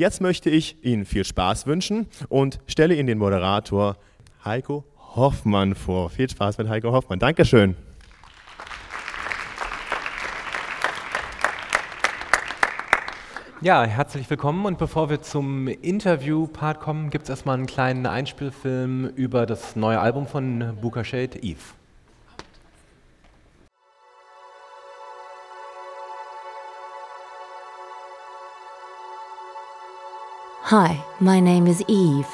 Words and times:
Jetzt 0.00 0.22
möchte 0.22 0.48
ich 0.48 0.82
Ihnen 0.82 1.04
viel 1.04 1.26
Spaß 1.26 1.66
wünschen 1.66 2.06
und 2.30 2.58
stelle 2.66 2.94
Ihnen 2.94 3.06
den 3.06 3.18
Moderator 3.18 3.98
Heiko 4.42 4.82
Hoffmann 5.14 5.74
vor. 5.74 6.08
Viel 6.08 6.30
Spaß 6.30 6.56
mit 6.56 6.70
Heiko 6.70 6.92
Hoffmann. 6.92 7.18
Dankeschön. 7.18 7.76
Ja, 13.60 13.84
herzlich 13.84 14.30
willkommen 14.30 14.64
und 14.64 14.78
bevor 14.78 15.10
wir 15.10 15.20
zum 15.20 15.68
Interview-Part 15.68 16.80
kommen, 16.80 17.10
gibt 17.10 17.24
es 17.24 17.28
erstmal 17.28 17.58
einen 17.58 17.66
kleinen 17.66 18.06
Einspielfilm 18.06 19.04
über 19.04 19.44
das 19.44 19.76
neue 19.76 20.00
Album 20.00 20.26
von 20.26 20.78
Booker 20.80 21.04
Shade, 21.04 21.42
Eve. 21.42 21.60
Hi, 30.70 31.02
my 31.18 31.40
name 31.40 31.66
is 31.66 31.82
Eve, 31.88 32.28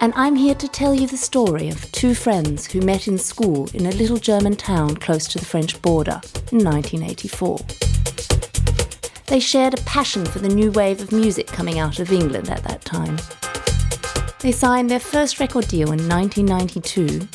and 0.00 0.12
I'm 0.14 0.36
here 0.36 0.54
to 0.54 0.68
tell 0.68 0.94
you 0.94 1.08
the 1.08 1.16
story 1.16 1.68
of 1.68 1.90
two 1.90 2.14
friends 2.14 2.70
who 2.70 2.80
met 2.80 3.08
in 3.08 3.18
school 3.18 3.68
in 3.74 3.86
a 3.86 3.90
little 3.90 4.16
German 4.16 4.54
town 4.54 4.94
close 4.94 5.26
to 5.26 5.40
the 5.40 5.44
French 5.44 5.82
border 5.82 6.20
in 6.52 6.62
1984. 6.62 7.58
They 9.26 9.40
shared 9.40 9.74
a 9.74 9.82
passion 9.82 10.24
for 10.24 10.38
the 10.38 10.54
new 10.54 10.70
wave 10.70 11.00
of 11.00 11.10
music 11.10 11.48
coming 11.48 11.80
out 11.80 11.98
of 11.98 12.12
England 12.12 12.48
at 12.48 12.62
that 12.62 12.84
time. 12.84 13.18
They 14.38 14.52
signed 14.52 14.88
their 14.88 15.00
first 15.00 15.40
record 15.40 15.66
deal 15.66 15.90
in 15.90 16.08
1992, 16.08 17.26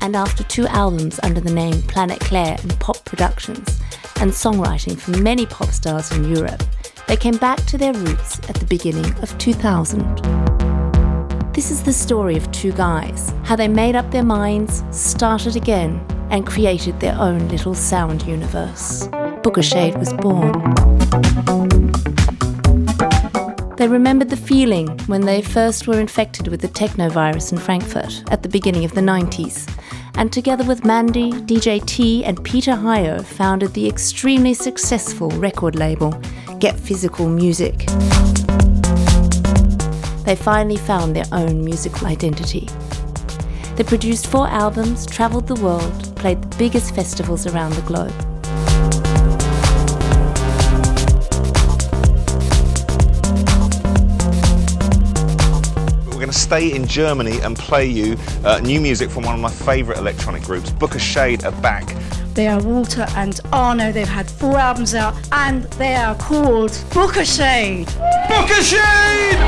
and 0.00 0.16
after 0.16 0.42
two 0.42 0.66
albums 0.66 1.20
under 1.22 1.40
the 1.40 1.54
name 1.54 1.80
Planet 1.82 2.18
Claire 2.18 2.56
and 2.60 2.80
Pop 2.80 3.04
Productions, 3.04 3.80
and 4.16 4.32
songwriting 4.32 4.98
for 4.98 5.12
many 5.18 5.46
pop 5.46 5.68
stars 5.68 6.10
in 6.10 6.34
Europe, 6.34 6.64
they 7.06 7.16
came 7.16 7.36
back 7.36 7.58
to 7.66 7.78
their 7.78 7.92
roots 7.92 8.38
at 8.48 8.56
the 8.56 8.66
beginning 8.66 9.12
of 9.22 9.36
2000. 9.38 10.02
This 11.52 11.70
is 11.70 11.82
the 11.82 11.92
story 11.92 12.36
of 12.36 12.50
two 12.50 12.72
guys, 12.72 13.32
how 13.44 13.56
they 13.56 13.68
made 13.68 13.94
up 13.94 14.10
their 14.10 14.24
minds, 14.24 14.82
started 14.90 15.54
again, 15.54 16.04
and 16.30 16.46
created 16.46 16.98
their 17.00 17.16
own 17.16 17.48
little 17.48 17.74
sound 17.74 18.22
universe. 18.22 19.08
Booker 19.42 19.62
Shade 19.62 19.96
was 19.96 20.12
born. 20.14 20.52
They 23.76 23.88
remembered 23.88 24.30
the 24.30 24.36
feeling 24.36 24.98
when 25.06 25.22
they 25.22 25.42
first 25.42 25.86
were 25.86 26.00
infected 26.00 26.48
with 26.48 26.60
the 26.60 26.68
technovirus 26.68 27.52
in 27.52 27.58
Frankfurt 27.58 28.24
at 28.30 28.42
the 28.42 28.48
beginning 28.48 28.84
of 28.84 28.94
the 28.94 29.00
90s, 29.00 29.68
and 30.16 30.32
together 30.32 30.64
with 30.64 30.84
Mandy, 30.84 31.32
DJ 31.32 31.84
T, 31.84 32.24
and 32.24 32.42
Peter 32.42 32.72
Hyo, 32.72 33.22
founded 33.24 33.74
the 33.74 33.86
extremely 33.86 34.54
successful 34.54 35.28
record 35.30 35.76
label 35.76 36.18
Get 36.64 36.80
Physical 36.80 37.28
Music. 37.28 37.76
They 40.24 40.34
finally 40.34 40.78
found 40.78 41.14
their 41.14 41.26
own 41.30 41.62
musical 41.62 42.06
identity. 42.06 42.70
They 43.76 43.84
produced 43.84 44.28
four 44.28 44.48
albums, 44.48 45.04
travelled 45.04 45.46
the 45.46 45.56
world, 45.56 46.16
played 46.16 46.40
the 46.40 46.56
biggest 46.56 46.94
festivals 46.94 47.46
around 47.46 47.74
the 47.74 47.82
globe. 47.82 48.14
We're 56.06 56.12
going 56.14 56.30
to 56.30 56.32
stay 56.32 56.74
in 56.74 56.86
Germany 56.86 57.40
and 57.42 57.58
play 57.58 57.84
you 57.84 58.16
uh, 58.42 58.60
new 58.60 58.80
music 58.80 59.10
from 59.10 59.24
one 59.24 59.34
of 59.34 59.40
my 59.42 59.50
favourite 59.50 59.98
electronic 59.98 60.42
groups. 60.44 60.70
Booker 60.70 60.98
Shade 60.98 61.44
are 61.44 61.52
back. 61.60 61.94
They 62.34 62.48
are 62.48 62.60
Walter 62.60 63.06
and 63.14 63.38
Arno. 63.52 63.92
They've 63.92 64.08
had 64.08 64.28
four 64.28 64.58
albums 64.58 64.92
out 64.92 65.14
and 65.30 65.62
they 65.74 65.94
are 65.94 66.16
called 66.16 66.76
Booker 66.92 67.24
Shade. 67.24 67.86
Booker 68.28 68.60
Shade! 68.60 69.38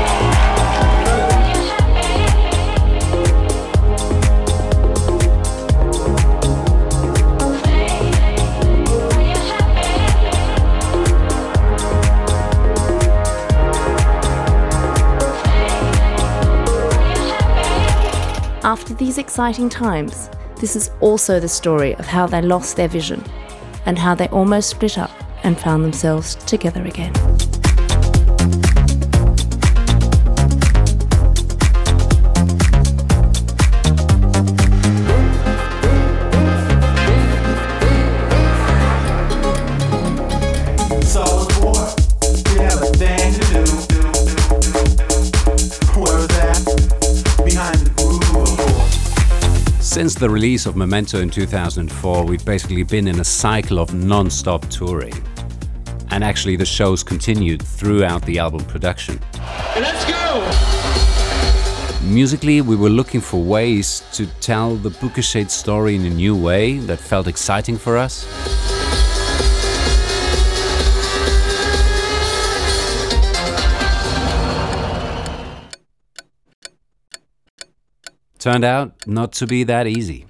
After 18.63 18.93
these 18.93 19.17
exciting 19.17 19.67
times, 19.67 20.29
this 20.59 20.75
is 20.75 20.91
also 20.99 21.39
the 21.39 21.47
story 21.47 21.95
of 21.95 22.05
how 22.05 22.27
they 22.27 22.41
lost 22.41 22.75
their 22.75 22.87
vision 22.87 23.23
and 23.85 23.97
how 23.97 24.15
they 24.15 24.27
almost 24.29 24.69
split 24.69 24.97
up 24.97 25.11
and 25.43 25.57
found 25.57 25.83
themselves 25.83 26.35
together 26.45 26.83
again. 26.83 27.13
The 50.19 50.29
release 50.29 50.65
of 50.65 50.75
Memento 50.75 51.19
in 51.19 51.29
2004, 51.29 52.25
we've 52.25 52.43
basically 52.43 52.83
been 52.83 53.07
in 53.07 53.19
a 53.19 53.23
cycle 53.23 53.77
of 53.79 53.93
non 53.93 54.29
stop 54.29 54.65
touring. 54.69 55.13
And 56.09 56.23
actually, 56.23 56.55
the 56.55 56.65
shows 56.65 57.03
continued 57.03 57.61
throughout 57.61 58.25
the 58.25 58.39
album 58.39 58.63
production. 58.65 59.19
Let's 59.75 60.05
go! 60.05 60.17
Musically, 62.03 62.61
we 62.61 62.75
were 62.75 62.89
looking 62.89 63.21
for 63.21 63.41
ways 63.41 64.03
to 64.13 64.25
tell 64.39 64.75
the 64.75 64.89
Booker 64.89 65.21
Shade 65.21 65.51
story 65.51 65.95
in 65.95 66.05
a 66.05 66.09
new 66.09 66.35
way 66.35 66.77
that 66.79 66.99
felt 66.99 67.27
exciting 67.27 67.77
for 67.77 67.97
us. 67.97 68.25
Turned 78.47 78.63
out 78.63 79.05
not 79.05 79.33
to 79.33 79.45
be 79.45 79.65
that 79.65 79.87
easy. 79.87 80.25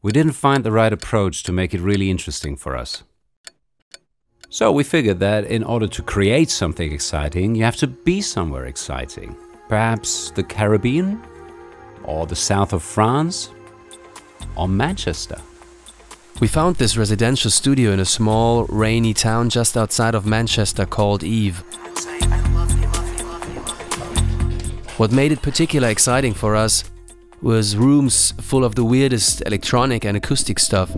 We 0.00 0.10
didn't 0.10 0.32
find 0.32 0.64
the 0.64 0.72
right 0.72 0.90
approach 0.90 1.42
to 1.42 1.52
make 1.52 1.74
it 1.74 1.82
really 1.82 2.10
interesting 2.10 2.56
for 2.56 2.74
us. 2.74 3.02
So 4.48 4.72
we 4.72 4.84
figured 4.84 5.20
that 5.20 5.44
in 5.44 5.62
order 5.62 5.86
to 5.86 6.02
create 6.02 6.48
something 6.48 6.90
exciting, 6.90 7.54
you 7.54 7.64
have 7.64 7.76
to 7.76 7.86
be 7.86 8.22
somewhere 8.22 8.64
exciting. 8.64 9.36
Perhaps 9.68 10.30
the 10.30 10.42
Caribbean? 10.42 11.22
Or 12.04 12.26
the 12.26 12.34
south 12.34 12.72
of 12.72 12.82
France? 12.82 13.50
Or 14.56 14.66
Manchester? 14.66 15.42
We 16.40 16.48
found 16.48 16.76
this 16.76 16.96
residential 16.96 17.50
studio 17.50 17.90
in 17.90 18.00
a 18.00 18.06
small, 18.06 18.64
rainy 18.70 19.12
town 19.12 19.50
just 19.50 19.76
outside 19.76 20.14
of 20.14 20.24
Manchester 20.24 20.86
called 20.86 21.22
Eve. 21.22 21.58
What 24.96 25.12
made 25.12 25.32
it 25.32 25.42
particularly 25.42 25.92
exciting 25.92 26.32
for 26.32 26.56
us 26.56 26.89
was 27.42 27.76
rooms 27.76 28.32
full 28.32 28.64
of 28.64 28.74
the 28.74 28.84
weirdest 28.84 29.42
electronic 29.46 30.04
and 30.04 30.16
acoustic 30.16 30.58
stuff. 30.58 30.90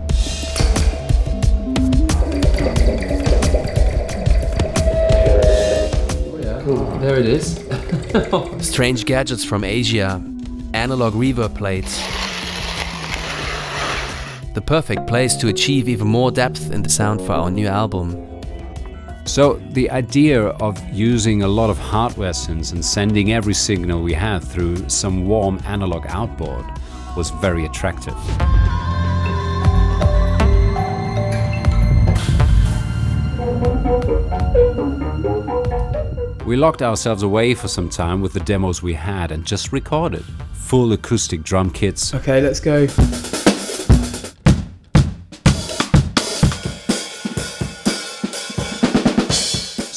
Cool, 6.63 6.85
there 6.99 7.17
it 7.17 7.25
is. 7.25 7.59
Strange 8.65 9.05
gadgets 9.05 9.43
from 9.43 9.63
Asia, 9.63 10.23
analog 10.73 11.13
reverb 11.13 11.55
plates. 11.55 11.97
The 14.53 14.61
perfect 14.61 15.07
place 15.07 15.35
to 15.37 15.47
achieve 15.47 15.89
even 15.89 16.07
more 16.07 16.31
depth 16.31 16.71
in 16.71 16.83
the 16.83 16.89
sound 16.89 17.21
for 17.21 17.33
our 17.33 17.51
new 17.51 17.67
album. 17.67 18.32
So, 19.25 19.53
the 19.71 19.89
idea 19.89 20.41
of 20.41 20.77
using 20.89 21.43
a 21.43 21.47
lot 21.47 21.69
of 21.69 21.77
hardware 21.77 22.31
synths 22.33 22.73
and 22.73 22.83
sending 22.83 23.31
every 23.31 23.53
signal 23.53 24.03
we 24.03 24.13
had 24.13 24.43
through 24.43 24.89
some 24.89 25.25
warm 25.25 25.59
analog 25.65 26.05
outboard 26.07 26.65
was 27.15 27.29
very 27.29 27.65
attractive. 27.65 28.15
We 36.45 36.57
locked 36.57 36.81
ourselves 36.81 37.23
away 37.23 37.53
for 37.53 37.69
some 37.69 37.89
time 37.89 38.19
with 38.21 38.33
the 38.33 38.41
demos 38.41 38.83
we 38.83 38.93
had 38.93 39.31
and 39.31 39.45
just 39.45 39.71
recorded 39.71 40.25
full 40.51 40.91
acoustic 40.91 41.43
drum 41.43 41.69
kits, 41.69 42.13
Okay, 42.13 42.41
let's 42.41 42.59
go. 42.59 42.87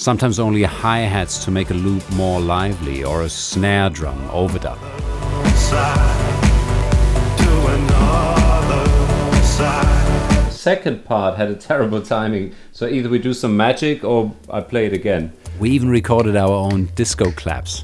Sometimes 0.06 0.38
only 0.38 0.62
hi 0.62 1.00
hats 1.00 1.44
to 1.44 1.50
make 1.50 1.70
a 1.70 1.75
loop 1.75 2.08
more 2.12 2.38
lively, 2.38 3.03
or 3.03 3.23
a 3.23 3.29
snare 3.29 3.91
drum 3.91 4.17
overdub. 4.29 4.79
Second 10.53 11.05
part 11.05 11.37
had 11.37 11.49
a 11.50 11.56
terrible 11.56 12.00
timing, 12.00 12.55
so 12.70 12.87
either 12.87 13.08
we 13.08 13.19
do 13.19 13.35
some 13.35 13.56
magic 13.56 14.05
or 14.05 14.32
I 14.49 14.61
play 14.61 14.87
it 14.87 14.93
again. 14.93 15.32
We 15.58 15.70
even 15.70 15.88
recorded 15.88 16.37
our 16.37 16.53
own 16.53 16.85
disco 16.94 17.32
claps. 17.32 17.82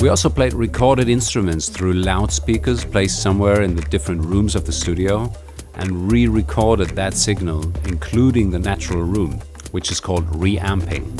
We 0.00 0.08
also 0.08 0.28
played 0.28 0.54
recorded 0.54 1.08
instruments 1.08 1.68
through 1.68 1.92
loudspeakers 1.92 2.84
placed 2.84 3.22
somewhere 3.22 3.62
in 3.62 3.76
the 3.76 3.82
different 3.82 4.22
rooms 4.22 4.56
of 4.56 4.66
the 4.66 4.72
studio 4.72 5.32
and 5.80 6.12
re 6.12 6.28
recorded 6.28 6.90
that 6.90 7.14
signal, 7.14 7.72
including 7.86 8.50
the 8.50 8.58
natural 8.58 9.02
room, 9.02 9.40
which 9.72 9.90
is 9.90 9.98
called 9.98 10.24
reamping. 10.36 11.18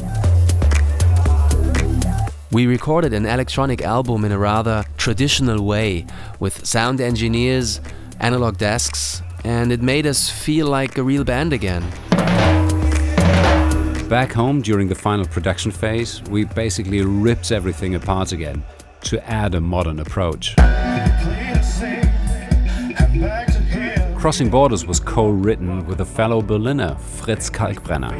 We 2.52 2.66
recorded 2.66 3.14
an 3.14 3.26
electronic 3.26 3.80
album 3.80 4.24
in 4.24 4.32
a 4.32 4.38
rather 4.38 4.84
traditional 4.98 5.64
way 5.64 6.04
with 6.40 6.66
sound 6.66 7.00
engineers, 7.00 7.80
analog 8.18 8.58
desks, 8.58 9.22
and 9.44 9.72
it 9.72 9.80
made 9.80 10.06
us 10.06 10.28
feel 10.28 10.66
like 10.66 10.98
a 10.98 11.02
real 11.02 11.24
band 11.24 11.52
again. 11.52 11.82
Back 14.08 14.32
home 14.32 14.60
during 14.60 14.88
the 14.88 14.94
final 14.94 15.24
production 15.24 15.70
phase, 15.70 16.20
we 16.24 16.44
basically 16.44 17.00
ripped 17.02 17.50
everything 17.52 17.94
apart 17.94 18.32
again 18.32 18.62
to 19.02 19.24
add 19.30 19.54
a 19.54 19.60
modern 19.60 20.00
approach. 20.00 20.56
Crossing 24.20 24.50
Borders 24.50 24.84
was 24.84 25.00
co-written 25.00 25.86
with 25.86 26.02
a 26.02 26.04
fellow 26.04 26.42
Berliner, 26.42 26.94
Fritz 26.96 27.48
Kalkbrenner. 27.48 28.12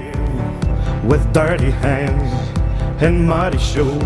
With 1.05 1.31
dirty 1.35 1.70
hands 1.70 3.02
and 3.02 3.29
muddy 3.29 3.58
shoes. 3.58 4.00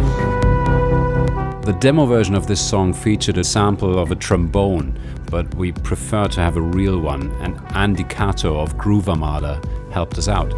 The 1.65 1.77
demo 1.79 2.05
version 2.05 2.35
of 2.35 2.49
this 2.49 2.61
song 2.61 2.93
featured 2.93 3.39
a 3.39 3.45
sample 3.45 3.97
of 3.97 4.11
a 4.11 4.17
trombone, 4.17 4.99
but 5.31 5.55
we 5.55 5.71
prefer 5.71 6.27
to 6.27 6.41
have 6.41 6.57
a 6.57 6.61
real 6.61 6.99
one, 6.99 7.31
and 7.41 7.61
Andy 7.77 8.03
Kato 8.03 8.59
of 8.59 8.77
Groove 8.77 9.09
Armada 9.09 9.63
helped 9.93 10.19
us 10.19 10.27
out. 10.27 10.51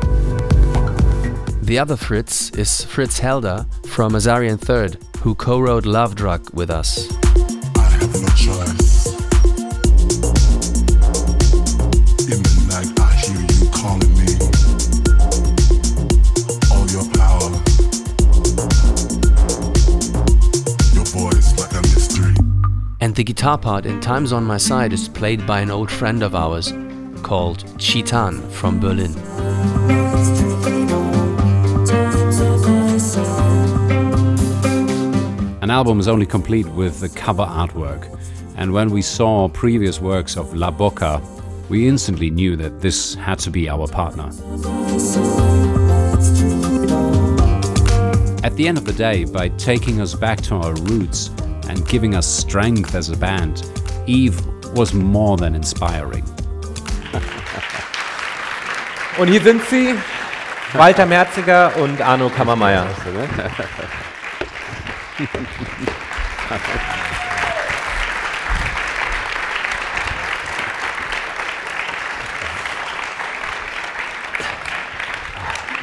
The 1.60 1.78
other 1.78 1.98
Fritz 1.98 2.48
is 2.52 2.82
Fritz 2.82 3.18
Helder 3.18 3.66
from 3.88 4.14
Azarian 4.14 4.58
Third, 4.58 4.96
who 5.18 5.34
co 5.34 5.60
wrote 5.60 5.84
Love 5.84 6.14
Drug 6.14 6.48
with 6.54 6.70
us. 6.70 7.12
The 23.16 23.24
guitar 23.24 23.56
part 23.56 23.86
in 23.86 23.98
Times 23.98 24.30
on 24.30 24.44
My 24.44 24.58
Side 24.58 24.92
is 24.92 25.08
played 25.08 25.46
by 25.46 25.60
an 25.60 25.70
old 25.70 25.90
friend 25.90 26.22
of 26.22 26.34
ours 26.34 26.74
called 27.22 27.64
Chitan 27.78 28.46
from 28.50 28.78
Berlin. 28.78 29.10
An 35.62 35.70
album 35.70 35.98
is 35.98 36.08
only 36.08 36.26
complete 36.26 36.66
with 36.66 37.00
the 37.00 37.08
cover 37.08 37.46
artwork, 37.46 38.06
and 38.58 38.70
when 38.70 38.90
we 38.90 39.00
saw 39.00 39.48
previous 39.48 39.98
works 39.98 40.36
of 40.36 40.54
La 40.54 40.70
Boca, 40.70 41.22
we 41.70 41.88
instantly 41.88 42.28
knew 42.28 42.54
that 42.56 42.82
this 42.82 43.14
had 43.14 43.38
to 43.38 43.50
be 43.50 43.66
our 43.66 43.88
partner. 43.88 44.26
At 48.44 48.54
the 48.56 48.68
end 48.68 48.76
of 48.76 48.84
the 48.84 48.94
day, 48.94 49.24
by 49.24 49.48
taking 49.56 50.02
us 50.02 50.14
back 50.14 50.42
to 50.42 50.56
our 50.56 50.74
roots 50.74 51.30
and 51.68 51.86
giving 51.88 52.14
us 52.14 52.26
strength 52.26 52.94
as 52.94 53.10
a 53.10 53.16
band, 53.16 53.62
Eve 54.06 54.40
was 54.76 54.94
more 54.94 55.36
than 55.36 55.54
inspiring. 55.54 56.24
Und 59.18 59.28
hier 59.28 59.42
sind 59.42 59.62
sie, 59.68 59.94
Walter 60.74 61.06
Merziger 61.06 61.74
und 61.76 62.02
Arno 62.02 62.28
Kammermeier. 62.28 62.86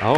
Oh, 0.06 0.18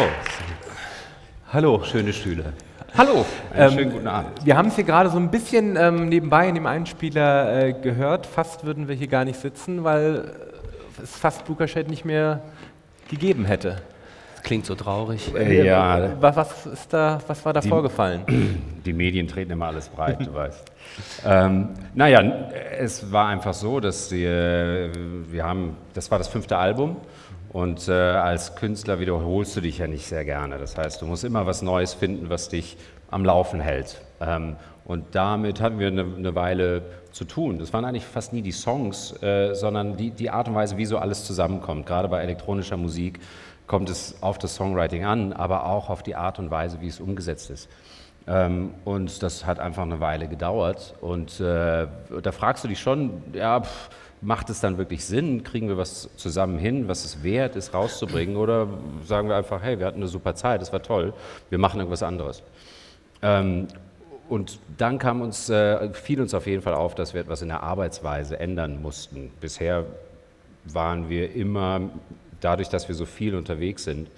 Hallo, 1.54 1.84
schöne 1.86 2.12
Stühle. 2.12 2.52
Hallo, 2.98 3.26
Ähm, 3.54 3.72
schönen 3.72 3.92
guten 3.92 4.08
Abend. 4.08 4.46
Wir 4.46 4.58
haben 4.58 4.70
es 4.70 4.76
hier 4.76 4.84
gerade 4.84 5.10
so 5.10 5.18
ein 5.18 5.30
bisschen 5.30 5.76
ähm, 5.76 6.08
nebenbei 6.08 6.48
in 6.48 6.56
dem 6.56 6.66
Einspieler 6.66 7.68
äh, 7.68 7.74
gehört. 7.74 8.26
Fast 8.26 8.66
würden 8.66 8.88
wir 8.88 8.96
hier 8.96 9.08
gar 9.08 9.26
nicht 9.26 9.40
sitzen, 9.40 9.84
weil 9.84 10.34
äh, 11.00 11.04
es 11.04 11.16
fast 11.16 11.46
Blukershade 11.46 11.90
nicht 11.90 12.06
mehr 12.06 12.42
gegeben 13.10 13.46
hätte. 13.46 13.82
Das 14.36 14.44
klingt 14.44 14.66
so 14.66 14.76
traurig. 14.76 15.34
Äh, 15.36 15.66
ja, 15.66 16.22
Was, 16.22 16.36
was, 16.36 16.66
ist 16.66 16.94
da, 16.94 17.20
was 17.28 17.44
war 17.46 17.54
da 17.54 17.62
vorgefallen? 17.62 18.22
Die 18.86 18.94
Medien 18.94 19.28
treten 19.28 19.52
immer 19.52 19.68
alles 19.68 19.90
breit, 19.90 20.26
du 20.26 20.34
weißt. 20.34 20.64
Ähm, 21.26 21.70
naja, 21.94 22.22
es 22.78 23.12
war 23.12 23.28
einfach 23.28 23.54
so, 23.54 23.80
dass 23.80 24.12
wir, 24.12 24.92
wir 25.30 25.44
haben, 25.44 25.76
das 25.94 26.12
war 26.12 26.18
das 26.18 26.28
fünfte 26.28 26.56
Album 26.58 26.98
und 27.56 27.88
äh, 27.88 27.94
als 27.94 28.58
Künstler 28.58 29.00
wiederholst 29.00 29.56
du 29.56 29.62
dich 29.62 29.78
ja 29.78 29.88
nicht 29.88 30.06
sehr 30.06 30.26
gerne. 30.26 30.58
Das 30.58 30.78
heißt, 30.78 31.02
du 31.02 31.06
musst 31.06 31.24
immer 31.24 31.46
was 31.46 31.62
Neues 31.62 31.94
finden, 31.94 32.30
was 32.30 32.50
dich 32.50 32.76
am 33.10 33.24
Laufen 33.24 33.62
hält. 33.62 34.02
Ähm, 34.20 34.58
und 34.84 35.16
damit 35.16 35.62
hatten 35.62 35.80
wir 35.80 35.88
eine, 35.88 36.02
eine 36.02 36.36
Weile 36.36 36.82
zu 37.14 37.24
tun. 37.24 37.58
Das 37.58 37.72
waren 37.72 37.86
eigentlich 37.86 38.04
fast 38.04 38.34
nie 38.34 38.42
die 38.42 38.52
Songs, 38.52 39.14
äh, 39.24 39.54
sondern 39.54 39.96
die, 39.96 40.12
die 40.12 40.30
Art 40.30 40.50
und 40.50 40.56
Weise, 40.56 40.76
wie 40.76 40.86
so 40.86 40.98
alles 40.98 41.24
zusammenkommt. 41.24 41.86
Gerade 41.86 42.10
bei 42.10 42.20
elektronischer 42.20 42.76
Musik 42.76 43.22
kommt 43.68 43.90
es 43.90 44.22
auf 44.22 44.38
das 44.38 44.56
Songwriting 44.56 45.06
an, 45.06 45.32
aber 45.32 45.66
auch 45.66 45.90
auf 45.90 46.04
die 46.04 46.18
Art 46.18 46.40
und 46.40 46.52
Weise, 46.52 46.82
wie 46.82 46.88
es 46.88 47.00
umgesetzt 47.00 47.52
ist. 47.52 47.70
Ähm, 48.28 48.74
und 48.84 49.24
das 49.24 49.46
hat 49.46 49.62
einfach 49.62 49.84
eine 49.84 50.02
Weile 50.02 50.28
gedauert. 50.28 50.96
Und 51.00 51.40
äh, 51.40 51.88
da 52.22 52.32
fragst 52.34 52.66
du 52.66 52.68
dich 52.68 52.82
schon, 52.82 53.24
ja, 53.32 53.62
pff, 53.62 53.90
macht 54.26 54.50
es 54.50 54.60
dann 54.60 54.78
wirklich 54.78 55.06
Sinn? 55.06 55.44
Kriegen 55.44 55.68
wir 55.68 55.78
was 55.78 56.10
zusammen 56.18 56.58
hin, 56.58 56.88
was 56.88 57.06
es 57.06 57.24
wert 57.24 57.56
ist, 57.56 57.74
rauszubringen? 57.74 58.36
Oder 58.38 58.68
sagen 59.06 59.30
wir 59.30 59.36
einfach, 59.36 59.62
hey, 59.62 59.78
wir 59.80 59.86
hatten 59.86 59.98
eine 59.98 60.08
super 60.08 60.34
Zeit, 60.36 60.62
es 60.62 60.74
war 60.74 60.82
toll, 60.82 61.14
wir 61.50 61.60
machen 61.60 61.80
irgendwas 61.80 62.02
anderes. 62.04 62.42
Ähm, 63.22 63.68
und 64.28 64.60
dann 64.78 64.98
kam 64.98 65.22
uns, 65.22 65.50
äh, 65.50 65.94
fiel 65.94 66.20
uns 66.20 66.34
auf 66.34 66.48
jeden 66.48 66.64
Fall 66.64 66.74
auf, 66.74 66.96
dass 66.96 67.14
wir 67.14 67.22
etwas 67.22 67.44
in 67.44 67.50
der 67.50 67.62
Arbeitsweise 67.62 68.40
ändern 68.40 68.82
mussten. 68.82 69.32
Bisher 69.40 69.86
waren 70.64 71.08
wir 71.08 71.36
immer, 71.36 71.82
dadurch, 72.42 72.70
dass 72.70 72.88
wir 72.88 72.96
so 72.96 73.06
viel 73.06 73.36
unterwegs 73.36 73.84
sind 73.84 74.10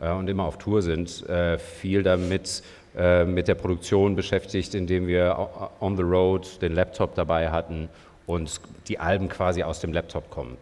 äh, 0.00 0.12
und 0.12 0.28
immer 0.28 0.44
auf 0.44 0.58
Tour 0.58 0.82
sind, 0.82 1.28
äh, 1.28 1.58
viel 1.58 2.04
damit 2.04 2.62
äh, 2.96 3.24
mit 3.24 3.48
der 3.48 3.56
Produktion 3.56 4.14
beschäftigt, 4.14 4.76
indem 4.76 5.08
wir 5.08 5.48
on 5.80 5.96
the 5.96 6.04
road 6.04 6.62
den 6.62 6.74
Laptop 6.74 7.16
dabei 7.16 7.50
hatten 7.50 7.88
und 8.28 8.60
die 8.88 9.00
Alben 9.00 9.28
quasi 9.28 9.64
aus 9.64 9.80
dem 9.80 9.92
Laptop 9.92 10.30
kommen. 10.30 10.56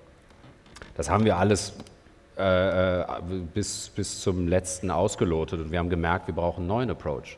Das 0.97 1.11
haben 1.11 1.25
wir 1.25 1.37
alles 1.37 1.75
äh, 2.39 3.01
äh, 3.01 3.05
bis, 3.53 3.91
bis 3.95 4.21
zum 4.21 4.47
letzten 4.47 4.91
ausgelotet 4.91 5.61
und 5.61 5.73
wir 5.73 5.81
haben 5.81 5.91
gemerkt, 5.91 6.29
wir 6.29 6.35
brauchen 6.35 6.61
einen 6.61 6.69
neuen 6.69 6.91
Approach. 6.91 7.37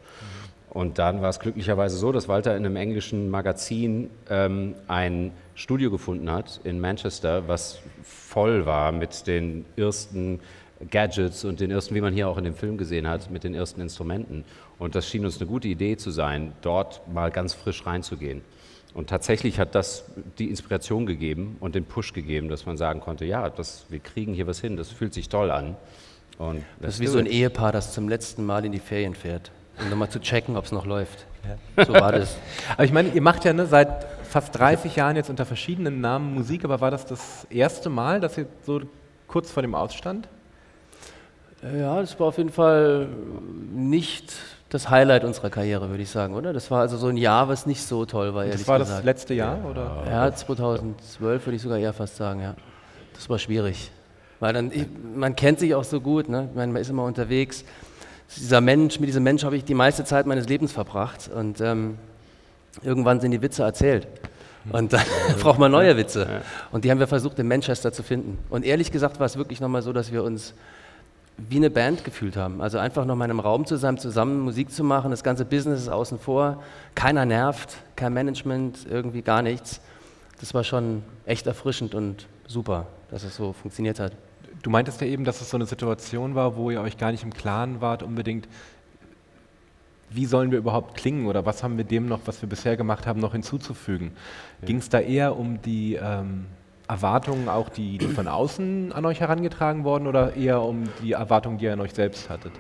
Und 0.71 0.99
dann 0.99 1.23
war 1.23 1.31
es 1.31 1.41
glücklicherweise 1.41 1.97
so, 1.97 2.13
dass 2.13 2.29
Walter 2.29 2.55
in 2.55 2.67
einem 2.67 2.77
englischen 2.77 3.31
Magazin 3.31 4.11
ähm, 4.29 4.75
ein 4.87 5.33
Studio 5.55 5.91
gefunden 5.91 6.31
hat 6.31 6.61
in 6.63 6.79
Manchester, 6.79 7.49
was 7.49 7.81
voll 8.03 8.67
war 8.67 8.93
mit 8.93 9.27
den 9.27 9.65
ersten 9.77 10.41
Gadgets 10.91 11.45
und 11.47 11.61
den 11.61 11.71
ersten, 11.71 11.95
wie 11.95 12.03
man 12.03 12.13
hier 12.13 12.29
auch 12.29 12.37
in 12.37 12.45
dem 12.45 12.55
Film 12.55 12.77
gesehen 12.77 13.09
hat, 13.09 13.31
mit 13.31 13.45
den 13.45 13.55
ersten 13.55 13.81
Instrumenten. 13.81 14.45
Und 14.79 14.95
das 14.95 15.09
schien 15.09 15.25
uns 15.25 15.41
eine 15.41 15.49
gute 15.49 15.69
Idee 15.69 15.97
zu 15.97 16.11
sein, 16.11 16.53
dort 16.61 17.01
mal 17.09 17.31
ganz 17.31 17.55
frisch 17.55 17.87
reinzugehen. 17.87 18.43
Und 18.99 19.09
tatsächlich 19.09 19.61
hat 19.61 19.77
das 19.77 20.07
die 20.41 20.51
Inspiration 20.51 21.07
gegeben 21.07 21.57
und 21.61 21.77
den 21.77 21.85
Push 21.85 22.13
gegeben, 22.15 22.49
dass 22.49 22.67
man 22.67 22.77
sagen 22.77 22.99
konnte, 22.99 23.27
ja, 23.27 23.49
das, 23.49 23.87
wir 23.91 24.01
kriegen 24.01 24.35
hier 24.35 24.49
was 24.49 24.59
hin, 24.59 24.77
das 24.77 24.91
fühlt 24.91 25.15
sich 25.15 25.29
toll 25.29 25.53
an. 25.53 25.77
Und 26.37 26.65
Das 26.81 26.95
ist 26.95 27.01
wie 27.01 27.07
so 27.07 27.21
ein. 27.21 27.27
Ehepaar, 27.27 27.71
das 27.71 27.93
zum 27.95 28.09
letzten 28.09 28.45
Mal 28.45 28.65
in 28.65 28.73
die 28.73 28.81
Ferien 28.81 29.15
fährt, 29.15 29.53
um 29.81 29.89
nochmal 29.89 30.11
zu 30.11 30.19
checken, 30.19 30.57
ob 30.57 30.65
es 30.65 30.73
noch 30.73 30.85
läuft. 30.85 31.27
So 31.77 31.93
war 31.93 32.11
das. 32.11 32.39
Aber 32.73 32.83
ich 32.83 32.93
meine, 32.93 33.11
ihr 33.11 33.23
macht 33.23 33.45
ja 33.45 33.53
ne, 33.53 33.67
seit 33.67 34.05
fast 34.25 34.59
30 34.59 34.97
Jahren 34.97 35.15
jetzt 35.15 35.31
unter 35.31 35.47
verschiedenen 35.47 36.01
Namen 36.01 36.35
Musik, 36.35 36.65
aber 36.65 36.81
war 36.81 36.91
das 36.91 37.07
das 37.07 37.47
erste 37.51 37.91
Mal, 37.91 38.19
dass 38.19 38.37
ihr 38.37 38.47
so 38.67 38.81
kurz 39.29 39.53
vor 39.53 39.63
dem 39.63 39.77
Ausstand? 39.77 40.29
Ja, 41.63 42.01
das 42.01 42.19
war 42.19 42.27
auf 42.27 42.39
jeden 42.39 42.51
Fall 42.51 43.09
nicht 43.73 44.35
das 44.71 44.91
Highlight 44.91 45.25
unserer 45.25 45.51
Karriere, 45.51 45.89
würde 45.89 46.03
ich 46.03 46.11
sagen, 46.11 46.35
oder? 46.35 46.53
Das 46.53 46.71
war 46.71 46.81
also 46.81 46.97
so 46.99 47.07
ein 47.09 47.17
Jahr, 47.17 47.49
was 47.49 47.65
nicht 47.65 47.83
so 47.83 48.05
toll 48.05 48.35
war, 48.35 48.45
ehrlich 48.45 48.61
Das 48.61 48.69
war 48.69 48.79
das 48.79 48.89
gesagt. 48.89 49.05
letzte 49.05 49.35
Jahr? 49.35 49.65
Oder? 49.65 50.05
Ja, 50.07 50.35
2012 50.35 51.47
würde 51.47 51.57
ich 51.57 51.63
sogar 51.63 51.79
eher 51.79 51.93
fast 51.93 52.17
sagen, 52.17 52.41
ja. 52.41 52.55
Das 53.15 53.31
war 53.31 53.39
schwierig. 53.39 53.91
Weil 54.41 54.53
dann, 54.53 54.71
ich, 54.71 54.87
man 55.15 55.35
kennt 55.35 55.59
sich 55.59 55.75
auch 55.75 55.85
so 55.85 56.01
gut, 56.01 56.29
ne? 56.29 56.49
Ich 56.51 56.57
meine, 56.57 56.73
man 56.73 56.83
ist 56.83 56.91
immer 56.91 57.05
unterwegs. 57.05 57.65
Dieser 58.37 58.61
Mensch, 58.61 59.01
mit 59.01 59.09
diesem 59.09 59.23
Mensch 59.23 59.43
habe 59.43 59.57
ich 59.57 59.65
die 59.65 59.75
meiste 59.75 60.05
Zeit 60.05 60.27
meines 60.27 60.49
Lebens 60.49 60.71
verbracht 60.71 61.31
und 61.35 61.61
ähm, 61.63 61.99
irgendwann 62.83 63.21
sind 63.21 63.31
die 63.31 63.41
Witze 63.41 63.63
erzählt. 63.63 64.07
Und 64.71 64.93
dann 64.93 65.03
braucht 65.41 65.59
man 65.59 65.73
neue 65.73 65.97
Witze. 65.97 66.43
Und 66.71 66.85
die 66.85 66.91
haben 66.91 67.01
wir 67.01 67.07
versucht 67.07 67.39
in 67.39 67.49
Manchester 67.49 67.91
zu 67.91 68.03
finden. 68.03 68.39
Und 68.51 68.67
ehrlich 68.67 68.93
gesagt 68.93 69.19
war 69.19 69.27
es 69.27 69.39
wirklich 69.39 69.61
nochmal 69.61 69.81
so, 69.81 69.95
dass 69.95 70.13
wir 70.13 70.23
uns 70.23 70.53
wie 71.39 71.57
eine 71.57 71.71
Band 71.71 72.05
gefühlt 72.05 72.37
haben. 72.37 72.61
Also 72.61 72.79
einfach 72.79 73.05
noch 73.05 73.15
mal 73.15 73.27
in 73.27 73.31
einem 73.31 73.41
Raum 73.41 73.65
zusammen, 73.65 73.99
zusammen 73.99 74.41
Musik 74.41 74.73
zu 74.73 74.83
machen, 74.83 75.11
das 75.13 75.23
ganze 75.23 75.45
Business 75.45 75.83
ist 75.83 75.89
außen 75.89 76.19
vor, 76.19 76.63
keiner 76.95 77.25
nervt, 77.25 77.77
kein 77.95 78.13
Management, 78.13 78.87
irgendwie 78.91 79.23
gar 79.23 79.43
nichts. 79.43 79.81
Das 80.41 80.53
war 80.53 80.65
schon 80.65 81.03
echt 81.27 81.47
erfrischend 81.47 81.95
und 81.95 82.27
super, 82.47 82.87
dass 83.11 83.23
es 83.23 83.37
so 83.37 83.53
funktioniert 83.53 84.01
hat. 84.01 84.13
Du 84.63 84.71
meintest 84.71 85.01
ja 85.01 85.07
eben, 85.07 85.25
dass 85.25 85.41
es 85.41 85.51
so 85.51 85.57
eine 85.57 85.67
Situation 85.67 86.35
war, 86.35 86.57
wo 86.57 86.71
ihr 86.71 86.81
euch 86.81 86.99
gar 86.99 87.13
nicht 87.13 87.23
im 87.23 87.33
Klaren 87.33 87.81
wart, 87.81 88.03
unbedingt, 88.03 88.49
wie 90.11 90.27
sollen 90.27 90.51
wir 90.51 90.59
überhaupt 90.59 90.97
klingen 90.97 91.27
oder 91.27 91.47
was 91.47 91.63
haben 91.63 91.77
wir 91.77 91.85
dem 91.85 92.09
noch, 92.09 92.21
was 92.25 92.43
wir 92.43 92.49
bisher 92.49 92.77
gemacht 92.77 93.07
haben, 93.07 93.21
noch 93.21 93.33
hinzuzufügen. 93.33 94.13
Ja. 94.61 94.67
Ging 94.67 94.79
es 94.79 94.89
da 94.89 94.99
eher 94.99 95.37
um 95.37 95.63
die 95.63 95.95
ähm, 95.95 96.47
Erwartungen, 96.89 97.49
auch 97.49 97.69
die, 97.69 97.99
die, 97.99 98.07
von 98.07 98.29
außen 98.29 98.93
an 98.93 99.05
euch 99.05 99.21
herangetragen 99.21 99.85
wurden 99.85 100.07
oder 100.07 100.35
eher 100.35 100.63
um 100.63 100.85
die 101.03 101.13
Erwartungen, 101.13 101.59
die 101.59 101.67
ihr 101.67 101.75
an 101.75 101.81
euch 101.81 101.93
selbst 101.93 102.31
hattet? 102.31 102.53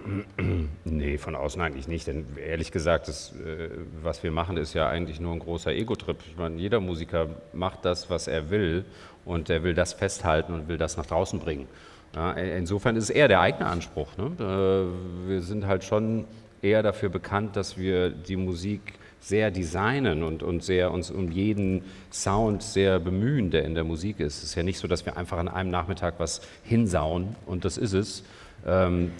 Nee, 0.84 1.18
von 1.18 1.34
außen 1.34 1.62
eigentlich 1.62 1.88
nicht, 1.88 2.06
denn 2.06 2.26
ehrlich 2.36 2.72
gesagt, 2.72 3.08
das, 3.08 3.32
äh, 3.32 3.70
was 4.02 4.22
wir 4.22 4.30
machen, 4.30 4.56
ist 4.56 4.74
ja 4.74 4.88
eigentlich 4.88 5.20
nur 5.20 5.32
ein 5.32 5.38
großer 5.38 5.72
Ego-Trip. 5.72 6.18
Ich 6.28 6.36
meine, 6.36 6.56
jeder 6.56 6.80
Musiker 6.80 7.28
macht 7.52 7.84
das, 7.84 8.10
was 8.10 8.26
er 8.26 8.50
will 8.50 8.84
und 9.24 9.48
er 9.48 9.62
will 9.62 9.74
das 9.74 9.92
festhalten 9.92 10.52
und 10.52 10.68
will 10.68 10.76
das 10.76 10.96
nach 10.96 11.06
draußen 11.06 11.38
bringen. 11.38 11.66
Ja, 12.14 12.32
insofern 12.32 12.96
ist 12.96 13.04
es 13.04 13.10
eher 13.10 13.28
der 13.28 13.40
eigene 13.40 13.66
Anspruch. 13.66 14.16
Ne? 14.16 14.90
Wir 15.26 15.42
sind 15.42 15.66
halt 15.66 15.84
schon 15.84 16.24
eher 16.62 16.82
dafür 16.82 17.08
bekannt, 17.10 17.56
dass 17.56 17.76
wir 17.76 18.10
die 18.10 18.36
Musik 18.36 18.94
sehr 19.20 19.50
designen 19.50 20.22
und, 20.22 20.42
und 20.42 20.62
sehr 20.62 20.92
uns 20.92 21.10
um 21.10 21.30
jeden 21.30 21.84
Sound 22.10 22.62
sehr 22.62 22.98
bemühen, 22.98 23.50
der 23.50 23.64
in 23.64 23.74
der 23.74 23.84
Musik 23.84 24.20
ist. 24.20 24.38
Es 24.38 24.44
ist 24.44 24.54
ja 24.54 24.62
nicht 24.62 24.78
so, 24.78 24.88
dass 24.88 25.04
wir 25.06 25.16
einfach 25.16 25.38
an 25.38 25.48
einem 25.48 25.70
Nachmittag 25.70 26.14
was 26.18 26.40
hinsauen 26.62 27.36
und 27.46 27.64
das 27.64 27.76
ist 27.76 27.92
es. 27.92 28.22
Ähm, 28.66 29.12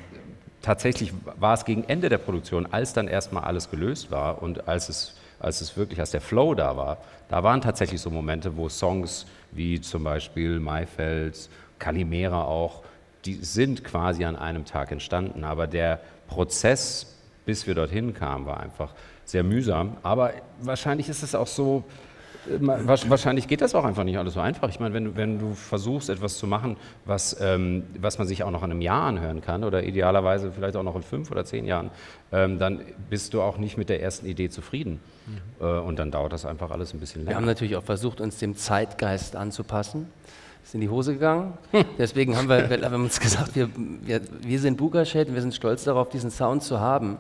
tatsächlich 0.63 1.13
war 1.39 1.55
es 1.55 1.65
gegen 1.65 1.85
Ende 1.85 2.09
der 2.09 2.19
Produktion, 2.19 2.67
als 2.71 2.93
dann 2.93 3.09
erstmal 3.09 3.45
alles 3.45 3.71
gelöst 3.71 4.11
war 4.11 4.43
und 4.43 4.69
als 4.69 4.89
es, 4.89 5.17
als 5.41 5.61
es 5.61 5.77
wirklich, 5.77 6.01
als 6.01 6.11
der 6.11 6.21
Flow 6.21 6.55
da 6.55 6.77
war, 6.77 6.99
da 7.29 7.43
waren 7.43 7.61
tatsächlich 7.61 8.01
so 8.01 8.11
Momente, 8.11 8.57
wo 8.57 8.69
Songs 8.69 9.27
wie 9.53 9.81
zum 9.81 10.05
Beispiel 10.05 10.61
Maifeld, 10.61 11.49
Kalimera 11.79 12.45
auch, 12.45 12.83
die 13.25 13.35
sind 13.35 13.85
quasi 13.85 14.25
an 14.25 14.37
einem 14.37 14.65
Tag 14.65 14.93
entstanden, 14.93 15.45
aber 15.45 15.67
der 15.67 16.01
Prozess 16.29 17.19
bis 17.49 17.67
wir 17.67 17.75
dorthin 17.75 18.13
kamen, 18.13 18.45
war 18.45 18.61
einfach 18.61 18.93
sehr 19.29 19.43
mühsam. 19.43 19.97
Aber 20.03 20.33
wahrscheinlich 20.61 21.09
ist 21.09 21.23
es 21.23 21.35
auch 21.35 21.47
so, 21.47 21.85
äh, 22.47 22.59
wahrscheinlich 22.61 23.47
geht 23.47 23.61
das 23.61 23.75
auch 23.75 23.85
einfach 23.85 24.05
nicht 24.05 24.17
alles 24.19 24.35
so 24.35 24.41
einfach. 24.41 24.69
Ich 24.71 24.81
meine, 24.81 24.95
wenn, 24.95 25.17
wenn 25.17 25.39
du 25.39 25.53
versuchst, 25.55 26.09
etwas 26.09 26.39
zu 26.39 26.47
machen, 26.47 26.77
was, 27.05 27.37
ähm, 27.41 27.85
was 28.01 28.19
man 28.19 28.27
sich 28.27 28.43
auch 28.43 28.51
noch 28.51 28.63
in 28.63 28.71
einem 28.71 28.81
Jahr 28.81 29.05
anhören 29.05 29.43
kann 29.43 29.65
oder 29.65 29.83
idealerweise 29.83 30.51
vielleicht 30.51 30.77
auch 30.77 30.83
noch 30.83 30.97
in 30.97 31.03
fünf 31.03 31.31
oder 31.31 31.45
zehn 31.45 31.67
Jahren, 31.67 31.91
ähm, 32.33 32.59
dann 32.59 32.81
bist 33.11 33.35
du 33.35 33.43
auch 33.43 33.59
nicht 33.59 33.77
mit 33.77 33.91
der 33.91 34.03
ersten 34.03 34.27
Idee 34.27 34.49
zufrieden. 34.49 35.01
Mhm. 35.27 35.67
Äh, 35.67 35.79
und 35.81 35.99
dann 35.99 36.11
dauert 36.11 36.33
das 36.33 36.47
einfach 36.47 36.71
alles 36.71 36.95
ein 36.95 37.01
bisschen 37.01 37.23
länger. 37.23 37.33
Wir 37.33 37.37
haben 37.37 37.47
natürlich 37.47 37.77
auch 37.77 37.85
versucht, 37.85 38.21
uns 38.21 38.39
dem 38.39 38.57
Zeitgeist 38.57 39.37
anzupassen. 39.37 40.09
Ist 40.65 40.75
in 40.75 40.81
die 40.81 40.89
Hose 40.91 41.15
gegangen. 41.15 41.55
Hm. 41.71 41.85
Deswegen 41.97 42.37
haben 42.37 42.47
wir, 42.47 42.69
wir 42.69 42.83
haben 42.83 43.05
uns 43.05 43.21
gesagt, 43.21 43.57
wir, 43.57 43.71
wir, 44.03 44.21
wir 44.43 44.59
sind 44.59 44.77
Bugashed 44.77 45.29
und 45.29 45.35
wir 45.35 45.41
sind 45.41 45.55
stolz 45.55 45.85
darauf, 45.85 46.11
diesen 46.11 46.31
Sound 46.31 46.63
zu 46.63 46.79
haben. 46.79 47.17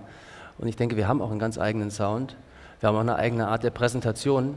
Und 0.59 0.69
ich 0.69 0.77
denke, 0.77 0.97
wir 0.97 1.09
haben 1.09 1.23
auch 1.23 1.31
einen 1.31 1.39
ganz 1.39 1.59
eigenen 1.59 1.91
Sound. 1.91 2.37
Wir 2.81 2.89
haben 2.89 2.97
auch 2.97 3.01
eine 3.01 3.17
eigene 3.17 3.49
Art 3.49 3.63
der 3.63 3.71
Präsentation. 3.71 4.55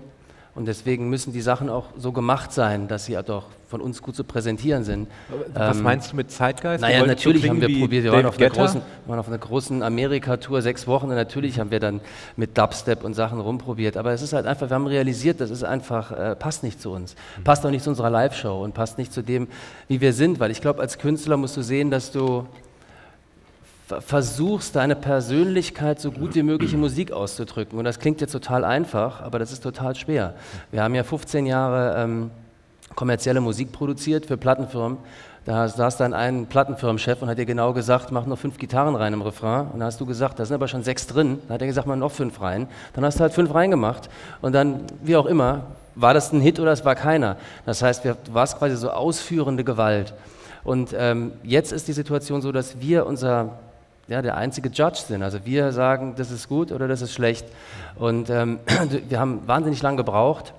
Und 0.54 0.66
deswegen 0.66 1.10
müssen 1.10 1.32
die 1.32 1.42
Sachen 1.42 1.70
auch 1.70 1.86
so 1.96 2.12
gemacht 2.12 2.52
sein, 2.52 2.90
dass 2.90 3.06
sie 3.06 3.18
doch 3.26 3.46
von 3.70 3.80
uns 3.80 4.02
gut 4.02 4.18
zu 4.18 4.26
präsentieren 4.26 4.84
sind. 4.84 5.08
Was 5.54 5.78
ähm, 5.78 5.84
meinst 5.84 6.12
du 6.12 6.18
mit 6.18 6.30
Zeitgeist? 6.30 6.82
Naja, 6.82 7.06
natürlich 7.06 7.48
haben 7.48 7.62
wir 7.62 7.80
probiert. 7.80 8.04
Wir 8.04 8.12
waren 8.12 8.26
auf, 8.26 8.38
einer 8.38 8.50
großen, 8.50 8.82
waren 9.08 9.20
auf 9.20 9.30
einer 9.30 9.38
großen 9.38 9.82
Amerika-Tour, 9.82 10.62
sechs 10.62 10.88
Wochen, 10.88 11.06
und 11.06 11.16
natürlich 11.16 11.58
haben 11.58 11.72
wir 11.72 11.80
dann 11.80 12.02
mit 12.36 12.58
Dubstep 12.58 13.06
und 13.06 13.14
Sachen 13.14 13.40
rumprobiert. 13.40 13.96
Aber 13.96 14.12
es 14.12 14.22
ist 14.22 14.34
halt 14.34 14.46
einfach, 14.46 14.70
wir 14.70 14.76
haben 14.76 14.88
realisiert, 14.88 15.40
das 15.40 15.52
ist 15.52 15.64
einfach, 15.64 16.12
äh, 16.12 16.36
passt 16.36 16.64
nicht 16.64 16.82
zu 16.82 16.92
uns. 16.92 17.16
Mhm. 17.38 17.44
Passt 17.46 17.66
auch 17.66 17.72
nicht 17.72 17.86
zu 17.86 17.90
unserer 17.90 18.10
Live-Show 18.10 18.62
und 18.62 18.74
passt 18.74 18.98
nicht 18.98 19.14
zu 19.14 19.22
dem, 19.22 19.48
wie 19.88 20.02
wir 20.02 20.12
sind. 20.12 20.42
Weil 20.42 20.52
ich 20.52 20.60
glaube, 20.60 20.82
als 20.82 20.98
Künstler 20.98 21.38
musst 21.38 21.56
du 21.56 21.62
sehen, 21.62 21.92
dass 21.92 22.12
du 22.12 22.46
versuchst, 24.00 24.76
deine 24.76 24.96
Persönlichkeit 24.96 26.00
so 26.00 26.12
gut 26.12 26.36
wie 26.36 26.44
möglich 26.44 26.74
in 26.74 26.80
Musik 26.80 27.12
auszudrücken. 27.12 27.78
Und 27.78 27.86
das 27.86 28.00
klingt 28.00 28.22
jetzt 28.22 28.32
total 28.32 28.64
einfach, 28.64 29.22
aber 29.22 29.40
das 29.40 29.52
ist 29.52 29.62
total 29.62 29.96
schwer. 29.96 30.34
Wir 30.72 30.84
haben 30.84 30.96
ja 30.96 31.04
15 31.04 31.46
Jahre 31.46 32.02
ähm, 32.02 32.32
kommerzielle 32.96 33.42
Musik 33.42 33.72
produziert 33.72 34.26
für 34.26 34.38
Plattenfirmen. 34.38 34.98
Da 35.46 35.68
saß 35.68 35.98
dann 35.98 36.14
ein 36.14 36.46
Plattenfirmenchef 36.46 37.22
und 37.22 37.30
hat 37.30 37.40
dir 37.40 37.48
genau 37.48 37.74
gesagt, 37.74 38.12
mach 38.12 38.28
noch 38.28 38.38
fünf 38.38 38.60
Gitarren 38.60 38.96
rein 38.96 39.14
im 39.14 39.24
Refrain. 39.24 39.68
Und 39.68 39.80
da 39.80 39.88
hast 39.88 40.00
du 40.00 40.06
gesagt, 40.06 40.38
da 40.40 40.46
sind 40.46 40.54
aber 40.54 40.68
schon 40.68 40.84
sechs 40.84 41.08
drin. 41.08 41.40
Dann 41.48 41.56
hat 41.56 41.62
er 41.62 41.68
gesagt, 41.68 41.88
mach 41.88 41.96
noch 41.96 42.12
fünf 42.12 42.40
rein. 42.42 42.68
Dann 42.94 43.04
hast 43.04 43.18
du 43.18 43.22
halt 43.22 43.34
fünf 43.34 43.54
reingemacht. 43.54 44.10
Und 44.42 44.54
dann, 44.54 44.82
wie 45.02 45.16
auch 45.16 45.26
immer, 45.26 45.64
war 45.96 46.14
das 46.14 46.32
ein 46.32 46.42
Hit 46.42 46.60
oder 46.60 46.72
es 46.72 46.86
war 46.86 46.96
keiner. 46.96 47.38
Das 47.66 47.82
heißt, 47.82 48.06
du 48.06 48.16
warst 48.32 48.60
quasi 48.60 48.76
so 48.76 48.92
ausführende 48.92 49.64
Gewalt. 49.64 50.14
Und 50.64 50.94
ähm, 50.96 51.32
jetzt 51.44 51.72
ist 51.72 51.88
die 51.88 51.94
Situation 51.94 52.42
so, 52.42 52.52
dass 52.52 52.80
wir 52.80 53.08
unser 53.08 53.60
ja, 54.12 54.22
der 54.22 54.36
einzige 54.36 54.68
Judge 54.70 55.00
sind. 55.08 55.24
Also 55.24 55.46
wir 55.46 55.72
sagen, 55.72 56.16
das 56.18 56.32
ist 56.32 56.50
gut 56.50 56.74
oder 56.74 56.90
das 56.90 57.02
ist 57.02 57.14
schlecht. 57.14 57.46
Und 57.96 58.30
ähm, 58.30 58.60
wir 59.10 59.20
haben 59.20 59.48
wahnsinnig 59.48 59.82
lange 59.82 59.98
gebraucht, 59.98 60.54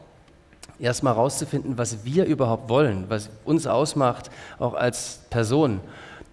erstmal 0.79 1.15
herauszufinden, 1.15 1.77
was 1.77 2.05
wir 2.05 2.25
überhaupt 2.25 2.71
wollen, 2.71 3.05
was 3.09 3.29
uns 3.45 3.67
ausmacht, 3.67 4.31
auch 4.59 4.73
als 4.73 5.21
Person. 5.29 5.81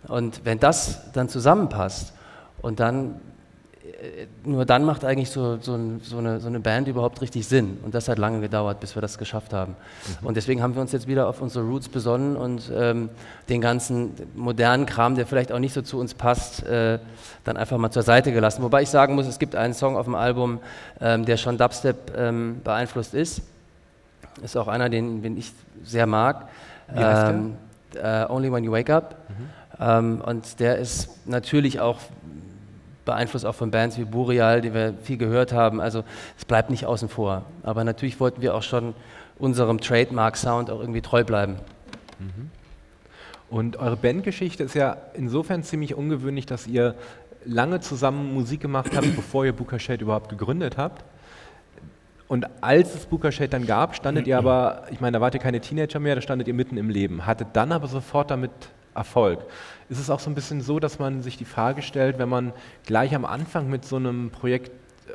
Und 0.08 0.46
wenn 0.46 0.62
das 0.62 1.12
dann 1.12 1.28
zusammenpasst 1.28 2.14
und 2.62 2.80
dann 2.80 3.20
nur 4.44 4.66
dann 4.66 4.84
macht 4.84 5.04
eigentlich 5.04 5.30
so, 5.30 5.58
so, 5.58 5.78
so, 6.02 6.18
eine, 6.18 6.40
so, 6.40 6.48
eine, 6.48 6.60
Band 6.60 6.88
überhaupt 6.88 7.22
richtig 7.22 7.48
Sinn. 7.48 7.80
Und 7.84 7.94
das 7.94 8.08
hat 8.08 8.18
lange 8.18 8.42
gedauert, 8.42 8.80
bis 8.80 8.96
wir 8.96 9.02
das 9.02 9.18
geschafft 9.18 9.54
haben. 9.54 9.76
Mhm. 10.22 10.28
Und 10.28 10.38
deswegen 10.38 10.62
haben 10.62 10.76
wir 10.76 10.82
uns 10.82 10.92
jetzt 10.92 11.08
wieder 11.08 11.28
auf 11.28 11.42
unsere 11.42 11.66
Roots 11.66 11.90
besonnen 11.90 12.36
und 12.36 12.72
ähm, 12.74 13.10
den 13.50 13.62
ganzen 13.62 14.14
modernen 14.36 14.86
Kram, 14.86 15.16
der 15.16 15.26
vielleicht 15.26 15.52
auch 15.52 15.60
nicht 15.60 15.74
so 15.74 15.82
zu 15.82 16.00
uns 16.00 16.14
passt, 16.14 16.66
äh, 16.66 17.00
dann 17.44 17.58
einfach 17.58 17.78
mal 17.78 17.92
zur 17.92 18.04
Seite 18.04 18.32
gelassen. 18.32 18.64
Wobei 18.64 18.82
ich 18.82 18.90
sagen 18.90 19.16
muss, 19.16 19.28
es 19.28 19.40
gibt 19.40 19.56
einen 19.56 19.74
Song 19.74 19.98
auf 19.98 20.06
dem 20.06 20.16
Album, 20.16 20.60
ähm, 21.02 21.26
der 21.26 21.38
schon 21.38 21.58
Dubstep 21.58 22.14
ähm, 22.18 22.62
beeinflusst 22.64 23.14
ist. 23.14 23.42
Ist 24.42 24.56
auch 24.56 24.68
einer, 24.68 24.90
den, 24.90 25.22
den 25.22 25.38
ich 25.38 25.52
sehr 25.84 26.06
mag. 26.06 26.48
Wie 26.94 27.00
heißt 27.00 27.28
der? 27.28 27.36
Uh, 27.96 28.32
Only 28.32 28.52
When 28.52 28.64
You 28.64 28.72
Wake 28.72 28.92
Up. 28.92 29.16
Mhm. 29.30 29.50
Ähm, 29.80 30.22
und 30.26 30.60
der 30.60 30.78
ist 30.78 31.10
natürlich 31.28 31.80
auch 31.80 32.00
beeinflusst 33.10 33.44
auch 33.44 33.56
von 33.56 33.72
Bands 33.72 33.98
wie 33.98 34.06
Boreal, 34.06 34.62
die 34.62 34.72
wir 34.72 34.94
viel 35.02 35.18
gehört 35.18 35.52
haben. 35.52 35.82
Also 35.82 36.04
es 36.38 36.46
bleibt 36.46 36.70
nicht 36.70 36.86
außen 36.86 37.10
vor. 37.10 37.44
Aber 37.64 37.84
natürlich 37.84 38.20
wollten 38.20 38.44
wir 38.44 38.54
auch 38.54 38.62
schon 38.62 38.94
unserem 39.40 39.82
Trademark-Sound 39.82 40.70
auch 40.70 40.80
irgendwie 40.80 41.02
treu 41.02 41.24
bleiben. 41.24 41.56
Mhm. 42.20 42.52
Und 43.50 43.78
eure 43.78 43.98
Bandgeschichte 43.98 44.64
ist 44.64 44.76
ja 44.76 44.96
insofern 45.16 45.64
ziemlich 45.64 45.96
ungewöhnlich, 45.96 46.46
dass 46.46 46.68
ihr 46.68 46.94
lange 47.46 47.80
zusammen 47.80 48.32
Musik 48.32 48.62
gemacht 48.62 48.92
habt, 48.96 49.16
bevor 49.16 49.44
ihr 49.44 49.54
Booker 49.54 49.80
überhaupt 50.00 50.30
gegründet 50.30 50.78
habt. 50.78 51.04
Und 52.28 52.46
als 52.62 52.94
es 52.94 53.08
Booker 53.08 53.32
dann 53.32 53.66
gab, 53.66 53.96
standet 53.96 54.28
ihr 54.28 54.38
aber, 54.38 54.84
ich 54.92 55.02
meine, 55.02 55.18
da 55.18 55.22
wart 55.22 55.34
ihr 55.34 55.40
keine 55.40 55.62
Teenager 55.62 56.00
mehr, 56.00 56.14
da 56.14 56.22
standet 56.22 56.48
ihr 56.48 56.54
mitten 56.54 56.78
im 56.78 56.92
Leben. 56.92 57.26
Hattet 57.26 57.48
dann 57.54 57.72
aber 57.72 57.88
sofort 57.88 58.30
damit 58.30 58.52
Erfolg. 58.94 59.40
Ist 59.90 60.00
es 60.00 60.10
auch 60.10 60.20
so 60.20 60.30
ein 60.30 60.36
bisschen 60.36 60.62
so, 60.62 60.80
dass 60.80 61.00
man 61.00 61.22
sich 61.22 61.38
die 61.38 61.46
Frage 61.46 61.82
stellt, 61.82 62.20
wenn 62.20 62.30
man 62.30 62.54
gleich 62.86 63.16
am 63.16 63.26
Anfang 63.26 63.70
mit 63.70 63.86
so 63.86 63.96
einem 63.96 64.30
Projekt 64.30 64.70
äh, 64.70 65.12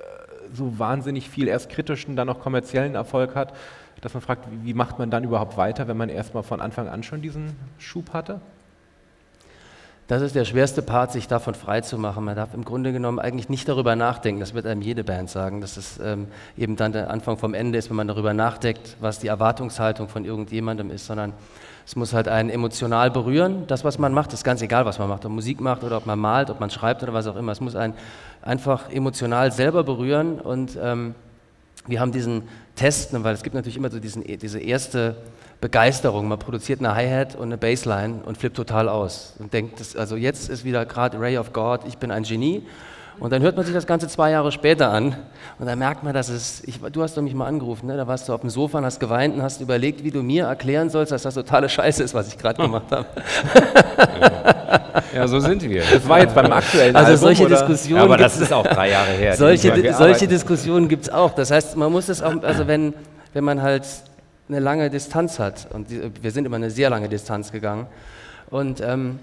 so 0.53 0.79
wahnsinnig 0.79 1.31
viel 1.31 1.47
erst 1.47 1.71
kritischen, 1.71 2.17
dann 2.17 2.29
auch 2.29 2.41
kommerziellen 2.41 2.97
Erfolg 2.97 3.35
hat, 3.37 3.55
dass 4.01 4.13
man 4.13 4.21
fragt, 4.21 4.47
wie, 4.65 4.75
macht 4.75 4.99
man 4.99 5.11
dann 5.11 5.25
überhaupt 5.25 5.57
weiter, 5.57 5.89
wenn 5.89 5.97
man 5.97 6.09
erstmal 6.09 6.43
von 6.43 6.61
Anfang 6.61 6.89
an 6.89 7.03
schon 7.03 7.23
diesen 7.23 7.57
Schub 7.79 8.13
hatte? 8.13 8.41
Das 10.07 10.21
ist 10.21 10.35
der 10.35 10.45
schwerste 10.45 10.83
Part, 10.83 11.13
sich 11.13 11.29
davon 11.29 11.55
frei 11.55 11.81
zu 11.81 11.97
machen. 11.97 12.25
Man 12.25 12.37
darf 12.37 12.53
im 12.53 12.65
Grunde 12.67 12.93
genommen 12.93 13.19
eigentlich 13.19 13.49
nicht 13.49 13.67
darüber 13.67 13.97
nachdenken. 13.97 14.41
Das 14.41 14.53
wird 14.53 14.67
einem 14.67 14.83
jede 14.83 15.03
Band 15.03 15.31
sagen, 15.31 15.63
dass 15.63 15.79
es 15.79 15.99
ähm, 15.99 16.27
eben 16.59 16.77
dann 16.77 16.93
der 16.93 17.09
Anfang 17.11 17.39
vom 17.39 17.55
Ende 17.55 17.79
ist, 17.79 17.89
wenn 17.89 17.97
man 17.97 18.09
darüber 18.09 18.35
nachdenkt, 18.35 18.99
was 19.01 19.21
die 19.21 19.29
Erwartungshaltung 19.29 20.09
von 20.09 20.27
irgendjemandem 20.27 20.91
ist, 20.91 21.07
sondern 21.07 21.33
es 21.87 21.97
muss 21.97 22.15
halt 22.15 22.29
einen 22.29 22.49
emotional 22.49 23.11
berühren, 23.11 23.67
das, 23.67 23.85
was 23.85 23.99
man 23.99 24.15
macht. 24.15 24.33
ist 24.33 24.43
ganz 24.43 24.63
egal, 24.63 24.87
was 24.87 24.99
man 24.99 25.09
macht, 25.09 25.25
ob 25.25 25.31
man 25.31 25.37
Musik 25.37 25.61
macht 25.61 25.85
oder 25.85 25.99
ob 25.99 26.07
man 26.07 26.19
malt, 26.19 26.49
ob 26.49 26.59
man 26.59 26.71
schreibt 26.71 27.03
oder 27.03 27.13
was 27.13 27.27
auch 27.27 27.37
immer. 27.37 27.53
Es 27.53 27.61
muss 27.61 27.77
einen 27.77 27.95
einfach 28.41 28.91
emotional 28.91 29.53
selber 29.53 29.85
berühren. 29.85 30.41
Und 30.41 30.79
ähm, 30.83 31.15
wir 31.87 32.01
haben 32.01 32.13
diesen 32.13 32.45
Test, 32.75 33.13
ne, 33.13 33.23
weil 33.23 33.35
es 33.35 33.43
gibt 33.43 33.55
natürlich 33.55 33.77
immer 33.77 33.91
so 33.91 34.01
diesen, 34.01 34.23
diese 34.23 34.61
erste 34.61 35.17
Begeisterung. 35.61 36.27
Man 36.27 36.39
produziert 36.39 36.81
eine 36.81 36.95
Hi-Hat 36.95 37.37
und 37.37 37.45
eine 37.45 37.59
Bassline 37.59 38.23
und 38.25 38.39
flippt 38.39 38.57
total 38.57 38.89
aus 38.89 39.35
und 39.39 39.53
denkt, 39.53 39.81
das, 39.81 39.95
also 39.95 40.17
jetzt 40.17 40.49
ist 40.49 40.65
wieder 40.65 40.87
gerade 40.87 41.21
Ray 41.21 41.37
of 41.37 41.53
God, 41.53 41.81
ich 41.87 41.99
bin 41.99 42.11
ein 42.11 42.23
Genie. 42.23 42.63
Und 43.21 43.33
dann 43.33 43.43
hört 43.43 43.57
man 43.57 43.65
sich 43.65 43.75
das 43.75 43.87
Ganze 43.87 44.09
zwei 44.09 44.31
Jahre 44.31 44.51
später 44.51 44.91
an 44.91 45.17
und 45.59 45.67
dann 45.67 45.79
merkt 45.79 46.03
man, 46.03 46.13
dass 46.15 46.29
es, 46.29 46.63
ich, 46.65 46.81
du 46.81 47.03
hast 47.03 47.17
doch 47.17 47.23
mich 47.23 47.35
mal 47.35 47.47
angerufen, 47.47 47.87
ne? 47.87 47.97
da 47.97 48.07
warst 48.07 48.29
du 48.29 48.33
auf 48.33 48.41
dem 48.41 48.51
Sofa 48.51 48.79
und 48.79 48.85
hast 48.85 48.99
geweint 48.99 49.37
und 49.37 49.43
hast 49.43 49.61
überlegt, 49.61 50.03
wie 50.03 50.11
du 50.11 50.23
mir 50.23 50.47
erklären 50.47 50.91
sollst, 50.91 51.13
dass 51.13 51.23
das 51.23 51.35
totale 51.35 51.69
Scheiße 51.69 52.03
ist, 52.03 52.13
was 52.13 52.29
ich 52.29 52.39
gerade 52.39 52.61
gemacht 52.63 52.91
habe. 52.91 53.07
Ja, 55.15 55.29
so 55.29 55.39
sind 55.39 55.63
wir. 55.63 55.83
Das 55.93 56.09
war 56.09 56.21
jetzt 56.21 56.35
beim 56.35 56.53
aktuellen 56.53 56.97
Also 56.97 57.13
Album, 57.13 57.21
solche 57.21 57.45
oder? 57.45 57.57
Diskussionen. 57.57 57.97
Ja, 57.99 58.05
aber 58.05 58.17
das 58.17 58.41
ist 58.41 58.53
auch 58.53 58.67
drei 58.67 58.91
Jahre 58.91 59.11
her. 59.13 59.37
solche, 59.37 59.95
solche 59.95 60.27
Diskussionen 60.27 60.89
gibt 60.89 61.05
es 61.05 61.11
auch. 61.11 61.35
Das 61.35 61.51
heißt, 61.51 61.77
man 61.77 61.93
muss 61.93 62.09
es 62.09 62.21
auch, 62.21 62.43
also 62.43 62.67
wenn, 62.67 62.95
wenn 63.33 63.45
man 63.45 63.63
halt 63.63 63.85
eine 64.49 64.59
lange 64.59 64.91
Distanz 64.91 65.39
hat, 65.39 65.69
und 65.73 65.89
die, 65.91 66.03
wir 66.21 66.31
sind 66.33 66.47
immer 66.47 66.57
eine 66.57 66.71
sehr 66.71 66.91
lange 66.91 67.09
Distanz 67.09 67.53
gegangen, 67.53 67.87
und 68.51 68.81
ähm, 68.81 69.21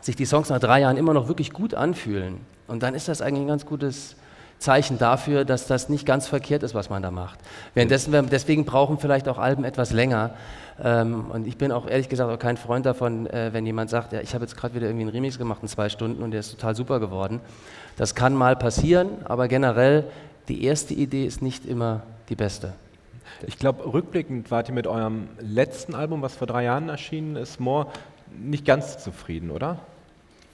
sich 0.00 0.16
die 0.16 0.24
Songs 0.24 0.48
nach 0.48 0.60
drei 0.60 0.80
Jahren 0.80 0.96
immer 0.96 1.14
noch 1.14 1.28
wirklich 1.28 1.52
gut 1.52 1.74
anfühlen, 1.74 2.40
und 2.68 2.82
dann 2.82 2.94
ist 2.94 3.08
das 3.08 3.22
eigentlich 3.22 3.42
ein 3.42 3.48
ganz 3.48 3.66
gutes 3.66 4.14
Zeichen 4.58 4.98
dafür, 4.98 5.44
dass 5.44 5.66
das 5.66 5.88
nicht 5.88 6.04
ganz 6.04 6.28
verkehrt 6.28 6.62
ist, 6.62 6.74
was 6.74 6.90
man 6.90 7.02
da 7.02 7.10
macht. 7.10 7.38
Währenddessen, 7.74 8.12
deswegen 8.30 8.64
brauchen 8.64 8.98
vielleicht 8.98 9.28
auch 9.28 9.38
Alben 9.38 9.64
etwas 9.64 9.92
länger. 9.92 10.34
Ähm, 10.82 11.26
und 11.32 11.46
ich 11.46 11.56
bin 11.56 11.72
auch 11.72 11.88
ehrlich 11.88 12.08
gesagt 12.08 12.30
auch 12.30 12.38
kein 12.38 12.56
Freund 12.56 12.84
davon, 12.84 13.26
äh, 13.28 13.52
wenn 13.52 13.64
jemand 13.66 13.90
sagt, 13.90 14.12
ja, 14.12 14.20
ich 14.20 14.34
habe 14.34 14.44
jetzt 14.44 14.56
gerade 14.56 14.74
wieder 14.74 14.86
irgendwie 14.86 15.04
einen 15.04 15.12
Remix 15.12 15.38
gemacht 15.38 15.60
in 15.62 15.68
zwei 15.68 15.88
Stunden 15.88 16.22
und 16.22 16.32
der 16.32 16.40
ist 16.40 16.50
total 16.50 16.74
super 16.74 17.00
geworden. 17.00 17.40
Das 17.96 18.14
kann 18.14 18.34
mal 18.34 18.54
passieren, 18.54 19.08
aber 19.24 19.48
generell 19.48 20.04
die 20.48 20.64
erste 20.64 20.94
Idee 20.94 21.24
ist 21.24 21.40
nicht 21.40 21.64
immer 21.64 22.02
die 22.28 22.36
beste. 22.36 22.74
Ich 23.46 23.58
glaube, 23.58 23.92
rückblickend 23.92 24.50
wart 24.50 24.68
ihr 24.68 24.74
mit 24.74 24.86
eurem 24.86 25.28
letzten 25.40 25.94
Album, 25.94 26.22
was 26.22 26.34
vor 26.34 26.46
drei 26.46 26.64
Jahren 26.64 26.88
erschienen 26.88 27.36
ist, 27.36 27.60
More, 27.60 27.86
nicht 28.36 28.64
ganz 28.64 28.98
zufrieden, 29.02 29.50
oder? 29.50 29.78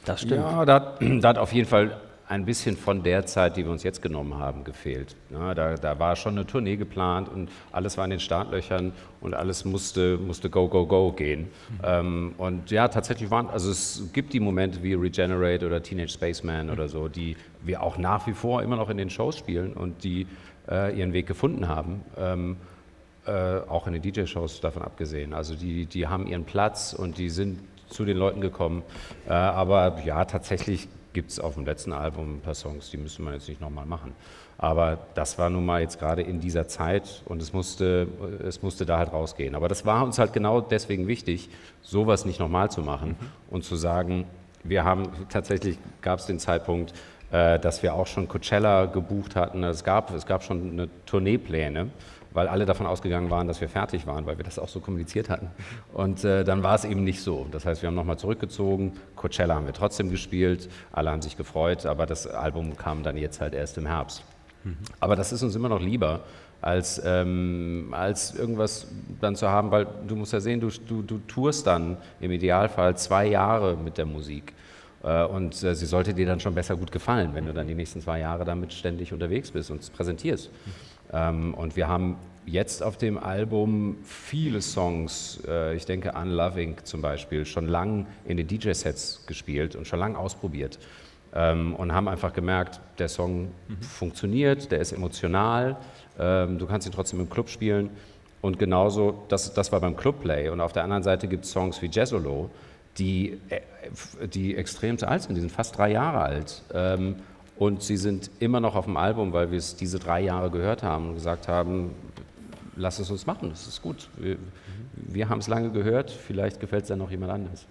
Das 0.05 0.23
stimmt. 0.23 0.43
Ja, 0.43 0.65
da, 0.65 0.75
hat- 0.75 0.99
da 1.21 1.29
hat 1.29 1.39
auf 1.39 1.53
jeden 1.53 1.69
Fall 1.69 1.97
ein 2.27 2.47
bisschen 2.47 2.79
von 2.79 3.03
der 3.03 3.27
Zeit, 3.27 3.59
die 3.59 3.65
wir 3.65 3.71
uns 3.71 3.83
jetzt 3.83 4.01
genommen 4.01 4.39
haben, 4.39 4.65
gefehlt. 4.65 5.15
Ja, 5.31 5.55
da, 5.55 5.75
da 5.75 5.99
war 5.99 6.17
schon 6.17 6.37
eine 6.39 6.47
Tournee 6.47 6.77
geplant 6.77 7.29
und 7.29 7.51
alles 7.71 7.99
war 7.99 8.05
in 8.05 8.13
den 8.13 8.21
Startlöchern 8.21 8.93
und 9.21 9.35
alles 9.35 9.67
musste, 9.67 10.17
musste 10.17 10.49
go, 10.49 10.67
go, 10.69 10.87
go 10.87 11.13
gehen. 11.13 11.49
Ähm, 11.83 12.35
und 12.39 12.71
ja, 12.71 12.89
tatsächlich 12.89 13.31
waren, 13.31 13.51
also 13.51 13.71
es 13.71 14.09
gibt 14.15 14.33
die 14.33 14.41
Momente 14.41 14.83
wie 14.83 14.95
Regenerate 14.95 15.67
oder 15.67 15.83
Teenage 15.83 16.09
Spaceman 16.13 16.71
oder 16.71 16.89
so, 16.89 17.09
die 17.09 17.37
wir 17.63 17.83
auch 17.83 17.99
nach 17.99 18.27
wie 18.27 18.33
vor 18.33 18.63
immer 18.63 18.77
noch 18.77 18.89
in 18.89 18.97
den 18.97 19.11
Shows 19.11 19.37
spielen 19.37 19.75
und 19.75 20.03
die 20.03 20.27
äh, 20.71 20.99
ihren 20.99 21.13
Weg 21.13 21.27
gefunden 21.27 21.69
haben. 21.69 22.01
Ähm, 22.19 22.57
äh, 23.27 23.61
auch 23.69 23.87
in 23.87 23.95
den 23.95 24.03
DJ-Shows 24.03 24.61
davon 24.61 24.83
abgesehen. 24.83 25.33
Also 25.33 25.55
die, 25.55 25.87
die 25.87 26.07
haben 26.07 26.27
ihren 26.27 26.45
Platz 26.45 26.93
und 26.93 27.19
die 27.19 27.31
sind 27.31 27.61
zu 27.89 28.05
den 28.05 28.17
Leuten 28.17 28.41
gekommen. 28.41 28.83
Äh, 29.27 29.33
aber 29.33 30.03
ja, 30.05 30.25
tatsächlich 30.25 30.89
gibt 31.13 31.31
es 31.31 31.41
auf 31.41 31.55
dem 31.55 31.65
letzten 31.65 31.93
Album 31.93 32.37
ein 32.37 32.41
paar 32.41 32.55
Songs, 32.55 32.91
die 32.91 32.97
müsste 32.97 33.23
man 33.23 33.35
jetzt 33.35 33.49
nicht 33.49 33.61
nochmal 33.61 33.87
machen. 33.87 34.13
Aber 34.59 34.99
das 35.15 35.39
war 35.39 35.51
nun 35.51 35.65
mal 35.65 35.81
jetzt 35.81 35.99
gerade 35.99 36.23
in 36.23 36.41
dieser 36.41 36.69
Zeit 36.69 37.23
und 37.25 37.41
es 37.41 37.53
musste, 37.53 38.09
es 38.47 38.63
musste 38.63 38.87
da 38.87 38.99
halt 38.99 39.13
rausgehen. 39.13 39.55
Aber 39.55 39.69
das 39.69 39.85
war 39.87 40.05
uns 40.05 40.19
halt 40.19 40.33
genau 40.33 40.61
deswegen 40.61 41.07
wichtig, 41.09 41.49
sowas 41.83 42.25
nicht 42.25 42.41
nochmal 42.41 42.71
zu 42.71 42.83
machen 42.83 43.17
und 43.51 43.65
zu 43.65 43.77
sagen, 43.77 44.27
wir 44.63 44.85
haben 44.85 45.09
tatsächlich 45.29 45.79
gab 46.01 46.19
es 46.19 46.27
den 46.27 46.39
Zeitpunkt, 46.39 46.95
äh, 47.31 47.59
dass 47.59 47.83
wir 47.83 47.95
auch 47.95 48.07
schon 48.07 48.29
Coachella 48.29 48.87
gebucht 48.87 49.37
hatten. 49.37 49.63
Es 49.65 49.85
gab, 49.85 50.13
es 50.15 50.27
gab 50.27 50.43
schon 50.43 50.71
eine 50.71 50.89
Tourneepläne, 51.07 51.91
weil 52.35 52.49
alle 52.49 52.67
davon 52.67 52.87
ausgegangen 52.87 53.31
waren, 53.31 53.47
dass 53.49 53.61
wir 53.61 53.69
fertig 53.69 54.07
waren, 54.07 54.27
weil 54.27 54.37
wir 54.37 54.45
das 54.45 54.59
auch 54.59 54.69
so 54.69 54.81
kommuniziert 54.81 55.31
hatten. 55.31 55.49
Und 55.93 56.25
äh, 56.25 56.45
dann 56.45 56.63
war 56.63 56.75
es 56.75 56.85
eben 56.85 57.03
nicht 57.05 57.23
so. 57.23 57.47
Das 57.51 57.65
heißt, 57.65 57.81
wir 57.81 57.87
haben 57.87 57.95
nochmal 57.95 58.19
zurückgezogen. 58.19 58.93
Coachella 59.17 59.55
haben 59.55 59.67
wir 59.67 59.73
trotzdem 59.73 60.11
gespielt. 60.11 60.69
Alle 60.93 61.11
haben 61.11 61.23
sich 61.23 61.37
gefreut, 61.37 61.87
aber 61.87 62.05
das 62.07 62.27
Album 62.27 62.77
kam 62.77 63.03
dann 63.05 63.17
jetzt 63.17 63.41
halt 63.41 63.55
erst 63.55 63.79
im 63.79 63.87
Herbst. 63.87 64.23
Aber 65.01 65.15
das 65.15 65.33
ist 65.33 65.43
uns 65.43 65.55
immer 65.55 65.69
noch 65.69 65.81
lieber, 65.81 66.21
als, 66.61 67.01
ähm, 67.05 67.89
als 67.93 68.35
irgendwas 68.35 68.89
dann 69.21 69.37
zu 69.37 69.49
haben, 69.49 69.71
weil 69.71 69.87
du 70.09 70.17
musst 70.17 70.33
ja 70.33 70.41
sehen, 70.41 70.59
du, 70.61 70.71
du, 70.71 71.03
du 71.03 71.19
tourst 71.29 71.67
dann 71.67 71.99
im 72.21 72.33
Idealfall 72.33 72.97
zwei 72.97 73.27
Jahre 73.27 73.77
mit 73.77 73.99
der 73.99 74.07
Musik. 74.07 74.55
Äh, 75.03 75.25
Und 75.25 75.63
äh, 75.63 75.75
sie 75.75 75.87
sollte 75.87 76.15
dir 76.15 76.27
dann 76.27 76.41
schon 76.41 76.55
besser 76.55 76.77
gut 76.77 76.91
gefallen, 76.91 77.31
wenn 77.35 77.45
du 77.47 77.53
dann 77.53 77.69
die 77.69 77.75
nächsten 77.75 78.01
zwei 78.01 78.21
Jahre 78.21 78.45
damit 78.45 78.73
ständig 78.73 79.13
unterwegs 79.13 79.51
bist 79.51 79.71
und 79.71 79.83
es 79.83 79.91
präsentierst. 79.91 80.49
Ähm, 80.49 80.73
Und 81.15 81.77
wir 81.77 81.87
haben 81.87 82.17
jetzt 82.47 82.83
auf 82.83 82.97
dem 82.97 83.19
Album 83.19 83.97
viele 84.05 84.61
Songs, 84.61 85.41
äh, 85.47 85.75
ich 85.77 85.87
denke 85.87 86.15
an 86.15 86.31
Loving 86.31 86.77
zum 86.85 87.01
Beispiel, 87.01 87.45
schon 87.47 87.67
lang 87.67 88.07
in 88.25 88.37
den 88.37 88.47
DJ-Sets 88.47 89.25
gespielt 89.27 89.77
und 89.77 89.87
schon 89.87 89.99
lang 89.99 90.17
ausprobiert. 90.17 90.79
Ähm, 91.35 91.75
Und 91.75 91.93
haben 91.93 92.09
einfach 92.09 92.33
gemerkt, 92.33 92.81
der 92.99 93.09
Song 93.09 93.51
funktioniert, 93.81 94.71
der 94.71 94.81
ist 94.81 94.93
emotional, 94.93 95.77
ähm, 96.19 96.59
du 96.59 96.67
kannst 96.67 96.87
ihn 96.87 96.93
trotzdem 96.93 97.21
im 97.21 97.29
Club 97.29 97.49
spielen. 97.49 97.91
Und 98.41 98.59
genauso, 98.59 99.25
das, 99.29 99.55
das 99.55 99.73
war 99.73 99.81
beim 99.81 99.97
Clubplay. 99.97 100.51
Und 100.51 100.61
auf 100.61 100.73
der 100.73 100.85
anderen 100.85 101.03
Seite 101.03 101.29
gibt 101.29 101.47
es 101.47 101.51
Songs 101.51 101.81
wie 101.81 101.89
Jazzolo, 101.91 102.51
die, 102.99 103.41
äh, 103.49 103.61
die 104.29 104.55
extrem 104.55 104.97
alt 105.03 105.23
sind, 105.23 105.35
die 105.35 105.41
sind 105.41 105.51
fast 105.51 105.77
drei 105.77 105.91
Jahre 105.91 106.21
alt. 106.21 106.63
Und 107.57 107.83
sie 107.83 107.97
sind 107.97 108.31
immer 108.41 108.61
noch 108.61 108.75
auf 108.75 108.87
dem 108.87 108.97
Album, 108.97 109.33
weil 109.33 109.51
wir 109.51 109.59
es 109.59 109.77
diese 109.77 109.99
drei 109.99 110.21
Jahre 110.21 110.51
gehört 110.51 110.83
haben 110.83 111.11
und 111.11 111.15
gesagt 111.15 111.47
haben, 111.47 111.93
lass 112.77 112.99
es 112.99 113.11
uns 113.11 113.27
machen, 113.27 113.51
das 113.51 113.67
ist 113.67 113.81
gut. 113.81 114.09
Wir, 114.17 114.37
wir 114.97 115.29
haben 115.29 115.39
es 115.39 115.47
lange 115.49 115.71
gehört, 115.71 116.11
vielleicht 116.11 116.61
gefällt 116.61 116.83
es 116.83 116.89
dann 116.89 116.99
noch 116.99 117.11
jemand 117.11 117.33
anders. 117.33 117.67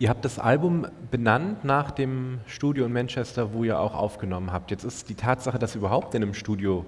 Ihr 0.00 0.08
habt 0.08 0.24
das 0.24 0.38
Album 0.38 0.86
benannt 1.10 1.64
nach 1.64 1.90
dem 1.90 2.40
Studio 2.46 2.86
in 2.86 2.92
Manchester, 2.92 3.52
wo 3.52 3.64
ihr 3.64 3.78
auch 3.78 3.94
aufgenommen 3.94 4.50
habt. 4.50 4.70
Jetzt 4.70 4.84
ist 4.84 5.08
die 5.10 5.14
Tatsache, 5.14 5.58
dass 5.58 5.74
ihr 5.74 5.80
überhaupt 5.80 6.14
in 6.14 6.22
einem 6.22 6.34
Studio 6.34 6.86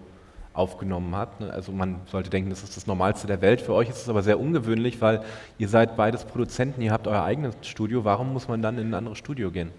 aufgenommen 0.55 1.15
habt. 1.15 1.41
ne, 1.41 1.53
Also 1.53 1.73
man 1.73 2.01
sollte 2.07 2.31
denken, 2.31 2.51
das 2.51 2.63
ist 2.63 2.77
das 2.77 2.87
Normalste 2.87 3.27
der 3.27 3.43
Welt. 3.43 3.61
Für 3.61 3.75
euch 3.75 3.91
ist 3.91 3.99
es 3.99 4.09
aber 4.09 4.23
sehr 4.23 4.41
ungewöhnlich, 4.41 5.01
weil 5.01 5.23
ihr 5.59 5.69
seid 5.69 5.97
beides 5.97 6.25
Produzenten, 6.25 6.81
ihr 6.81 6.91
habt 6.93 7.07
euer 7.07 7.23
eigenes 7.23 7.55
Studio. 7.63 8.05
Warum 8.05 8.33
muss 8.33 8.49
man 8.49 8.63
dann 8.63 8.79
in 8.79 8.89
ein 8.89 8.95
anderes 8.95 9.19
Studio 9.19 9.51
gehen? 9.51 9.71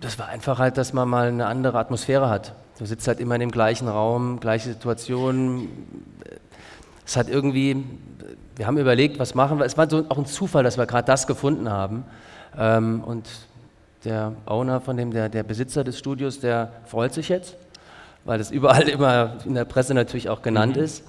Das 0.00 0.18
war 0.18 0.28
einfach 0.28 0.58
halt, 0.58 0.78
dass 0.78 0.92
man 0.92 1.08
mal 1.08 1.28
eine 1.28 1.46
andere 1.46 1.78
Atmosphäre 1.78 2.30
hat. 2.30 2.54
Du 2.78 2.86
sitzt 2.86 3.06
halt 3.06 3.20
immer 3.20 3.34
in 3.34 3.40
dem 3.40 3.50
gleichen 3.50 3.86
Raum, 3.88 4.40
gleiche 4.40 4.70
Situation. 4.70 5.68
Es 7.04 7.16
hat 7.16 7.28
irgendwie, 7.28 7.84
wir 8.56 8.66
haben 8.66 8.78
überlegt, 8.78 9.18
was 9.18 9.34
machen 9.34 9.58
wir. 9.58 9.66
Es 9.66 9.76
war 9.76 9.90
so 9.90 10.06
auch 10.08 10.16
ein 10.16 10.24
Zufall, 10.24 10.64
dass 10.64 10.78
wir 10.78 10.86
gerade 10.86 11.06
das 11.06 11.26
gefunden 11.26 11.68
haben. 11.68 12.04
Ähm, 12.58 13.04
und 13.04 13.28
der 14.04 14.32
Owner 14.46 14.80
von 14.80 14.96
dem, 14.96 15.10
der, 15.10 15.28
der 15.28 15.42
Besitzer 15.42 15.84
des 15.84 15.98
Studios, 15.98 16.40
der 16.40 16.72
freut 16.86 17.12
sich 17.12 17.28
jetzt, 17.28 17.56
weil 18.24 18.38
das 18.38 18.50
überall 18.50 18.88
immer 18.88 19.34
in 19.44 19.54
der 19.54 19.66
Presse 19.66 19.92
natürlich 19.92 20.30
auch 20.30 20.40
genannt 20.40 20.78
ist. 20.78 21.04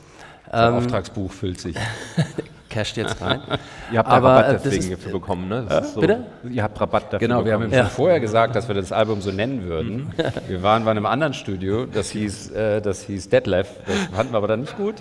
Das 0.52 0.70
Ähm, 0.70 0.76
Auftragsbuch 0.76 1.32
füllt 1.32 1.62
sich. 1.62 1.78
casht 2.72 2.98
jetzt 2.98 3.22
rein. 3.22 3.42
Ihr 3.92 4.00
habt 4.00 4.10
da 4.10 4.14
Aber, 4.14 4.30
äh, 4.30 4.32
Rabatt 4.34 4.56
das 4.56 4.64
deswegen 4.64 4.84
ist- 4.84 4.92
dafür 4.94 5.12
bekommen, 5.12 5.48
ne? 5.50 5.66
Das 5.68 5.88
ist 5.88 5.94
so, 5.94 6.02
Bitte? 6.02 6.26
Ihr 6.50 6.64
habt 6.64 6.80
Rabatt 6.82 7.04
dafür 7.14 7.20
Genau, 7.20 7.46
wir 7.46 7.54
haben 7.54 7.72
schon 7.72 7.86
vorher 7.88 8.20
gesagt, 8.20 8.56
dass 8.56 8.68
wir 8.68 8.76
das 8.76 8.92
Album 8.92 9.22
so 9.22 9.32
nennen 9.32 9.66
würden. 9.66 10.12
Wir 10.48 10.64
waren 10.64 10.86
bei 10.86 10.92
einem 10.92 11.06
anderen 11.06 11.34
Studio, 11.34 11.86
das 11.86 12.10
hieß, 12.12 12.52
äh, 12.52 12.82
das 12.82 13.04
hieß 13.04 13.30
Detlef, 13.30 13.68
das 13.86 13.96
fanden 14.16 14.34
wir 14.34 14.38
aber 14.38 14.48
dann 14.48 14.62
nicht 14.62 14.78
gut. 14.78 14.96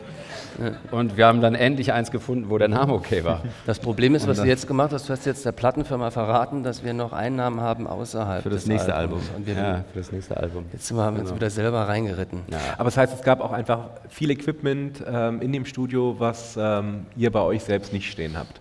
Und 0.90 1.16
wir 1.16 1.27
haben 1.27 1.40
dann 1.40 1.55
endlich 1.55 1.92
eins 1.92 2.11
gefunden, 2.11 2.51
wo 2.51 2.59
der 2.59 2.68
Name 2.68 2.92
okay 2.92 3.25
war. 3.25 3.42
Das 3.66 3.79
Problem 3.79 4.14
ist, 4.14 4.27
was 4.27 4.38
du 4.38 4.44
jetzt 4.44 4.66
gemacht 4.66 4.92
hast, 4.92 5.09
du 5.09 5.12
hast 5.12 5.27
jetzt 5.27 5.44
der 5.44 5.53
Plattenfirma 5.53 6.11
verraten, 6.11 6.62
dass 6.62 6.85
wir 6.85 6.92
noch 6.92 7.12
Einnahmen 7.12 7.61
haben 7.61 7.87
außerhalb 7.87 8.42
Für 8.42 8.51
das 8.51 8.61
des 8.62 8.68
nächste 8.68 8.94
Albums. 8.94 9.23
Album. 9.29 9.37
Und 9.37 9.46
wir, 9.46 9.55
Ja, 9.55 9.85
für 9.92 9.99
das 9.99 10.12
nächste 10.12 10.37
Album. 10.37 10.64
jetzt 10.73 10.87
sind 10.87 10.96
wir, 10.96 11.05
haben 11.05 11.16
wir 11.16 11.23
uns 11.23 11.35
wieder 11.35 11.51
selber 11.51 11.88
reingeritten. 11.88 12.40
Aber 12.77 12.85
das 12.85 12.96
heißt, 12.96 13.14
es 13.14 13.23
gab 13.23 13.40
auch 13.40 13.53
einfach 13.53 13.90
viel 14.09 14.31
Equipment 14.31 15.03
ähm, 15.07 15.40
in 15.40 15.53
dem 15.53 15.64
Studio, 15.64 16.16
was 16.18 16.57
ähm, 16.61 17.07
ihr 17.16 17.31
bei 17.31 17.40
euch 17.40 17.62
selbst 17.64 17.92
nicht 17.92 18.11
stehen 18.11 18.37
habt. 18.37 18.61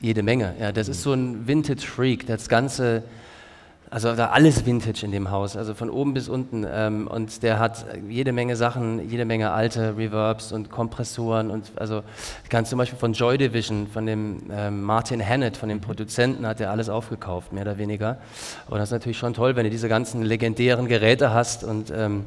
Jede 0.00 0.22
Menge. 0.22 0.54
Ja, 0.60 0.70
das 0.72 0.88
ist 0.88 1.02
so 1.02 1.12
ein 1.14 1.46
Vintage-Freak. 1.48 2.26
Das 2.26 2.48
Ganze, 2.48 3.02
also 3.94 4.12
da 4.16 4.30
alles 4.30 4.66
Vintage 4.66 5.06
in 5.06 5.12
dem 5.12 5.30
Haus, 5.30 5.56
also 5.56 5.72
von 5.72 5.88
oben 5.88 6.14
bis 6.14 6.28
unten. 6.28 6.66
Ähm, 6.68 7.06
und 7.06 7.44
der 7.44 7.60
hat 7.60 7.86
jede 8.08 8.32
Menge 8.32 8.56
Sachen, 8.56 9.08
jede 9.08 9.24
Menge 9.24 9.52
alte 9.52 9.96
Reverbs 9.96 10.50
und 10.50 10.68
Kompressoren 10.68 11.48
und 11.52 11.70
also 11.76 12.02
ganz 12.50 12.70
zum 12.70 12.78
Beispiel 12.78 12.98
von 12.98 13.12
Joy 13.12 13.38
Division, 13.38 13.86
von 13.86 14.04
dem 14.04 14.50
ähm, 14.50 14.82
Martin 14.82 15.24
Hannett, 15.24 15.56
von 15.56 15.68
dem 15.68 15.80
Produzenten, 15.80 16.44
hat 16.44 16.60
er 16.60 16.72
alles 16.72 16.88
aufgekauft, 16.88 17.52
mehr 17.52 17.62
oder 17.62 17.78
weniger. 17.78 18.18
Und 18.68 18.78
das 18.78 18.88
ist 18.88 18.92
natürlich 18.94 19.18
schon 19.18 19.32
toll, 19.32 19.54
wenn 19.54 19.62
du 19.62 19.70
diese 19.70 19.88
ganzen 19.88 20.22
legendären 20.22 20.88
Geräte 20.88 21.32
hast 21.32 21.62
und 21.62 21.92
ähm, 21.96 22.26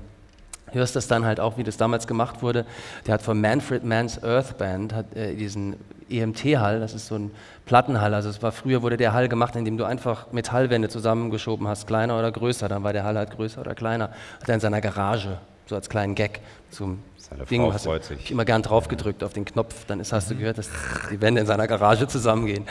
hörst 0.72 0.96
das 0.96 1.08
dann 1.08 1.26
halt 1.26 1.40
auch, 1.40 1.58
wie 1.58 1.64
das 1.64 1.78
damals 1.78 2.08
gemacht 2.08 2.42
wurde. 2.42 2.66
Der 3.06 3.16
hat 3.16 3.22
von 3.22 3.40
Manfred 3.40 3.84
Mann's 3.84 4.24
Earth 4.24 4.58
Band 4.58 4.94
hat, 4.94 5.16
äh, 5.16 5.36
diesen 5.36 5.76
EMT-Hall, 6.10 6.80
das 6.80 6.94
ist 6.94 7.08
so 7.08 7.16
ein 7.16 7.32
Plattenhall. 7.66 8.14
Also 8.14 8.30
es 8.30 8.42
war 8.42 8.52
früher 8.52 8.82
wurde 8.82 8.98
der 8.98 9.14
Hall 9.14 9.28
gemacht, 9.28 9.56
indem 9.56 9.78
du 9.78 9.84
einfach 9.84 10.32
Metallwände 10.32 10.90
zusammengeschoben 10.90 11.68
hast, 11.68 11.88
kleiner 11.88 12.18
oder 12.18 12.32
größer. 12.32 12.68
Dann 12.68 12.84
war 12.84 12.94
der 12.94 13.04
Hall 13.04 13.18
halt 13.18 13.32
größer 13.32 13.62
oder 13.62 13.76
kleiner. 13.76 14.10
Hat 14.42 14.48
er 14.48 14.56
in 14.56 14.62
seiner 14.62 14.82
Garage 14.82 15.38
so 15.66 15.76
als 15.76 15.90
kleinen 15.90 16.16
Gag 16.16 16.40
zum 16.72 17.00
Seine 17.18 17.46
Ding 17.46 17.62
Frau 17.62 17.74
hast 17.74 17.86
du 17.86 18.02
sich. 18.02 18.32
immer 18.32 18.46
gern 18.46 18.62
drauf 18.62 18.88
gedrückt 18.88 19.22
auf 19.22 19.34
den 19.34 19.44
Knopf. 19.44 19.86
Dann 19.86 20.00
ist, 20.00 20.14
hast 20.14 20.32
du 20.32 20.36
gehört, 20.36 20.58
dass 20.58 20.70
die 21.12 21.20
Wände 21.20 21.42
in 21.42 21.48
seiner 21.48 21.68
Garage 21.68 22.08
zusammengehen. 22.08 22.66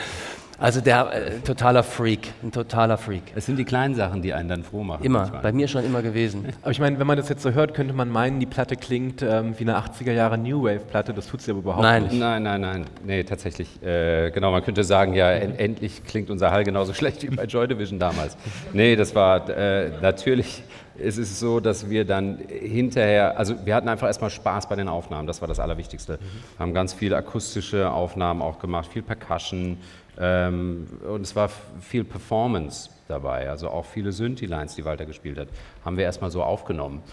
Also 0.59 0.81
der 0.81 1.13
äh, 1.13 1.39
totaler 1.41 1.83
Freak, 1.83 2.33
ein 2.41 2.51
totaler 2.51 2.97
Freak. 2.97 3.21
Es 3.35 3.45
sind 3.45 3.57
die 3.57 3.65
kleinen 3.65 3.93
Sachen, 3.93 4.23
die 4.23 4.33
einen 4.33 4.49
dann 4.49 4.63
froh 4.63 4.83
machen. 4.83 5.03
Immer, 5.03 5.19
manchmal. 5.19 5.41
bei 5.43 5.51
mir 5.51 5.67
schon 5.67 5.85
immer 5.85 6.01
gewesen. 6.01 6.45
Aber 6.63 6.71
ich 6.71 6.79
meine, 6.79 6.97
wenn 6.97 7.05
man 7.05 7.15
das 7.15 7.29
jetzt 7.29 7.43
so 7.43 7.51
hört, 7.51 7.75
könnte 7.75 7.93
man 7.93 8.09
meinen, 8.09 8.39
die 8.39 8.47
Platte 8.47 8.75
klingt 8.75 9.21
ähm, 9.21 9.53
wie 9.59 9.63
eine 9.63 9.77
80er 9.77 10.11
Jahre 10.11 10.37
New 10.39 10.63
Wave 10.63 10.79
Platte. 10.79 11.13
Das 11.13 11.27
tut 11.27 11.41
sie 11.41 11.51
aber 11.51 11.59
überhaupt 11.59 11.83
Nein. 11.83 12.03
nicht. 12.03 12.19
Nein, 12.19 12.41
nein, 12.41 12.61
nein. 12.61 12.85
Nee, 13.05 13.23
tatsächlich. 13.23 13.81
Äh, 13.83 14.31
genau, 14.31 14.51
man 14.51 14.63
könnte 14.63 14.83
sagen, 14.83 15.13
ja, 15.13 15.31
en 15.31 15.57
endlich 15.59 16.03
klingt 16.03 16.31
unser 16.31 16.49
Hall 16.49 16.63
genauso 16.63 16.93
schlecht 16.95 17.21
wie 17.21 17.35
bei 17.35 17.45
Joy 17.45 17.67
Division 17.67 17.99
damals. 17.99 18.35
Nee, 18.73 18.95
das 18.95 19.13
war 19.13 19.47
äh, 19.49 19.91
natürlich. 20.01 20.63
Es 20.99 21.19
ist 21.19 21.39
so, 21.39 21.59
dass 21.59 21.91
wir 21.91 22.05
dann 22.05 22.39
hinterher, 22.49 23.37
also 23.37 23.53
wir 23.63 23.75
hatten 23.75 23.87
einfach 23.87 24.07
erstmal 24.07 24.31
Spaß 24.31 24.67
bei 24.67 24.75
den 24.75 24.87
Aufnahmen, 24.87 25.27
das 25.27 25.41
war 25.41 25.47
das 25.47 25.59
Allerwichtigste. 25.59 26.17
Haben 26.57 26.73
ganz 26.73 26.91
viele 26.91 27.15
akustische 27.15 27.91
Aufnahmen 27.91 28.41
auch 28.41 28.57
gemacht, 28.57 28.91
viel 28.91 29.03
Percussion 29.03 29.77
und 30.17 31.21
es 31.21 31.35
war 31.35 31.49
viel 31.79 32.03
Performance 32.03 32.89
dabei, 33.07 33.49
also 33.49 33.69
auch 33.69 33.85
viele 33.85 34.11
Synthi-Lines, 34.11 34.75
die 34.75 34.83
Walter 34.83 35.05
gespielt 35.05 35.37
hat, 35.37 35.47
haben 35.85 35.95
wir 35.95 36.05
erstmal 36.05 36.31
so 36.31 36.41
aufgenommen 36.43 37.03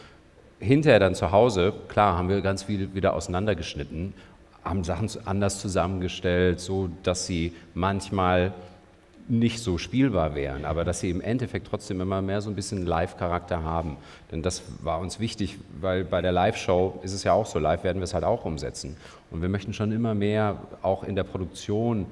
hinterher 0.65 0.99
dann 0.99 1.15
zu 1.15 1.31
Hause, 1.31 1.73
klar, 1.89 2.17
haben 2.17 2.29
wir 2.29 2.41
ganz 2.41 2.65
viel 2.65 2.95
wieder 2.95 3.15
auseinandergeschnitten, 3.15 4.15
haben 4.65 4.85
Sachen 4.85 5.11
anders 5.25 5.61
zusammengestellt, 5.61 6.61
so 6.61 6.89
dass 7.03 7.27
sie 7.27 7.53
manchmal 7.75 8.53
nicht 9.27 9.61
so 9.61 9.79
spielbar 9.79 10.35
wären, 10.35 10.67
aber 10.67 10.85
dass 10.85 11.01
sie 11.01 11.09
im 11.09 11.23
Endeffekt 11.23 11.69
trotzdem 11.69 12.01
immer 12.03 12.21
mehr 12.21 12.43
so 12.43 12.51
ein 12.51 12.55
bisschen 12.55 12.85
Live-Charakter 12.85 13.63
haben. 13.63 13.97
Denn 14.31 14.43
das 14.43 14.63
war 14.83 15.01
uns 15.01 15.19
wichtig, 15.19 15.59
weil 15.81 16.05
bei 16.05 16.21
der 16.21 16.33
Live-Show 16.33 17.01
ist 17.03 17.15
es 17.15 17.25
ja 17.25 17.33
auch 17.33 17.47
so, 17.47 17.59
live 17.59 17.85
werden 17.85 18.01
wir 18.01 18.05
es 18.05 18.13
halt 18.13 18.25
auch 18.25 18.45
umsetzen. 18.45 18.97
Und 19.31 19.41
wir 19.41 19.49
möchten 19.49 19.73
schon 19.73 19.93
immer 19.93 20.15
mehr 20.15 20.59
auch 20.83 21.05
in 21.05 21.17
der 21.17 21.25
Produktion 21.25 22.05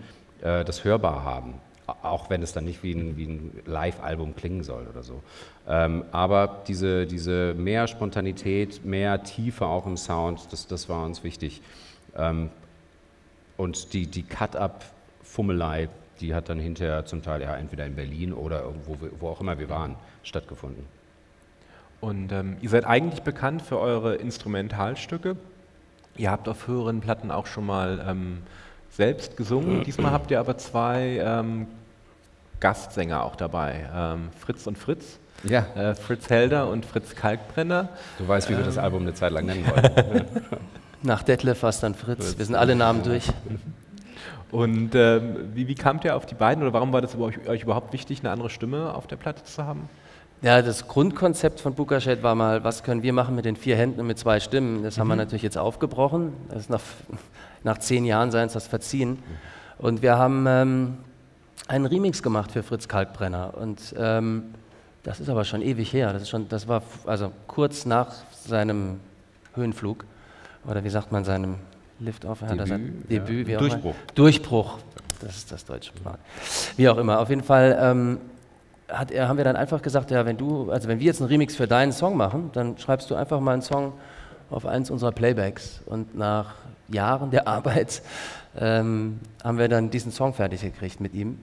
äh, 0.43 0.65
das 0.65 0.85
hörbar 0.85 1.25
haben. 1.25 1.55
Auch 1.87 2.31
wenn 2.31 2.43
es 2.43 2.53
dann 2.53 2.65
nicht 2.65 2.83
wie 2.83 2.93
ein, 2.93 3.17
wie 3.17 3.27
ein 3.27 3.63
Live-Album 3.67 4.37
klingen 4.37 4.63
soll 4.63 4.87
oder 4.87 5.03
so. 5.03 5.23
Ähm, 5.69 6.05
aber 6.13 6.63
diese, 6.69 7.07
diese 7.07 7.55
mehr 7.55 7.87
Spontanität, 7.89 8.85
mehr 8.85 9.23
Tiefe 9.25 9.67
auch 9.67 9.87
im 9.87 9.97
Sound, 9.97 10.53
das, 10.53 10.67
das 10.67 10.89
war 10.89 11.05
uns 11.05 11.25
wichtig. 11.25 11.61
Ähm, 12.17 12.51
und 13.57 13.93
die, 13.93 14.07
die 14.07 14.23
Cut-Up-Fummelei, 14.23 15.89
die 16.21 16.35
hat 16.35 16.49
dann 16.49 16.59
hinterher 16.59 17.05
zum 17.05 17.23
Teil 17.23 17.43
ja 17.43 17.57
entweder 17.57 17.85
in 17.85 17.97
Berlin 17.97 18.33
oder 18.33 18.63
irgendwo, 18.63 18.97
wo 19.19 19.29
auch 19.29 19.41
immer 19.41 19.59
wir 19.59 19.69
waren, 19.69 19.97
stattgefunden. 20.23 20.87
Und 22.01 22.33
ähm, 22.33 22.57
ihr 22.61 22.69
seid 22.69 22.85
eigentlich 22.85 23.23
bekannt 23.23 23.63
für 23.63 23.79
eure 23.79 24.17
Instrumentalstücke. 24.17 25.37
Ihr 26.17 26.31
habt 26.31 26.49
auf 26.49 26.67
höheren 26.67 27.01
Platten 27.01 27.31
auch 27.31 27.47
schon 27.47 27.65
mal 27.65 28.05
ähm, 28.09 28.39
selbst 28.93 29.37
gesungen. 29.37 29.85
Diesmal 29.85 30.13
habt 30.13 30.31
ihr 30.31 30.39
aber 30.39 30.57
zwei 30.59 31.21
ähm, 31.25 31.67
Gastsänger 32.61 33.25
auch 33.25 33.37
dabei, 33.37 33.89
ähm, 33.95 34.29
Fritz 34.39 34.67
und 34.67 34.79
Fritz. 34.79 35.19
Ja. 35.45 35.67
Äh, 35.75 35.95
Fritz 35.95 36.31
Helder 36.31 36.69
und 36.69 36.87
Fritz 36.87 37.17
Kalkbrenner. 37.17 37.89
Du 38.19 38.29
weißt, 38.29 38.49
wie 38.49 38.57
wir 38.57 38.65
das 38.65 38.79
Album 38.79 39.03
eine 39.03 39.15
Zeit 39.15 39.33
lang 39.33 39.47
nennen 39.47 39.67
wollten. 39.67 40.27
Nach 41.03 41.23
Detlef 41.25 41.63
war 41.63 41.71
es 41.71 41.81
dann 41.81 41.95
Fritz. 41.95 42.39
Wir 42.39 42.45
sind 42.45 42.55
alle 42.55 42.77
Namen 42.77 43.03
durch. 43.03 43.25
Und 44.53 44.95
ähm, 44.95 45.51
wie, 45.55 45.67
wie 45.67 45.75
kamt 45.75 46.05
ihr 46.05 46.15
auf 46.15 46.27
die 46.27 46.35
beiden 46.35 46.63
oder 46.63 46.73
warum 46.73 46.93
war 46.93 47.01
das 47.01 47.17
euch, 47.17 47.49
euch 47.49 47.63
überhaupt 47.63 47.93
wichtig, 47.93 48.21
eine 48.21 48.31
andere 48.31 48.51
Stimme 48.51 48.95
auf 48.95 49.09
der 49.09 49.17
Platte 49.17 49.43
zu 49.43 49.65
haben? 49.65 49.89
Ja, 50.43 50.61
das 50.61 50.87
Grundkonzept 50.87 51.61
von 51.61 51.75
Bukashed 51.75 52.23
war 52.23 52.35
mal, 52.35 52.63
was 52.63 52.83
können 52.83 53.03
wir 53.03 53.13
machen 53.13 53.35
mit 53.35 53.45
den 53.45 53.57
vier 53.57 53.77
Händen 53.77 54.01
und 54.01 54.07
mit 54.07 54.19
zwei 54.19 54.39
Stimmen? 54.41 54.83
Das 54.83 54.99
haben 54.99 55.09
wir 55.09 55.17
natürlich 55.17 55.43
jetzt 55.43 55.59
aufgebrochen. 55.59 56.35
Das 56.49 56.59
ist 56.63 56.71
nach, 56.71 56.83
nach 57.65 57.79
zehn 57.79 58.05
Jahren 58.05 58.31
sei 58.31 58.43
uns 58.43 58.53
das 58.53 58.67
verziehen. 58.67 59.19
Und 59.79 60.03
wir 60.03 60.17
haben 60.17 60.47
ähm, 60.49 60.99
einen 61.69 61.87
Remix 61.87 62.23
gemacht 62.23 62.53
für 62.53 62.63
Fritz 62.63 62.89
Kalkbrenner. 62.89 63.55
Und 63.57 63.95
ähm, 63.99 64.55
das 65.03 65.21
ist 65.21 65.29
aber 65.29 65.45
schon 65.45 65.63
ewig 65.63 65.93
her. 65.93 66.13
Das, 66.13 66.23
ist 66.23 66.29
schon, 66.29 66.49
das 66.49 66.69
war 66.69 66.83
also 67.07 67.33
kurz 67.47 67.87
nach 67.87 68.15
seinem 68.47 69.01
Höhenflug. 69.55 70.05
Oder 70.67 70.85
wie 70.85 70.91
sagt 70.91 71.11
man, 71.11 71.25
seinem 71.25 71.57
er 72.61 72.67
sein- 72.67 73.03
Debüt, 73.09 73.09
ja. 73.09 73.19
Debüt, 73.19 73.49
immer. 73.49 73.59
Durchbruch. 73.59 73.95
Durchbruch. 74.15 74.79
Das 75.21 75.37
ist 75.37 75.53
das 75.53 75.65
deutsche 75.65 75.93
Wort. 76.05 76.19
Wie 76.77 76.89
auch 76.89 76.99
immer. 76.99 77.21
Auf 77.21 77.29
jeden 77.29 77.45
Fall 77.45 77.79
ähm, 77.81 78.19
hat 78.89 79.11
er, 79.11 79.29
haben 79.29 79.37
wir 79.37 79.45
dann 79.45 79.57
einfach 79.57 79.81
gesagt, 79.83 80.11
ja, 80.11 80.27
wenn 80.27 80.37
du, 80.37 80.71
also 80.71 80.89
wenn 80.89 80.99
wir 80.99 81.07
jetzt 81.07 81.21
einen 81.21 81.29
Remix 81.29 81.55
für 81.55 81.67
deinen 81.69 81.93
Song 81.93 82.17
machen, 82.17 82.51
dann 82.53 82.77
schreibst 82.79 83.11
du 83.11 83.15
einfach 83.15 83.41
mal 83.41 83.53
einen 83.53 83.63
Song 83.63 83.93
auf 84.53 84.67
eins 84.67 84.91
unserer 84.91 85.13
Playbacks. 85.13 85.81
Und 85.87 86.17
nach 86.17 86.55
Jahren 86.89 87.31
der 87.31 87.49
Arbeit 87.49 88.03
ähm, 88.57 89.21
haben 89.43 89.59
wir 89.59 89.69
dann 89.69 89.91
diesen 89.91 90.13
Song 90.13 90.35
fertig 90.35 90.63
gekriegt 90.63 91.01
mit 91.01 91.15
ihm. 91.15 91.39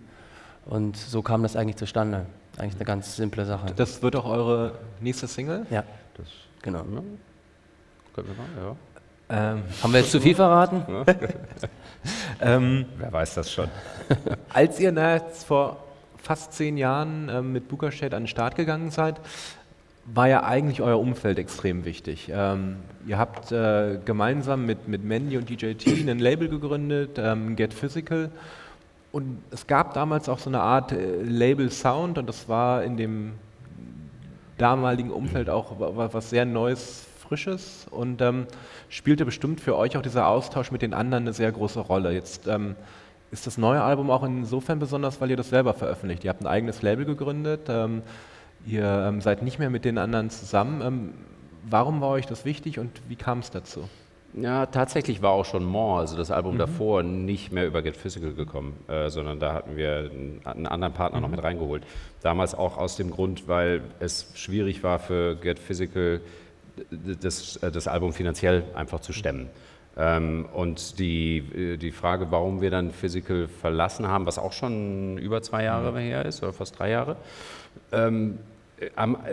Und 0.66 0.98
so 0.98 1.22
kam 1.22 1.44
das 1.44 1.56
eigentlich 1.56 1.78
zustande. 1.78 2.26
Eigentlich 2.58 2.76
eine 2.76 2.86
ganz 2.86 3.16
simple 3.16 3.46
Sache. 3.46 3.74
Das 3.76 4.02
wird 4.02 4.16
auch 4.16 4.26
eure 4.26 4.74
nächste 5.00 5.28
Single. 5.28 5.66
ja, 5.70 5.84
genau. 6.62 6.84
Können 6.84 7.08
wir 8.16 8.36
machen, 8.36 8.54
ja. 8.58 8.76
Ähm, 9.32 9.64
Haben 9.84 9.94
wir 9.94 10.00
jetzt 10.00 10.12
zu 10.12 10.20
viel 10.20 10.36
verraten? 10.36 10.84
ähm, 12.42 12.86
Wer 12.98 13.14
weiß 13.14 13.36
das 13.36 13.52
schon. 13.52 13.70
Als 14.50 14.80
ihr 14.80 14.92
na, 14.92 15.16
jetzt 15.16 15.46
vor 15.46 15.78
fast 16.18 16.54
zehn 16.54 16.78
Jahren 16.78 17.30
ähm, 17.30 17.54
mit 17.54 17.68
Bukashed 17.68 18.14
an 18.14 18.24
den 18.24 18.28
Start 18.28 18.56
gegangen 18.56 18.90
seid, 18.90 19.22
war 20.14 20.28
ja 20.28 20.44
eigentlich 20.44 20.82
euer 20.82 21.00
Umfeld 21.00 21.38
extrem 21.40 21.86
wichtig. 21.86 22.32
Ähm, 22.34 22.78
ihr 23.06 23.18
habt 23.18 23.52
äh, 23.52 24.00
gemeinsam 24.06 24.66
mit, 24.66 24.88
mit 24.88 25.04
Mandy 25.04 25.38
und 25.38 25.50
DJT 25.50 26.08
ein 26.10 26.20
Label 26.20 26.50
gegründet, 26.50 27.18
ähm, 27.18 27.56
Get 27.56 27.74
Physical. 27.74 28.32
Und 29.12 29.40
es 29.52 29.68
gab 29.68 29.94
damals 29.94 30.30
auch 30.30 30.40
so 30.40 30.50
eine 30.50 30.62
Art 30.62 30.92
äh, 30.92 31.22
Label 31.24 31.72
Sound 31.72 32.18
und 32.18 32.28
das 32.28 32.48
war 32.50 32.84
in 32.84 32.98
dem 32.98 33.34
damaligen 34.58 35.12
Umfeld 35.12 35.50
auch 35.50 35.80
wa- 35.80 35.96
wa- 35.96 36.10
was 36.12 36.30
sehr 36.30 36.46
Neues, 36.46 37.06
Frisches 37.28 37.86
und 37.92 38.22
ähm, 38.22 38.48
spielte 38.90 39.24
bestimmt 39.24 39.62
für 39.62 39.76
euch 39.78 39.96
auch 39.96 40.02
dieser 40.02 40.28
Austausch 40.28 40.72
mit 40.72 40.82
den 40.82 40.96
anderen 40.96 41.26
eine 41.26 41.34
sehr 41.34 41.52
große 41.52 41.80
Rolle. 41.80 42.12
Jetzt 42.12 42.48
ähm, 42.48 42.76
ist 43.32 43.46
das 43.46 43.60
neue 43.60 43.84
Album 43.84 44.10
auch 44.10 44.24
insofern 44.24 44.80
besonders, 44.80 45.22
weil 45.22 45.30
ihr 45.30 45.38
das 45.38 45.50
selber 45.50 45.76
veröffentlicht. 45.76 46.24
Ihr 46.24 46.32
habt 46.32 46.42
ein 46.42 46.48
eigenes 46.48 46.82
Label 46.82 47.06
gegründet, 47.06 47.62
ähm, 47.70 48.02
ihr 48.66 49.06
ähm, 49.08 49.22
seid 49.22 49.42
nicht 49.42 49.60
mehr 49.60 49.70
mit 49.70 49.86
den 49.86 49.98
anderen 49.98 50.30
zusammen. 50.30 50.82
Ähm, 50.82 51.14
warum 51.70 52.02
war 52.02 52.10
euch 52.10 52.26
das 52.26 52.46
wichtig 52.46 52.80
und 52.80 52.92
wie 53.08 53.16
kam 53.16 53.40
es 53.40 53.52
dazu? 53.52 53.88
Ja, 54.34 54.68
tatsächlich 54.68 55.24
war 55.24 55.32
auch 55.32 55.46
schon 55.46 55.66
More, 55.66 56.02
also 56.02 56.16
das 56.16 56.30
Album 56.30 56.58
davor, 56.60 57.02
nicht 57.02 57.52
mehr 57.52 57.66
über 57.66 57.82
Get 57.82 57.98
Physical 57.98 58.34
gekommen, 58.34 58.76
äh, 58.88 59.10
sondern 59.10 59.40
da 59.40 59.54
hatten 59.54 59.76
wir 59.76 60.12
einen, 60.46 60.68
anderen 60.68 60.94
Partner 60.94 61.20
noch 61.20 61.30
mit 61.30 61.42
reingeholt. 61.42 61.84
Damals 62.22 62.54
auch 62.54 62.78
aus 62.78 62.96
dem 62.96 63.10
Grund, 63.10 63.48
weil 63.48 63.82
es 64.00 64.32
schwierig 64.36 64.84
war 64.84 65.00
für 65.00 65.36
Get 65.36 65.58
Physical, 65.58 66.22
das, 66.92 67.58
äh, 67.58 67.72
das 67.72 67.88
Album 67.88 68.14
finanziell 68.14 68.66
einfach 68.76 69.00
zu 69.00 69.14
stemmen. 69.14 69.50
Ähm, 69.98 70.48
und 70.54 71.00
die, 71.00 71.40
äh, 71.40 71.78
die 71.78 71.92
Frage, 71.92 72.28
warum 72.30 72.62
wir 72.62 72.70
dann 72.70 72.92
Physical 72.92 73.48
verlassen 73.48 74.08
haben, 74.08 74.28
was 74.28 74.38
auch 74.38 74.54
schon 74.54 75.18
über 75.18 75.42
zwei 75.42 75.64
Jahre 75.64 76.00
her 76.00 76.26
ist, 76.26 76.44
oder 76.44 76.54
fast 76.54 76.78
drei 76.78 76.92
Jahre, 76.92 77.18
ähm, 77.92 78.40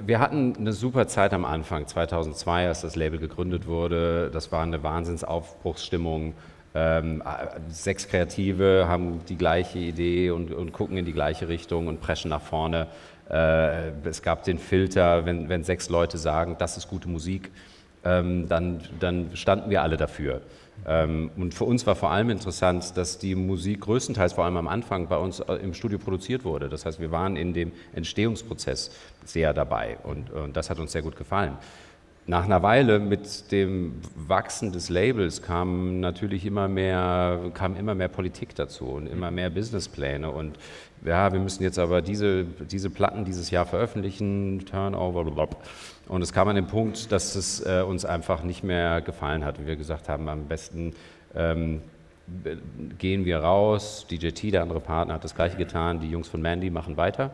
wir 0.05 0.19
hatten 0.19 0.57
eine 0.59 0.73
super 0.73 1.07
Zeit 1.07 1.33
am 1.33 1.45
Anfang, 1.45 1.87
2002, 1.87 2.67
als 2.67 2.81
das 2.81 2.97
Label 2.97 3.19
gegründet 3.19 3.67
wurde. 3.67 4.31
Das 4.33 4.51
war 4.51 4.63
eine 4.63 4.83
Wahnsinnsaufbruchsstimmung. 4.83 6.35
Ähm, 6.75 7.23
äh, 7.23 7.59
sechs 7.71 8.09
Kreative 8.09 8.87
haben 8.89 9.21
die 9.29 9.37
gleiche 9.37 9.79
Idee 9.79 10.31
und, 10.31 10.53
und 10.53 10.73
gucken 10.73 10.97
in 10.97 11.05
die 11.05 11.13
gleiche 11.13 11.49
Richtung 11.49 11.87
und 11.87 12.01
preschen 12.01 12.29
nach 12.29 12.43
vorne. 12.43 12.89
Äh, 13.31 13.91
es 14.05 14.23
gab 14.23 14.45
den 14.45 14.59
Filter, 14.59 15.25
wenn, 15.27 15.49
wenn 15.49 15.65
sechs 15.65 15.89
Leute 15.89 16.19
sagen, 16.19 16.57
das 16.59 16.77
ist 16.77 16.89
gute 16.89 17.09
Musik, 17.09 17.51
ähm, 18.05 18.49
dann, 18.49 18.81
dann 19.01 19.31
standen 19.35 19.71
wir 19.71 19.83
alle 19.83 19.97
dafür. 19.97 20.43
Ähm, 20.85 21.31
und 21.37 21.55
für 21.55 21.65
uns 21.65 21.87
war 21.87 21.97
vor 21.97 22.11
allem 22.11 22.31
interessant, 22.31 22.97
dass 22.97 23.19
die 23.19 23.35
Musik 23.35 23.81
größtenteils 23.83 24.35
vor 24.35 24.45
allem 24.45 24.57
am 24.57 24.69
Anfang 24.69 25.09
bei 25.09 25.17
uns 25.17 25.41
äh, 25.41 25.55
im 25.55 25.75
Studio 25.75 25.99
produziert 25.99 26.45
wurde. 26.45 26.69
Das 26.69 26.85
heißt, 26.85 27.01
wir 27.01 27.11
waren 27.11 27.37
in 27.37 27.55
dem 27.55 27.73
Entstehungsprozess 27.95 28.91
sehr 29.25 29.53
dabei 29.53 29.99
und, 30.05 30.31
und 30.31 30.57
das 30.57 30.71
hat 30.71 30.79
uns 30.79 30.93
sehr 30.93 31.03
gut 31.03 31.17
gefallen. 31.17 31.57
Nach 32.29 32.45
einer 32.45 32.61
Weile 32.65 32.99
mit 32.99 33.53
dem 33.53 34.01
Wachsen 34.17 34.73
des 34.73 34.89
Labels 34.89 35.43
kam 35.43 36.01
natürlich 36.01 36.45
immer 36.45 36.67
mehr, 36.67 37.39
kam 37.55 37.77
immer 37.77 37.95
mehr 37.95 38.09
Politik 38.09 38.53
dazu 38.57 38.87
und 38.87 39.07
immer 39.07 39.31
mehr 39.31 39.49
Businesspläne 39.49 40.29
und 40.31 40.59
ja, 41.05 41.33
wir 41.33 41.39
müssen 41.39 41.63
jetzt 41.63 41.79
aber 41.79 42.03
diese, 42.03 42.45
diese 42.45 42.91
Platten 42.91 43.25
dieses 43.25 43.51
Jahr 43.51 43.65
veröffentlichen, 43.65 44.65
Turnover, 44.67 45.23
blablabla. 45.23 45.59
Und 46.09 46.23
es 46.23 46.33
kam 46.33 46.49
an 46.49 46.57
den 46.57 46.67
Punkt, 46.67 47.11
dass 47.13 47.35
es 47.35 47.65
äh, 47.65 47.83
uns 47.83 48.05
einfach 48.05 48.43
nicht 48.43 48.63
mehr 48.65 49.01
gefallen 49.01 49.45
hat 49.45 49.59
und 49.59 49.67
wir 49.67 49.77
gesagt 49.77 50.09
haben, 50.09 50.29
am 50.29 50.45
besten 50.47 50.95
ähm, 51.35 51.83
gehen 52.99 53.25
wir 53.25 53.39
raus. 53.39 54.07
DJT, 54.11 54.53
der 54.53 54.63
andere 54.63 54.81
Partner, 54.81 55.15
hat 55.15 55.25
das 55.25 55.35
gleiche 55.35 55.57
getan. 55.57 56.01
Die 56.01 56.11
Jungs 56.11 56.29
von 56.29 56.43
Mandy 56.43 56.71
machen 56.71 56.97
weiter. 56.97 57.31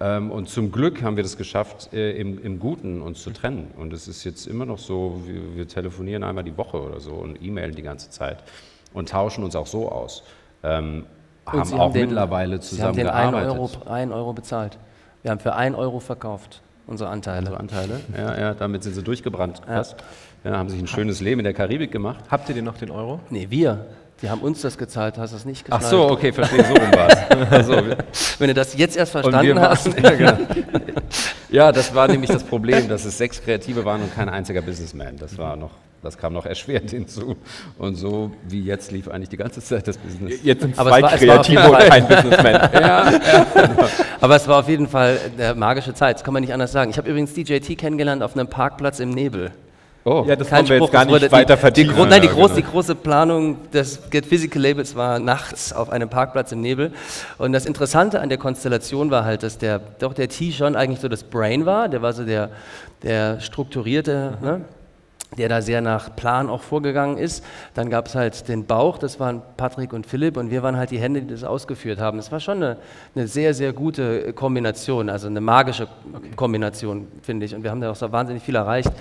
Ähm, 0.00 0.30
und 0.32 0.48
zum 0.48 0.72
Glück 0.72 1.02
haben 1.02 1.16
wir 1.16 1.22
das 1.22 1.36
geschafft, 1.36 1.92
äh, 1.92 2.12
im, 2.18 2.42
im 2.42 2.58
Guten 2.58 3.02
uns 3.02 3.22
zu 3.22 3.30
trennen. 3.30 3.70
Und 3.76 3.92
es 3.92 4.08
ist 4.08 4.24
jetzt 4.24 4.46
immer 4.46 4.66
noch 4.66 4.78
so, 4.78 5.22
wir, 5.26 5.56
wir 5.56 5.68
telefonieren 5.68 6.24
einmal 6.24 6.42
die 6.44 6.56
Woche 6.56 6.80
oder 6.80 6.98
so 6.98 7.12
und 7.12 7.40
e-mailen 7.42 7.74
die 7.74 7.82
ganze 7.82 8.10
Zeit 8.10 8.38
und 8.92 9.08
tauschen 9.10 9.44
uns 9.44 9.54
auch 9.54 9.66
so 9.68 9.90
aus. 9.90 10.24
Ähm, 10.64 11.06
haben 11.46 11.64
Sie 11.64 11.74
auch 11.74 11.92
den- 11.92 12.06
mittlerweile 12.08 12.60
Sie 12.60 12.82
haben 12.82 12.96
den 12.96 13.08
1 13.08 13.30
zusammengearbeitet. 13.30 13.84
Euro, 13.86 13.92
1 13.92 14.12
Euro 14.12 14.32
bezahlt. 14.32 14.78
Wir 15.22 15.30
haben 15.30 15.40
für 15.40 15.54
1 15.54 15.76
Euro 15.76 16.00
verkauft, 16.00 16.62
unsere 16.86 17.10
Anteile. 17.10 17.40
Unsere 17.40 17.60
Anteile. 17.60 18.00
Ja, 18.16 18.38
ja, 18.38 18.54
damit 18.54 18.82
sind 18.82 18.94
sie 18.94 19.02
durchgebrannt. 19.02 19.60
Ja. 19.68 19.82
Ja, 20.44 20.56
haben 20.56 20.68
sich 20.68 20.80
ein 20.80 20.88
schönes 20.88 21.20
Leben 21.20 21.40
in 21.40 21.44
der 21.44 21.54
Karibik 21.54 21.92
gemacht. 21.92 22.24
Habt 22.28 22.48
ihr 22.48 22.54
denn 22.54 22.64
noch 22.64 22.76
den 22.76 22.90
Euro? 22.90 23.20
Nee, 23.30 23.46
wir. 23.48 23.86
Die 24.22 24.30
haben 24.30 24.40
uns 24.40 24.60
das 24.60 24.78
gezahlt, 24.78 25.18
hast 25.18 25.32
du 25.32 25.36
das 25.36 25.44
nicht 25.44 25.66
Ach 25.70 25.80
geschnallt? 25.80 25.90
so, 25.90 26.10
okay, 26.10 26.32
verstehe, 26.32 26.64
so 26.64 26.74
rum 26.74 26.92
war 26.92 27.08
es. 27.08 27.50
Also, 27.50 27.74
Wenn 28.38 28.48
du 28.48 28.54
das 28.54 28.76
jetzt 28.76 28.96
erst 28.96 29.12
verstanden 29.12 29.60
hast. 29.60 29.86
waren, 29.86 30.04
ja, 30.20 30.34
genau. 30.34 30.46
ja, 31.50 31.72
das 31.72 31.94
war 31.94 32.06
nämlich 32.08 32.30
das 32.30 32.44
Problem, 32.44 32.88
dass 32.88 33.04
es 33.04 33.18
sechs 33.18 33.42
Kreative 33.42 33.84
waren 33.84 34.02
und 34.02 34.14
kein 34.14 34.28
einziger 34.28 34.62
Businessman. 34.62 35.16
Das 35.16 35.36
war 35.38 35.56
noch, 35.56 35.70
das 36.02 36.18
kam 36.18 36.32
noch 36.32 36.46
erschwert 36.46 36.90
hinzu. 36.90 37.36
Und 37.78 37.94
so 37.96 38.32
wie 38.48 38.62
jetzt 38.62 38.90
lief 38.92 39.08
eigentlich 39.08 39.28
die 39.28 39.36
ganze 39.36 39.60
Zeit 39.60 39.86
das 39.88 39.96
Business. 39.98 40.40
Jetzt 40.42 40.62
sind 40.62 40.78
Aber 40.78 40.90
zwei 40.90 40.98
es 40.98 41.02
war- 41.02 41.14
es 41.14 41.26
war 41.28 41.40
auf 41.40 41.46
Kreative 41.46 41.60
jeden 41.60 41.70
und 41.70 41.76
Fall- 41.80 41.88
kein 41.88 42.08
Businessman. 42.08 42.52
Ja, 42.72 43.10
ja. 43.12 43.46
Aber 44.20 44.36
es 44.36 44.48
war 44.48 44.58
auf 44.60 44.68
jeden 44.68 44.88
Fall 44.88 45.18
eine 45.38 45.54
magische 45.54 45.94
Zeit, 45.94 46.16
das 46.16 46.24
kann 46.24 46.34
man 46.34 46.42
nicht 46.42 46.52
anders 46.52 46.72
sagen. 46.72 46.90
Ich 46.90 46.98
habe 46.98 47.08
übrigens 47.08 47.32
DJT 47.34 47.76
kennengelernt 47.78 48.22
auf 48.22 48.34
einem 48.36 48.48
Parkplatz 48.48 49.00
im 49.00 49.10
Nebel. 49.10 49.50
Oh, 50.04 50.24
Ja, 50.26 50.34
das 50.34 50.48
Kein 50.48 50.68
wir 50.68 50.74
Spruch, 50.76 50.86
jetzt 50.88 50.92
gar 50.92 51.04
nicht 51.04 51.30
weiter 51.30 51.70
die, 51.70 51.84
die, 51.84 51.90
nein, 51.92 52.20
die, 52.22 52.26
Ja, 52.26 52.32
groß, 52.32 52.48
genau. 52.54 52.54
die 52.56 52.62
große 52.72 52.94
Planung 52.96 53.70
des 53.70 54.10
Get 54.10 54.26
Physical 54.26 54.60
Labels 54.60 54.96
war 54.96 55.20
nachts 55.20 55.72
auf 55.72 55.90
einem 55.90 56.08
Parkplatz 56.08 56.50
im 56.50 56.60
Nebel. 56.60 56.90
Und 57.38 57.52
das 57.52 57.66
Interessante 57.66 58.20
an 58.20 58.28
der 58.28 58.38
Konstellation 58.38 59.12
war 59.12 59.24
halt, 59.24 59.44
dass 59.44 59.58
der, 59.58 59.78
doch 60.00 60.12
der 60.12 60.28
T 60.28 60.50
schon 60.50 60.74
eigentlich 60.74 60.98
so 60.98 61.06
das 61.06 61.22
Brain 61.22 61.66
war, 61.66 61.88
der 61.88 62.02
war 62.02 62.12
so 62.14 62.24
der, 62.24 62.50
der 63.04 63.38
strukturierte, 63.40 64.38
ne? 64.42 64.62
Der 65.38 65.48
da 65.48 65.62
sehr 65.62 65.80
nach 65.80 66.14
Plan 66.14 66.48
auch 66.48 66.62
vorgegangen 66.62 67.18
ist. 67.18 67.44
Dann 67.74 67.90
gab 67.90 68.06
es 68.06 68.14
halt 68.14 68.48
den 68.48 68.66
Bauch, 68.66 68.98
das 68.98 69.18
waren 69.18 69.42
Patrick 69.56 69.92
und 69.92 70.06
Philipp 70.06 70.36
und 70.36 70.50
wir 70.50 70.62
waren 70.62 70.76
halt 70.76 70.90
die 70.90 70.98
Hände, 70.98 71.22
die 71.22 71.28
das 71.28 71.44
ausgeführt 71.44 72.00
haben. 72.00 72.18
Das 72.18 72.30
war 72.32 72.40
schon 72.40 72.58
eine, 72.58 72.76
eine 73.14 73.26
sehr, 73.26 73.54
sehr 73.54 73.72
gute 73.72 74.32
Kombination, 74.32 75.08
also 75.08 75.26
eine 75.26 75.40
magische 75.40 75.88
Kombination, 76.36 77.08
finde 77.22 77.46
ich. 77.46 77.54
Und 77.54 77.62
wir 77.62 77.70
haben 77.70 77.80
da 77.80 77.90
auch 77.90 77.96
so 77.96 78.10
wahnsinnig 78.12 78.42
viel 78.42 78.56
erreicht. 78.56 78.92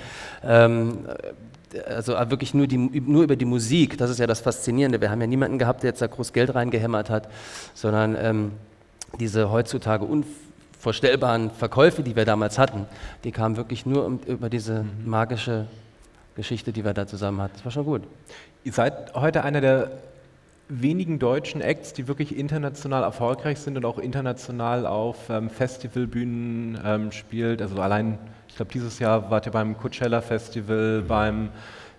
Ähm, 0.44 1.00
also 1.88 2.14
wirklich 2.14 2.54
nur, 2.54 2.68
die, 2.68 2.78
nur 2.78 3.24
über 3.24 3.36
die 3.36 3.46
Musik, 3.46 3.98
das 3.98 4.10
ist 4.10 4.20
ja 4.20 4.28
das 4.28 4.42
Faszinierende. 4.42 5.00
Wir 5.00 5.10
haben 5.10 5.22
ja 5.22 5.28
niemanden 5.28 5.58
gehabt, 5.58 5.84
der 5.84 5.92
jetzt 5.92 6.02
da 6.02 6.08
groß 6.08 6.34
Geld 6.34 6.54
reingehämmert 6.54 7.10
hat, 7.10 7.30
sondern 7.74 8.18
ähm, 8.20 8.52
diese 9.20 9.52
heutzutage 9.52 10.06
unvorstellbaren 10.06 11.52
Verkäufe, 11.52 12.04
die 12.04 12.16
wir 12.16 12.26
damals 12.26 12.58
hatten, 12.58 12.86
die 13.24 13.32
kamen 13.32 13.58
wirklich 13.58 13.86
nur 13.86 14.20
über 14.28 14.50
diese 14.50 14.86
magische 15.06 15.68
Geschichte, 16.36 16.72
die 16.72 16.86
wir 16.86 16.94
da 16.94 17.08
zusammen 17.08 17.42
hatten. 17.42 17.54
Das 17.56 17.66
war 17.66 17.72
schon 17.72 17.86
gut. 17.86 18.04
Ihr 18.64 18.72
seid 18.72 19.14
heute 19.16 19.44
einer 19.44 19.62
der 19.62 19.92
wenigen 20.70 21.20
deutschen 21.20 21.60
Acts, 21.60 21.92
die 21.92 22.08
wirklich 22.08 22.38
international 22.38 23.04
erfolgreich 23.04 23.60
sind 23.60 23.76
und 23.76 23.84
auch 23.84 24.00
international 24.00 24.86
auf 24.86 25.30
ähm, 25.30 25.50
Festivalbühnen 25.50 26.80
ähm, 26.84 27.12
spielt. 27.12 27.62
Also 27.62 27.82
allein, 27.82 28.18
ich 28.48 28.56
glaube, 28.56 28.72
dieses 28.72 29.00
Jahr 29.00 29.30
wart 29.30 29.46
ihr 29.46 29.52
beim 29.52 29.78
Coachella 29.78 30.22
Festival, 30.22 31.04
beim 31.06 31.50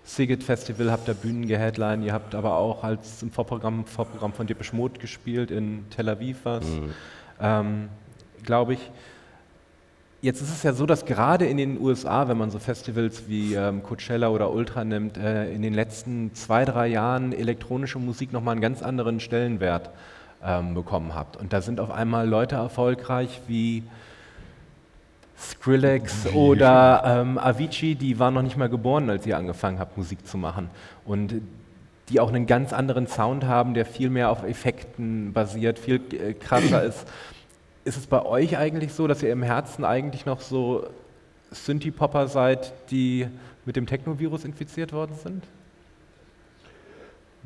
Sigit 0.03 0.43
Festival, 0.43 0.91
habt 0.91 1.07
ihr 1.07 1.13
Bühnen 1.13 1.47
geheadline, 1.47 2.01
ihr 2.03 2.13
habt 2.13 2.33
aber 2.33 2.57
auch 2.57 2.83
als 2.83 3.21
im 3.21 3.31
Vorprogramm, 3.31 3.85
Vorprogramm 3.85 4.33
von 4.33 4.47
Depeche 4.47 4.75
Mode 4.75 4.99
gespielt, 4.99 5.51
in 5.51 5.85
Tel 5.91 6.09
Aviv 6.09 6.39
was, 6.43 6.65
ähm, 7.39 7.89
glaube 8.43 8.73
ich. 8.73 8.91
Jetzt 10.23 10.41
ist 10.41 10.53
es 10.53 10.63
ja 10.63 10.71
so, 10.71 10.85
dass 10.85 11.03
gerade 11.03 11.45
in 11.45 11.57
den 11.57 11.77
USA, 11.81 12.29
wenn 12.29 12.37
man 12.37 12.49
so 12.49 12.57
Festivals 12.57 13.27
wie 13.27 13.55
ähm, 13.55 13.83
Coachella 13.83 14.29
oder 14.29 14.53
Ultra 14.53 14.85
nimmt, 14.85 15.17
äh, 15.17 15.51
in 15.51 15.61
den 15.61 15.73
letzten 15.73 16.33
zwei, 16.33 16.63
drei 16.63 16.87
Jahren 16.87 17.33
elektronische 17.33 17.99
Musik 17.99 18.31
nochmal 18.31 18.53
einen 18.53 18.61
ganz 18.61 18.81
anderen 18.81 19.19
Stellenwert 19.19 19.89
ähm, 20.41 20.75
bekommen 20.75 21.13
habt. 21.13 21.35
Und 21.35 21.51
da 21.51 21.59
sind 21.59 21.81
auf 21.81 21.91
einmal 21.91 22.25
Leute 22.25 22.55
erfolgreich 22.55 23.41
wie 23.49 23.83
Skrillex 25.37 26.27
oder 26.27 27.03
ähm, 27.05 27.37
Avicii, 27.37 27.95
die 27.95 28.17
waren 28.17 28.33
noch 28.33 28.43
nicht 28.43 28.55
mal 28.55 28.69
geboren, 28.69 29.09
als 29.09 29.25
ihr 29.25 29.35
angefangen 29.35 29.77
habt, 29.77 29.97
Musik 29.97 30.25
zu 30.25 30.37
machen. 30.37 30.69
Und 31.03 31.41
die 32.07 32.21
auch 32.21 32.29
einen 32.29 32.47
ganz 32.47 32.71
anderen 32.71 33.07
Sound 33.07 33.43
haben, 33.43 33.73
der 33.73 33.85
viel 33.85 34.09
mehr 34.09 34.29
auf 34.29 34.43
Effekten 34.43 35.33
basiert, 35.33 35.79
viel 35.79 35.99
äh, 36.13 36.31
krasser 36.31 36.81
ist. 36.81 37.05
Ist 37.85 37.97
es 37.97 38.07
bei 38.07 38.23
euch 38.25 38.57
eigentlich 38.57 38.93
so, 38.93 39.07
dass 39.07 39.23
ihr 39.23 39.31
im 39.31 39.43
Herzen 39.43 39.83
eigentlich 39.83 40.25
noch 40.25 40.39
so 40.39 40.87
Synthie-Popper 41.51 42.27
seid, 42.27 42.73
die 42.91 43.27
mit 43.65 43.75
dem 43.75 43.85
Technovirus 43.85 44.45
infiziert 44.45 44.93
worden 44.93 45.15
sind? 45.15 45.43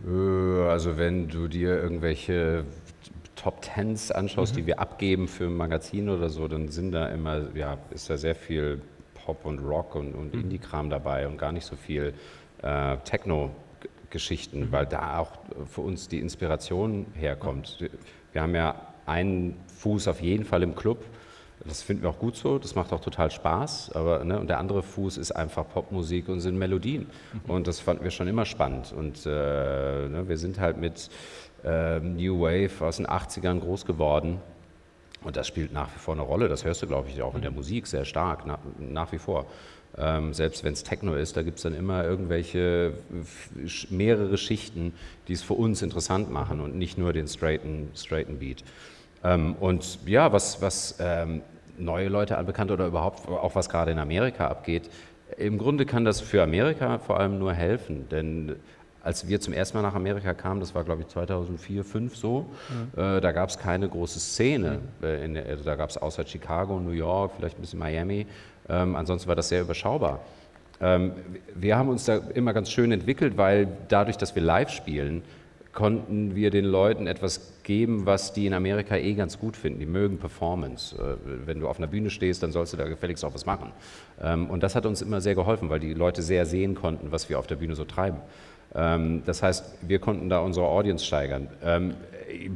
Äh, 0.06 0.70
Also 0.70 0.98
wenn 0.98 1.28
du 1.28 1.48
dir 1.48 1.82
irgendwelche 1.82 2.66
Top 3.36 3.62
Tens 3.62 4.12
anschaust, 4.12 4.56
die 4.56 4.66
wir 4.66 4.80
abgeben 4.80 5.28
für 5.28 5.46
ein 5.46 5.56
Magazin 5.56 6.10
oder 6.10 6.30
so, 6.30 6.48
dann 6.48 6.70
sind 6.70 6.92
da 6.92 7.08
immer, 7.08 7.56
ja, 7.56 7.78
ist 7.92 8.10
da 8.10 8.18
sehr 8.18 8.36
viel 8.36 8.82
Pop 9.14 9.46
und 9.46 9.60
Rock 9.60 9.96
und, 9.96 10.14
und 10.14 10.34
Indie-Kram 10.34 10.90
dabei 10.90 11.28
und 11.28 11.38
gar 11.38 11.52
nicht 11.52 11.66
so 11.66 11.76
viel 11.76 12.14
äh, 12.62 12.98
Techno-Geschichten, 12.98 14.72
weil 14.72 14.86
da 14.86 15.20
auch 15.20 15.32
für 15.70 15.82
uns 15.82 16.08
die 16.08 16.20
Inspiration 16.20 17.08
herkommt. 17.14 17.80
Wir 18.34 18.42
haben 18.42 18.56
ja 18.56 18.76
einen 19.08 19.56
Fuß 19.80 20.08
auf 20.08 20.22
jeden 20.22 20.46
Fall 20.46 20.64
im 20.64 20.76
Club. 20.76 21.04
Das 21.66 21.82
finden 21.82 22.04
wir 22.04 22.10
auch 22.10 22.20
gut 22.20 22.36
so, 22.36 22.60
das 22.60 22.76
macht 22.76 22.94
auch 22.94 23.02
total 23.02 23.32
Spaß. 23.32 23.92
Aber, 23.94 24.24
ne, 24.24 24.40
und 24.40 24.48
der 24.48 24.60
andere 24.60 24.84
Fuß 24.84 25.18
ist 25.18 25.32
einfach 25.32 25.68
Popmusik 25.68 26.30
und 26.30 26.40
sind 26.40 26.58
Melodien. 26.58 27.08
Und 27.48 27.68
das 27.68 27.80
fanden 27.80 28.04
wir 28.04 28.12
schon 28.12 28.28
immer 28.28 28.46
spannend. 28.46 28.94
Und 28.96 29.26
äh, 29.26 29.30
ne, 29.30 30.26
wir 30.28 30.38
sind 30.38 30.60
halt 30.60 30.78
mit 30.78 31.10
ähm, 31.66 32.16
New 32.16 32.42
Wave 32.42 32.86
aus 32.86 32.98
den 32.98 33.08
80ern 33.08 33.60
groß 33.60 33.86
geworden. 33.86 34.40
Und 35.24 35.36
das 35.36 35.48
spielt 35.48 35.74
nach 35.74 35.94
wie 35.94 36.00
vor 36.00 36.14
eine 36.14 36.24
Rolle. 36.24 36.48
Das 36.48 36.64
hörst 36.64 36.84
du, 36.84 36.88
glaube 36.88 37.10
ich, 37.10 37.22
auch 37.22 37.36
in 37.36 37.42
der 37.42 37.52
Musik 37.52 37.88
sehr 37.88 38.06
stark, 38.06 38.46
nach, 38.46 38.60
nach 38.78 39.12
wie 39.12 39.18
vor. 39.18 39.48
Ähm, 39.98 40.34
selbst 40.34 40.64
wenn 40.64 40.74
es 40.74 40.84
Techno 40.84 41.16
ist, 41.16 41.38
da 41.38 41.42
gibt 41.42 41.58
es 41.58 41.64
dann 41.64 41.74
immer 41.74 42.04
irgendwelche, 42.04 42.94
mehrere 43.90 44.38
Schichten, 44.38 44.94
die 45.28 45.34
es 45.34 45.42
für 45.42 45.56
uns 45.56 45.82
interessant 45.82 46.32
machen 46.32 46.62
und 46.62 46.76
nicht 46.76 47.00
nur 47.00 47.14
den 47.14 47.28
straighten, 47.28 47.90
straighten 47.96 48.38
Beat. 48.38 48.64
Ähm, 49.28 49.56
und 49.60 50.00
ja, 50.06 50.32
was, 50.32 50.62
was 50.62 50.96
ähm, 51.00 51.42
neue 51.78 52.08
Leute 52.08 52.38
anbekannt 52.38 52.72
oder 52.72 52.88
überhaupt 52.88 53.28
auch 53.28 53.56
was 53.56 53.70
gerade 53.70 53.92
in 53.92 54.00
Amerika 54.00 54.48
abgeht, 54.48 54.90
im 55.38 55.58
Grunde 55.58 55.86
kann 55.86 56.06
das 56.06 56.22
für 56.22 56.42
Amerika 56.42 57.00
vor 57.00 57.20
allem 57.20 57.38
nur 57.38 57.54
helfen, 57.54 58.08
denn 58.10 58.56
als 59.04 59.28
wir 59.28 59.40
zum 59.40 59.54
ersten 59.54 59.78
Mal 59.78 59.84
nach 59.84 59.96
Amerika 59.96 60.34
kamen, 60.34 60.60
das 60.60 60.76
war 60.76 60.84
glaube 60.84 61.02
ich 61.02 61.08
2004, 61.08 61.84
2005 61.84 62.16
so, 62.18 62.46
äh, 62.96 63.22
da 63.22 63.32
gab 63.32 63.50
es 63.50 63.58
keine 63.58 63.88
große 63.88 64.20
Szene. 64.20 64.80
Äh, 65.02 65.24
in, 65.24 65.38
also 65.38 65.64
da 65.64 65.76
gab 65.76 65.90
es 65.90 65.98
außer 65.98 66.26
Chicago, 66.26 66.80
New 66.80 66.92
York, 66.92 67.32
vielleicht 67.38 67.58
ein 67.58 67.62
bisschen 67.62 67.80
Miami. 67.80 68.28
Ähm, 68.68 68.96
ansonsten 68.96 69.30
war 69.30 69.36
das 69.36 69.48
sehr 69.50 69.62
überschaubar. 69.62 70.20
Ähm, 70.82 71.14
wir 71.56 71.78
haben 71.78 71.90
uns 71.90 72.06
da 72.06 72.20
immer 72.34 72.54
ganz 72.54 72.70
schön 72.70 72.92
entwickelt, 72.92 73.38
weil 73.38 73.68
dadurch, 73.88 74.18
dass 74.18 74.36
wir 74.36 74.42
live 74.42 74.70
spielen, 74.70 75.24
konnten 75.78 76.34
wir 76.34 76.50
den 76.50 76.66
Leuten 76.66 77.06
etwas 77.06 77.54
geben, 77.62 78.08
was 78.08 78.34
die 78.34 78.48
in 78.48 78.56
Amerika 78.56 78.98
eh 78.98 79.14
ganz 79.14 79.38
gut 79.38 79.56
finden. 79.56 79.80
Die 79.80 79.86
mögen 79.86 80.18
Performance. 80.18 80.96
Äh, 80.98 81.18
Wenn 81.46 81.60
du 81.60 81.68
auf 81.68 81.78
einer 81.78 81.86
Bühne 81.86 82.10
stehst, 82.10 82.42
dann 82.42 82.52
sollst 82.52 82.74
du 82.74 82.78
da 82.78 82.88
gefälligst 82.88 83.24
auch 83.24 83.36
was 83.36 83.46
machen. 83.46 83.72
Ähm, 84.20 84.50
Und 84.50 84.64
das 84.64 84.74
hat 84.74 84.88
uns 84.88 85.04
immer 85.04 85.22
sehr 85.22 85.36
geholfen, 85.36 85.70
weil 85.70 85.80
die 85.80 85.94
Leute 85.94 86.24
sehr 86.24 86.48
sehen 86.48 86.74
konnten, 86.74 87.12
was 87.12 87.30
wir 87.30 87.38
auf 87.38 87.46
der 87.46 87.58
Bühne 87.58 87.76
so 87.76 87.86
treiben. 87.86 88.18
Ähm, 88.74 89.22
Das 89.28 89.44
heißt, 89.44 89.76
wir 89.88 90.00
konnten 90.00 90.30
da 90.30 90.40
unsere 90.40 90.66
Audience 90.66 91.06
steigern. 91.06 91.48
Ähm, 91.64 91.94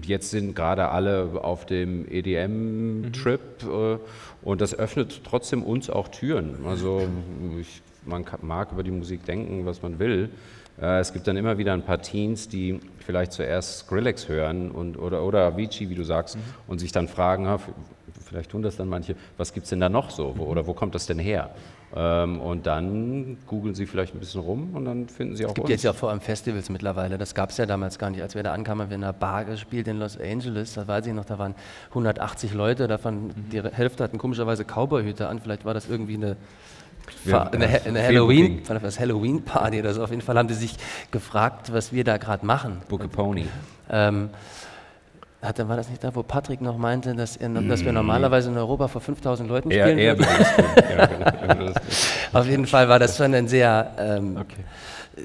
Jetzt 0.03 0.31
sind 0.31 0.55
gerade 0.55 0.89
alle 0.89 1.29
auf 1.43 1.67
dem 1.67 2.07
EDM-Trip 2.11 3.39
äh, 3.61 3.97
und 4.41 4.61
das 4.61 4.73
öffnet 4.73 5.21
trotzdem 5.23 5.61
uns 5.61 5.91
auch 5.91 6.07
Türen. 6.07 6.55
Also 6.65 7.03
ich, 7.59 7.83
man 8.03 8.25
mag 8.41 8.71
über 8.71 8.81
die 8.81 8.89
Musik 8.89 9.25
denken, 9.25 9.67
was 9.67 9.83
man 9.83 9.99
will. 9.99 10.29
Äh, 10.79 10.99
Es 10.99 11.13
gibt 11.13 11.27
dann 11.27 11.37
immer 11.37 11.57
wieder 11.57 11.73
ein 11.73 11.83
paar 11.83 12.01
Teens, 12.01 12.47
die 12.47 12.79
vielleicht 12.99 13.31
zuerst 13.33 13.79
Skrillex 13.79 14.29
hören 14.29 14.71
und, 14.71 14.97
oder, 14.97 15.23
oder 15.23 15.45
Avicii, 15.45 15.89
wie 15.89 15.95
du 15.95 16.03
sagst, 16.03 16.37
und 16.67 16.79
sich 16.79 16.91
dann 16.91 17.07
fragen, 17.07 17.47
ah, 17.47 17.59
vielleicht 18.25 18.51
tun 18.51 18.61
das 18.61 18.77
dann 18.77 18.87
manche, 18.87 19.15
was 19.37 19.53
gibt 19.53 19.65
es 19.65 19.69
denn 19.71 19.79
da 19.79 19.89
noch 19.89 20.09
so 20.09 20.33
wo, 20.37 20.43
oder 20.43 20.65
wo 20.67 20.73
kommt 20.73 20.95
das 20.95 21.05
denn 21.07 21.19
her? 21.19 21.49
Ähm, 21.93 22.39
Und 22.39 22.67
dann 22.67 23.37
googeln 23.47 23.75
sie 23.75 23.85
vielleicht 23.85 24.15
ein 24.15 24.19
bisschen 24.19 24.39
rum 24.39 24.69
und 24.75 24.85
dann 24.85 25.09
finden 25.09 25.35
sie 25.35 25.43
auch 25.45 25.49
Es 25.49 25.55
gibt 25.55 25.65
uns. 25.65 25.71
jetzt 25.71 25.83
ja 25.83 25.91
vor 25.91 26.09
allem 26.09 26.21
Festivals 26.21 26.69
mittlerweile. 26.69 27.17
Das 27.17 27.35
gab 27.35 27.49
es 27.49 27.57
ja 27.57 27.65
damals 27.65 27.99
gar 27.99 28.09
nicht. 28.09 28.21
Als 28.21 28.33
wir 28.33 28.43
da 28.43 28.53
ankamen, 28.53 28.83
haben 28.83 28.89
wir 28.91 28.95
in 28.95 29.03
einer 29.03 29.11
Bar 29.11 29.43
gespielt 29.43 29.89
in 29.89 29.99
Los 29.99 30.17
Angeles. 30.17 30.75
Da 30.75 30.87
weiß 30.87 31.05
ich 31.07 31.13
noch, 31.13 31.25
da 31.25 31.37
waren 31.37 31.53
180 31.89 32.53
Leute. 32.53 32.87
Davon 32.87 33.31
die 33.51 33.61
Hälfte 33.61 34.05
hatten 34.05 34.17
komischerweise 34.17 34.63
Cowboyhüte 34.63 35.27
an. 35.27 35.41
Vielleicht 35.41 35.65
war 35.65 35.73
das 35.73 35.89
irgendwie 35.89 36.13
eine, 36.15 36.37
Wir- 37.23 37.33
ja, 37.33 37.43
eine 37.51 37.67
viel 37.67 38.01
Halloween, 38.01 38.57
Booking. 38.57 38.69
war 38.69 38.79
das 38.79 38.99
Halloween-Party 38.99 39.79
oder 39.79 39.93
so. 39.93 40.03
Auf 40.03 40.09
jeden 40.09 40.21
Fall 40.21 40.37
haben 40.37 40.47
die 40.47 40.53
sich 40.55 40.75
gefragt, 41.11 41.71
was 41.73 41.91
wir 41.93 42.03
da 42.03 42.17
gerade 42.17 42.45
machen. 42.45 42.81
Book 42.89 43.03
a 43.03 43.07
Pony. 43.07 43.47
Ähm, 43.89 44.29
hat, 45.41 45.67
war 45.67 45.75
das 45.75 45.89
nicht 45.89 46.03
da, 46.03 46.13
wo 46.13 46.21
Patrick 46.21 46.61
noch 46.61 46.77
meinte, 46.77 47.15
dass, 47.15 47.35
er, 47.35 47.49
dass 47.49 47.83
wir 47.83 47.91
normalerweise 47.91 48.49
in 48.51 48.57
Europa 48.57 48.87
vor 48.87 49.01
5000 49.01 49.49
Leuten 49.49 49.71
spielen 49.71 49.97
ich 49.97 50.17
das 50.27 50.55
tun. 50.55 50.65
Ja, 50.97 51.05
genau. 51.07 51.71
Auf 52.33 52.45
jeden 52.47 52.67
Fall 52.67 52.87
war 52.87 52.99
das 52.99 53.17
schon 53.17 53.33
ein 53.33 53.47
sehr 53.47 53.91
ähm, 53.97 54.37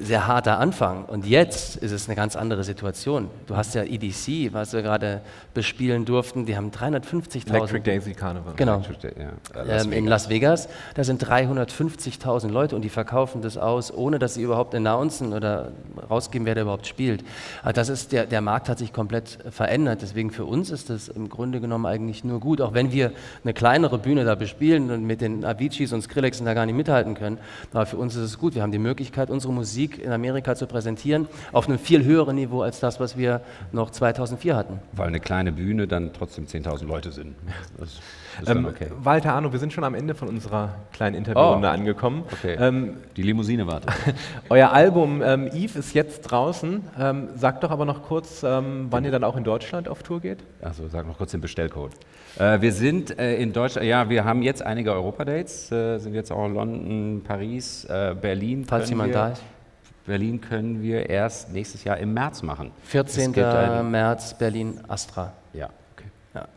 sehr 0.01 0.27
harter 0.27 0.59
Anfang. 0.59 1.05
Und 1.05 1.25
jetzt 1.25 1.77
ist 1.77 1.91
es 1.91 2.07
eine 2.07 2.15
ganz 2.15 2.35
andere 2.35 2.63
Situation. 2.63 3.29
Du 3.47 3.55
hast 3.55 3.75
ja 3.75 3.83
EDC, 3.83 4.53
was 4.53 4.73
wir 4.73 4.81
gerade 4.81 5.21
bespielen 5.53 6.05
durften, 6.05 6.45
die 6.45 6.55
haben 6.55 6.71
350.000. 6.71 7.49
Electric 7.49 7.83
Daisy 7.83 8.13
Carnival. 8.13 8.53
Genau. 8.55 8.81
Ja, 9.53 9.63
Las 9.63 9.85
Ähm, 9.85 9.93
in 9.93 10.07
Las 10.07 10.29
Vegas, 10.29 10.69
da 10.95 11.03
sind 11.03 11.23
350.000 11.23 12.49
Leute 12.49 12.75
und 12.75 12.83
die 12.83 12.89
verkaufen 12.89 13.41
das 13.41 13.57
aus, 13.57 13.93
ohne 13.93 14.19
dass 14.19 14.35
sie 14.35 14.43
überhaupt 14.43 14.75
announcen 14.75 15.33
oder 15.33 15.71
rausgeben, 16.09 16.45
wer 16.45 16.55
da 16.55 16.61
überhaupt 16.61 16.87
spielt. 16.87 17.23
Also 17.63 17.73
das 17.73 17.89
ist 17.89 18.11
der, 18.11 18.25
der 18.25 18.41
Markt 18.41 18.69
hat 18.69 18.79
sich 18.79 18.93
komplett 18.93 19.39
verändert. 19.49 20.01
Deswegen 20.01 20.31
für 20.31 20.45
uns 20.45 20.69
ist 20.69 20.89
das 20.89 21.07
im 21.07 21.29
Grunde 21.29 21.59
genommen 21.59 21.85
eigentlich 21.85 22.23
nur 22.23 22.39
gut, 22.39 22.61
auch 22.61 22.73
wenn 22.73 22.91
wir 22.91 23.11
eine 23.43 23.53
kleinere 23.53 23.97
Bühne 23.97 24.25
da 24.25 24.35
bespielen 24.35 24.91
und 24.91 25.05
mit 25.05 25.21
den 25.21 25.45
Aviciis 25.45 25.93
und 25.93 26.01
Skrillexen 26.01 26.45
da 26.45 26.53
gar 26.53 26.65
nicht 26.65 26.75
mithalten 26.75 27.15
können. 27.15 27.37
Aber 27.73 27.85
für 27.85 27.97
uns 27.97 28.15
ist 28.15 28.23
es 28.23 28.37
gut. 28.37 28.55
Wir 28.55 28.61
haben 28.61 28.71
die 28.71 28.79
Möglichkeit, 28.79 29.29
unsere 29.29 29.53
Musik 29.53 29.86
in 29.97 30.11
Amerika 30.11 30.55
zu 30.55 30.67
präsentieren 30.67 31.27
auf 31.51 31.67
einem 31.67 31.79
viel 31.79 32.03
höheren 32.03 32.35
Niveau 32.35 32.61
als 32.61 32.79
das, 32.79 32.99
was 32.99 33.17
wir 33.17 33.41
noch 33.71 33.89
2004 33.91 34.55
hatten. 34.55 34.79
Weil 34.93 35.07
eine 35.07 35.19
kleine 35.19 35.51
Bühne 35.51 35.87
dann 35.87 36.11
trotzdem 36.13 36.45
10.000 36.45 36.85
Leute 36.85 37.11
sind. 37.11 37.35
Das 37.77 37.89
ist 37.93 38.01
Ähm, 38.49 38.65
okay. 38.65 38.87
Walter 39.01 39.33
Arno, 39.33 39.51
wir 39.51 39.59
sind 39.59 39.73
schon 39.73 39.83
am 39.83 39.95
Ende 39.95 40.13
von 40.13 40.27
unserer 40.27 40.75
kleinen 40.93 41.15
Interviewrunde 41.15 41.67
Oh. 41.67 41.71
angekommen. 41.71 42.23
Okay. 42.31 42.55
Ähm, 42.59 42.97
Die 43.15 43.23
Limousine 43.23 43.65
wartet. 43.67 43.91
euer 44.49 44.71
Album 44.71 45.21
ähm, 45.23 45.47
Eve 45.53 45.79
ist 45.79 45.93
jetzt 45.95 46.21
draußen. 46.21 46.83
Ähm, 46.99 47.29
sagt 47.35 47.63
doch 47.63 47.71
aber 47.71 47.85
noch 47.85 48.03
kurz, 48.03 48.43
ähm, 48.43 48.87
wann 48.91 49.05
ihr 49.05 49.11
dann 49.11 49.23
auch 49.23 49.35
in 49.37 49.43
Deutschland 49.43 49.87
auf 49.87 50.03
Tour 50.03 50.21
geht. 50.21 50.39
Also 50.61 50.87
sag 50.87 51.07
noch 51.07 51.17
kurz 51.17 51.31
den 51.31 51.41
Bestellcode. 51.41 51.93
Äh, 52.37 52.61
wir 52.61 52.71
sind 52.73 53.17
äh, 53.17 53.37
in 53.37 53.53
Deutschland, 53.53 53.87
ja, 53.87 54.07
wir 54.09 54.23
haben 54.23 54.43
jetzt 54.43 54.61
einige 54.61 54.91
Europadates, 54.93 55.71
äh, 55.71 55.97
sind 55.97 56.13
jetzt 56.13 56.31
auch 56.31 56.45
in 56.45 56.53
London, 56.53 57.21
Paris, 57.25 57.85
äh, 57.85 58.15
Berlin. 58.19 58.65
Falls 58.67 58.89
jemand 58.89 59.09
wir, 59.09 59.13
da 59.15 59.27
ist. 59.29 59.41
Berlin 60.07 60.39
können 60.41 60.81
wir 60.81 61.09
erst 61.09 61.51
nächstes 61.51 61.83
Jahr 61.83 61.97
im 61.97 62.13
März 62.13 62.41
machen. 62.41 62.71
14. 62.85 63.25
Es 63.29 63.33
gibt 63.33 63.45
ein- 63.45 63.91
März, 63.91 64.33
Berlin, 64.37 64.79
Astra. 64.87 65.33
Ja, 65.53 65.69
okay. 65.95 66.07
Ja. 66.33 66.47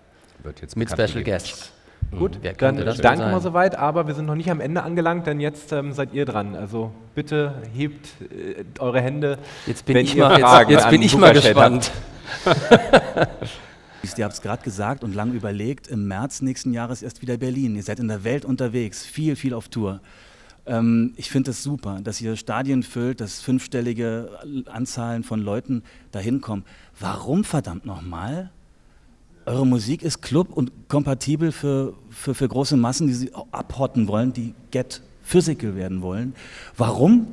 Wird 0.44 0.62
jetzt 0.62 0.76
Mit 0.76 0.88
Special 0.88 1.08
gegeben. 1.08 1.24
Guests. 1.24 1.72
Gut, 2.16 2.38
Wer 2.42 2.54
dann 2.54 2.76
sein? 2.96 3.18
wir 3.30 3.40
soweit, 3.40 3.76
aber 3.76 4.06
wir 4.06 4.14
sind 4.14 4.26
noch 4.26 4.34
nicht 4.34 4.50
am 4.50 4.60
Ende 4.60 4.82
angelangt, 4.82 5.26
denn 5.26 5.38
jetzt 5.40 5.72
ähm, 5.72 5.92
seid 5.92 6.12
ihr 6.12 6.24
dran. 6.24 6.56
Also 6.56 6.92
bitte 7.14 7.54
hebt 7.72 8.08
äh, 8.20 8.64
eure 8.80 9.00
Hände. 9.00 9.38
Jetzt 9.66 9.84
bin 9.84 9.96
wenn 9.96 10.04
ich 10.04 10.16
mal, 10.16 10.38
jetzt, 10.38 10.70
jetzt 10.70 10.90
bin 10.90 11.02
ich 11.02 11.16
mal 11.16 11.32
gespannt. 11.32 11.90
Ihr 14.16 14.24
habt 14.24 14.34
es 14.34 14.42
gerade 14.42 14.62
gesagt 14.62 15.02
und 15.02 15.14
lange 15.14 15.32
überlegt, 15.32 15.86
im 15.88 16.06
März 16.06 16.42
nächsten 16.42 16.74
Jahres 16.74 17.02
erst 17.02 17.22
wieder 17.22 17.36
Berlin. 17.38 17.74
Ihr 17.76 17.82
seid 17.82 18.00
in 18.00 18.08
der 18.08 18.22
Welt 18.22 18.44
unterwegs, 18.44 19.06
viel, 19.06 19.34
viel 19.34 19.54
auf 19.54 19.68
Tour. 19.68 20.00
Ähm, 20.66 21.12
ich 21.16 21.30
finde 21.30 21.50
es 21.50 21.62
super, 21.62 22.00
dass 22.02 22.20
ihr 22.20 22.36
Stadien 22.36 22.82
füllt, 22.82 23.20
dass 23.20 23.40
fünfstellige 23.40 24.30
Anzahlen 24.66 25.24
von 25.24 25.40
Leuten 25.40 25.82
dahin 26.12 26.40
kommen. 26.40 26.64
Warum 26.98 27.44
verdammt 27.44 27.86
nochmal? 27.86 28.50
Eure 29.46 29.66
Musik 29.66 30.02
ist 30.02 30.22
Club 30.22 30.52
und 30.52 30.88
kompatibel 30.88 31.50
für, 31.50 31.94
für, 32.10 32.34
für 32.34 32.46
große 32.46 32.76
Massen, 32.76 33.06
die 33.06 33.14
sie 33.14 33.30
abhotten 33.52 34.06
wollen, 34.06 34.32
die 34.32 34.54
get 34.70 35.02
physical 35.22 35.74
werden 35.74 36.02
wollen. 36.02 36.34
Warum 36.76 37.26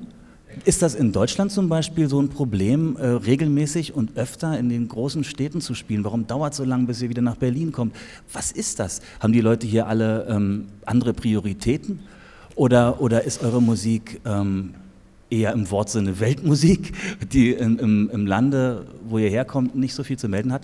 ist 0.66 0.82
das 0.82 0.96
in 0.96 1.12
Deutschland 1.12 1.52
zum 1.52 1.70
Beispiel 1.70 2.08
so 2.08 2.20
ein 2.22 2.30
Problem, 2.30 2.96
äh, 2.98 3.06
regelmäßig 3.08 3.94
und 3.94 4.18
öfter 4.18 4.58
in 4.58 4.70
den 4.70 4.88
großen 4.88 5.24
Städten 5.24 5.62
zu 5.62 5.76
spielen? 5.76 6.04
Warum 6.04 6.26
dauert 6.26 6.54
es 6.54 6.58
so 6.58 6.64
lange, 6.64 6.86
bis 6.86 7.02
ihr 7.02 7.10
wieder 7.10 7.22
nach 7.22 7.36
Berlin 7.36 7.72
kommt? 7.72 7.96
Was 8.32 8.52
ist 8.52 8.80
das? 8.80 9.02
Haben 9.20 9.34
die 9.34 9.42
Leute 9.42 9.68
hier 9.68 9.88
alle 9.88 10.26
ähm, 10.28 10.68
andere 10.86 11.14
Prioritäten? 11.14 12.00
Oder, 12.58 13.00
oder 13.02 13.24
ist 13.24 13.44
eure 13.44 13.62
Musik 13.62 14.20
ähm, 14.26 14.74
eher 15.30 15.54
im 15.54 15.70
Wortsinne 15.70 16.20
Weltmusik, 16.20 16.92
die 17.32 17.52
im, 17.52 17.78
im, 17.78 18.10
im 18.10 18.26
Lande, 18.26 18.88
wo 19.08 19.20
ihr 19.20 19.30
herkommt, 19.30 19.76
nicht 19.76 19.94
so 19.94 20.04
viel 20.04 20.18
zu 20.18 20.28
melden 20.28 20.52
hat? 20.52 20.64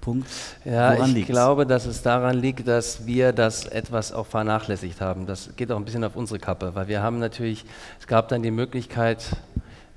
Punkt. 0.00 0.26
Ja, 0.64 0.94
Woran 0.94 1.10
ich 1.10 1.16
liegt's? 1.16 1.30
glaube, 1.30 1.66
dass 1.66 1.84
es 1.84 2.00
daran 2.00 2.38
liegt, 2.38 2.66
dass 2.66 3.06
wir 3.06 3.32
das 3.32 3.66
etwas 3.66 4.12
auch 4.12 4.26
vernachlässigt 4.26 5.02
haben. 5.02 5.26
Das 5.26 5.50
geht 5.56 5.70
auch 5.70 5.76
ein 5.76 5.84
bisschen 5.84 6.04
auf 6.04 6.16
unsere 6.16 6.38
Kappe, 6.38 6.74
weil 6.74 6.88
wir 6.88 7.02
haben 7.02 7.18
natürlich, 7.18 7.66
es 8.00 8.06
gab 8.06 8.28
dann 8.28 8.42
die 8.42 8.50
Möglichkeit, 8.50 9.26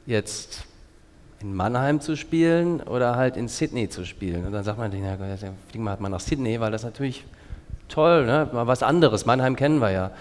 jetzt 0.05 0.65
in 1.39 1.55
Mannheim 1.55 2.01
zu 2.01 2.17
spielen 2.17 2.81
oder 2.81 3.15
halt 3.15 3.37
in 3.37 3.47
Sydney 3.47 3.87
zu 3.87 4.03
spielen. 4.03 4.45
Und 4.45 4.51
dann 4.51 4.65
sagt 4.65 4.77
man, 4.77 4.91
dann 4.91 4.99
fliegen 5.69 5.85
wir 5.85 5.91
halt 5.91 6.01
mal 6.01 6.09
nach 6.09 6.19
Sydney, 6.19 6.59
weil 6.59 6.71
das 6.71 6.83
natürlich 6.83 7.23
toll, 7.87 8.25
ne? 8.25 8.49
mal 8.51 8.67
was 8.67 8.83
anderes. 8.83 9.25
Mannheim 9.25 9.55
kennen 9.55 9.79
wir 9.79 9.91
ja. 9.91 10.11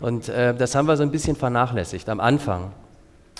Und 0.00 0.28
äh, 0.28 0.54
das 0.54 0.74
haben 0.74 0.86
wir 0.86 0.96
so 0.96 1.02
ein 1.02 1.10
bisschen 1.10 1.36
vernachlässigt 1.36 2.08
am 2.08 2.20
Anfang. 2.20 2.72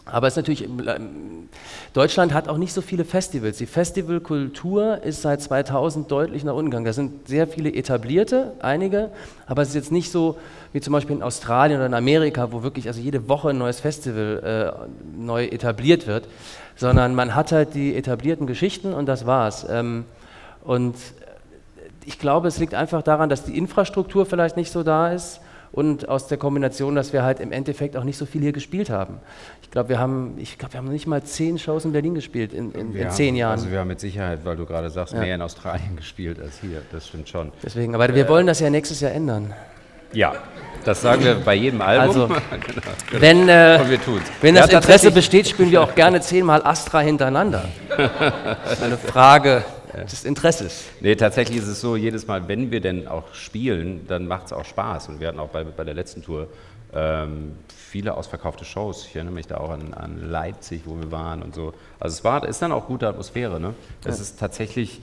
Aber 0.07 0.27
es 0.27 0.35
ist 0.35 0.37
natürlich, 0.37 0.65
ähm, 0.65 1.49
Deutschland 1.95 2.35
hat 2.35 2.49
auch 2.49 2.59
nicht 2.59 2.75
so 2.75 2.83
viele 2.83 3.07
Festivals. 3.07 3.57
Die 3.57 3.67
Festivalkultur 3.67 5.03
ist 5.03 5.23
seit 5.23 5.41
2000 5.41 6.11
deutlich 6.11 6.45
nach 6.45 6.53
unten 6.53 6.71
gegangen. 6.71 6.85
Da 6.85 6.93
sind 6.93 7.27
sehr 7.27 7.47
viele 7.47 7.73
etablierte, 7.73 8.53
einige, 8.61 9.11
aber 9.47 9.63
es 9.63 9.69
ist 9.69 9.75
jetzt 9.75 9.93
nicht 9.93 10.11
so 10.11 10.37
wie 10.73 10.81
zum 10.81 10.93
Beispiel 10.93 11.17
in 11.17 11.23
Australien 11.23 11.79
oder 11.79 11.87
in 11.87 11.95
Amerika, 11.95 12.53
wo 12.53 12.63
wirklich 12.63 12.87
also 12.87 13.01
jede 13.01 13.29
Woche 13.29 13.51
ein 13.51 13.59
neues 13.59 13.81
Festival 13.81 14.77
äh, 14.79 15.19
neu 15.19 15.47
etabliert 15.47 16.07
wird, 16.07 16.29
sondern 16.77 17.15
man 17.15 17.35
hat 17.35 17.53
halt 17.53 17.75
die 17.75 17.97
etablierten 17.97 18.47
Geschichten 18.47 18.93
und 18.93 19.07
das 19.07 19.25
war's. 19.25 19.67
Ähm, 19.71 20.05
und 20.65 20.97
ich 22.05 22.19
glaube, 22.19 22.49
es 22.49 22.59
liegt 22.59 22.75
einfach 22.75 23.03
daran, 23.03 23.31
dass 23.31 23.45
die 23.45 23.57
Infrastruktur 23.57 24.27
vielleicht 24.27 24.59
nicht 24.59 24.71
so 24.71 24.83
da 24.83 25.13
ist 25.13 25.41
und 25.75 26.09
aus 26.09 26.29
der 26.29 26.39
Kombination, 26.39 26.95
dass 26.95 27.13
wir 27.13 27.25
halt 27.25 27.41
im 27.41 27.51
Endeffekt 27.51 27.97
auch 27.97 28.05
nicht 28.05 28.17
so 28.17 28.27
viel 28.27 28.41
hier 28.41 28.53
gespielt 28.53 28.91
haben. 28.91 29.19
Ich 29.63 29.71
glaube, 29.73 29.89
wir 29.89 29.99
haben, 29.99 30.35
ich 30.39 30.57
glaube, 30.57 30.75
wir 30.75 30.79
haben 30.79 30.85
noch 30.87 30.93
nicht 30.93 31.09
mal 31.09 31.23
zehn 31.25 31.59
Shows 31.59 31.85
in 31.85 31.91
Berlin 31.93 32.15
gespielt 32.15 32.53
in, 32.53 32.71
in, 32.73 32.95
in 32.95 33.05
haben- 33.07 33.11
zehn 33.11 33.35
Jahren. 33.35 33.53
Also 33.59 33.71
wir 33.73 33.81
haben 33.81 33.89
mit 33.89 33.99
Sicherheit, 33.99 34.41
weil 34.45 34.57
du 34.57 34.67
gerade 34.67 34.89
sagst, 34.89 35.15
Ja. 35.15 35.21
mehr 35.21 35.35
in 35.35 35.43
Australien 35.43 35.97
gespielt 35.97 36.41
als 36.41 36.59
hier. 36.61 36.81
Das 36.93 37.09
stimmt 37.09 37.29
schon. 37.29 37.51
Deswegen, 37.63 37.95
aber 37.95 38.15
wir 38.15 38.29
wollen 38.29 38.47
das 38.47 38.61
ja 38.61 38.71
nächstes 38.71 39.01
Jahr 39.01 39.11
ändern. 39.13 39.53
Ja, 40.13 40.33
das 40.85 41.01
sagen 41.03 41.25
wir 41.25 41.35
bei 41.35 41.55
jedem 41.57 41.81
Album. 41.83 42.07
Also, 42.07 42.29
genau. 42.69 43.21
Wenn, 43.21 43.49
äh, 43.49 43.81
wenn 44.41 44.55
Ja, 44.55 44.61
das 44.63 44.71
Interesse 44.71 44.71
tatsächlich- 44.71 45.15
besteht, 45.15 45.49
spielen 45.49 45.73
wir 45.73 45.83
auch 45.83 45.97
gerne 45.97 46.21
zehnmal 46.21 46.63
Astra 46.65 47.01
hintereinander. 47.01 47.65
Das 47.99 48.75
ist 48.75 48.83
eine 48.85 48.97
Frage 48.97 49.65
des 50.03 50.25
Interesses. 50.25 50.85
Nee, 51.01 51.15
tatsächlich 51.15 51.59
ist 51.59 51.69
es 51.69 51.81
so, 51.81 51.97
jedes 51.97 52.27
Mal, 52.27 52.49
wenn 52.49 52.71
wir 52.71 52.81
denn 52.81 53.07
auch 53.09 53.33
spielen, 53.35 54.07
dann 54.09 54.27
macht 54.27 54.47
es 54.47 54.53
auch 54.53 54.65
Spaß. 54.65 55.09
Und 55.09 55.21
wir 55.21 55.29
hatten 55.29 55.39
auch 55.39 55.49
bei, 55.49 55.65
bei 55.65 55.85
der 55.85 55.95
letzten 55.95 56.23
Tour 56.23 56.49
ähm, 56.93 57.53
viele 57.77 58.17
ausverkaufte 58.17 58.65
Shows. 58.65 59.07
Ich 59.07 59.15
erinnere 59.17 59.35
mich 59.35 59.47
da 59.47 59.57
auch 59.59 59.71
an, 59.71 59.95
an 59.95 60.31
Leipzig, 60.31 60.83
wo 60.85 60.97
wir 60.97 61.11
waren 61.11 61.43
und 61.43 61.55
so. 61.55 61.73
Also 62.01 62.15
es 62.15 62.25
war, 62.25 62.47
ist 62.47 62.61
dann 62.63 62.73
auch 62.73 62.87
gute 62.87 63.09
Atmosphäre. 63.09 63.61
Ne? 63.61 63.75
Es 64.05 64.17
Ja. 64.17 64.23
ist 64.23 64.39
tatsächlich 64.39 65.01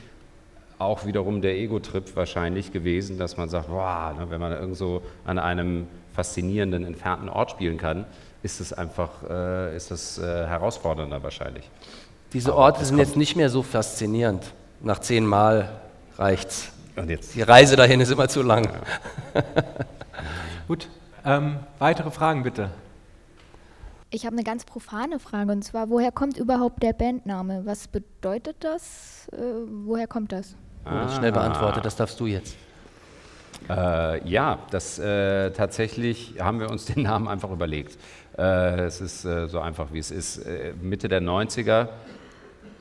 auch 0.80 1.06
wiederum 1.06 1.42
der 1.42 1.56
Ego-Trip 1.58 2.16
wahrscheinlich 2.16 2.72
gewesen, 2.72 3.18
dass 3.18 3.38
man 3.38 3.50
sagt, 3.50 3.70
wow, 3.70 4.18
ne, 4.18 4.28
wenn 4.30 4.40
man 4.42 4.52
irgend 4.52 4.76
so 4.78 5.04
an 5.26 5.38
einem 5.38 5.88
faszinierenden, 6.16 6.86
entfernten 6.86 7.30
Ort 7.30 7.52
spielen 7.52 7.78
kann, 7.78 8.06
ist 8.44 8.60
es 8.60 8.74
einfach, 8.74 9.10
äh, 9.30 9.76
ist 9.76 9.92
das 9.92 10.18
äh, 10.18 10.24
herausfordernder 10.24 11.22
wahrscheinlich. 11.22 11.70
Diese 12.34 12.56
Orte 12.56 12.84
sind 12.84 12.98
jetzt 12.98 13.16
nicht 13.16 13.36
mehr 13.36 13.50
so 13.50 13.62
faszinierend. 13.62 14.44
Nach 14.84 15.00
zehnmal 15.00 15.82
reicht's. 16.18 16.72
Und 16.96 17.10
jetzt? 17.10 17.36
Die 17.36 17.42
Reise 17.42 17.76
dahin 17.76 18.02
ist 18.02 18.12
immer 18.12 18.28
zu 18.28 18.42
lang. 18.42 18.68
Gut, 20.68 20.90
ähm, 21.26 21.60
weitere 21.80 22.12
Fragen 22.12 22.44
bitte. 22.44 22.70
Ich 24.10 24.26
habe 24.26 24.36
eine 24.36 24.44
ganz 24.44 24.66
profane 24.66 25.20
Frage 25.20 25.52
und 25.52 25.64
zwar, 25.64 25.90
woher 25.90 26.12
kommt 26.12 26.38
überhaupt 26.38 26.84
der 26.84 26.94
Bandname? 26.94 27.62
Was 27.66 27.88
bedeutet 27.88 28.58
das? 28.60 29.30
Äh, 29.32 29.38
woher 29.86 30.08
kommt 30.08 30.34
das? 30.34 30.56
Ist 31.08 31.16
schnell 31.16 31.32
beantwortet, 31.32 31.86
das 31.86 31.96
darfst 31.96 32.20
du 32.20 32.26
jetzt. 32.26 32.58
Äh, 33.70 34.28
ja, 34.28 34.60
das 34.72 35.00
äh, 35.00 35.52
tatsächlich 35.52 36.36
haben 36.40 36.60
wir 36.60 36.70
uns 36.70 36.86
den 36.94 37.04
Namen 37.04 37.28
einfach 37.28 37.52
überlegt. 37.52 37.98
Äh, 38.38 38.82
es 38.82 39.00
ist 39.00 39.24
äh, 39.24 39.48
so 39.48 39.60
einfach, 39.60 39.94
wie 39.94 40.00
es 40.00 40.12
ist. 40.12 40.40
Äh, 40.40 40.74
Mitte 40.82 41.08
der 41.08 41.22
90er 41.22 41.90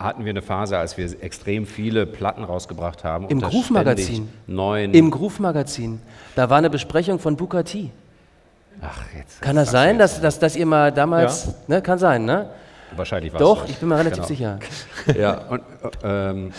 hatten 0.01 0.25
wir 0.25 0.31
eine 0.31 0.43
Phase, 0.43 0.79
als 0.79 0.97
wir 0.97 1.23
extrem 1.23 1.67
viele 1.67 2.07
Platten 2.07 2.43
rausgebracht 2.43 3.05
haben. 3.05 3.29
Im 3.29 3.41
Groove-Magazin. 3.41 4.29
Im 4.49 5.11
Groove-Magazin. 5.11 6.01
Da 6.35 6.49
war 6.49 6.59
eine 6.59 6.71
Besprechung 6.71 7.19
von 7.19 7.37
Booker 7.37 7.65
T. 7.65 7.91
Ach, 8.81 9.03
jetzt. 9.17 9.43
Kann 9.43 9.57
das 9.57 9.71
sein, 9.71 9.99
dass, 9.99 10.21
dass, 10.21 10.39
dass 10.39 10.57
ihr 10.57 10.65
mal 10.65 10.91
damals. 10.91 11.55
Ne, 11.69 11.83
kann 11.83 11.99
sein, 11.99 12.25
ne? 12.25 12.49
Wahrscheinlich 12.97 13.33
war 13.33 13.39
Doch, 13.39 13.69
ich 13.69 13.77
bin 13.77 13.89
mir 13.89 13.97
relativ 13.97 14.27
genau. 14.27 14.27
sicher. 14.27 14.59
Ja, 15.19 15.39
und 15.49 15.61
äh, 16.03 16.31
ähm, 16.31 16.53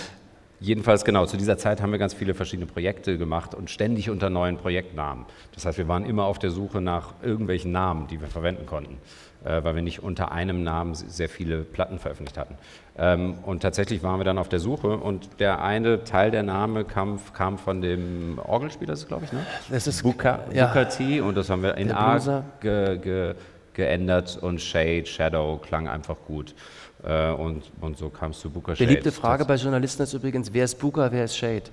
jedenfalls 0.59 1.03
genau, 1.03 1.25
zu 1.25 1.35
dieser 1.35 1.57
Zeit 1.57 1.81
haben 1.81 1.91
wir 1.91 1.99
ganz 1.99 2.13
viele 2.13 2.33
verschiedene 2.33 2.67
Projekte 2.67 3.17
gemacht 3.17 3.55
und 3.55 3.69
ständig 3.69 4.09
unter 4.09 4.29
neuen 4.29 4.57
Projektnamen. 4.57 5.25
Das 5.53 5.65
heißt, 5.65 5.77
wir 5.77 5.87
waren 5.87 6.05
immer 6.05 6.25
auf 6.25 6.39
der 6.39 6.51
Suche 6.51 6.79
nach 6.79 7.15
irgendwelchen 7.21 7.71
Namen, 7.71 8.07
die 8.07 8.21
wir 8.21 8.27
verwenden 8.27 8.65
konnten, 8.65 8.97
weil 9.43 9.75
wir 9.75 9.81
nicht 9.81 10.03
unter 10.03 10.31
einem 10.31 10.63
Namen 10.63 10.93
sehr 10.93 11.29
viele 11.29 11.63
Platten 11.63 11.99
veröffentlicht 11.99 12.37
hatten. 12.37 12.55
Ähm, 12.97 13.35
und 13.43 13.61
tatsächlich 13.61 14.03
waren 14.03 14.19
wir 14.19 14.23
dann 14.23 14.37
auf 14.37 14.49
der 14.49 14.59
Suche 14.59 14.97
und 14.97 15.39
der 15.39 15.63
eine 15.63 16.03
Teil 16.03 16.31
der 16.31 16.43
Name 16.43 16.83
kam, 16.83 17.19
kam 17.33 17.57
von 17.57 17.81
dem 17.81 18.39
Orgelspieler, 18.39 18.91
das 18.91 19.01
ist 19.01 19.07
glaube 19.07 19.25
ich, 19.25 19.31
ne? 19.31 19.45
Das 19.69 19.87
ist 19.87 20.03
Booker, 20.03 20.45
ja. 20.53 20.67
Booker 20.67 20.89
T 20.89 21.21
und 21.21 21.35
das 21.35 21.49
haben 21.49 21.63
wir 21.63 21.75
in 21.77 21.91
A 21.91 22.43
ge, 22.59 22.97
ge, 22.97 23.35
geändert 23.73 24.37
und 24.41 24.61
Shade, 24.61 25.05
Shadow 25.05 25.57
klang 25.57 25.87
einfach 25.87 26.17
gut. 26.27 26.53
Äh, 27.03 27.31
und, 27.31 27.63
und 27.81 27.97
so 27.97 28.09
kam 28.09 28.31
es 28.31 28.39
zu 28.39 28.49
Booker 28.49 28.75
Shade. 28.75 28.87
Beliebte 28.87 29.11
Frage 29.11 29.45
bei 29.45 29.55
Journalisten 29.55 30.03
ist 30.03 30.13
übrigens, 30.13 30.53
wer 30.53 30.65
ist 30.65 30.75
Booker, 30.75 31.11
wer 31.11 31.25
ist 31.25 31.35
Shade? 31.35 31.63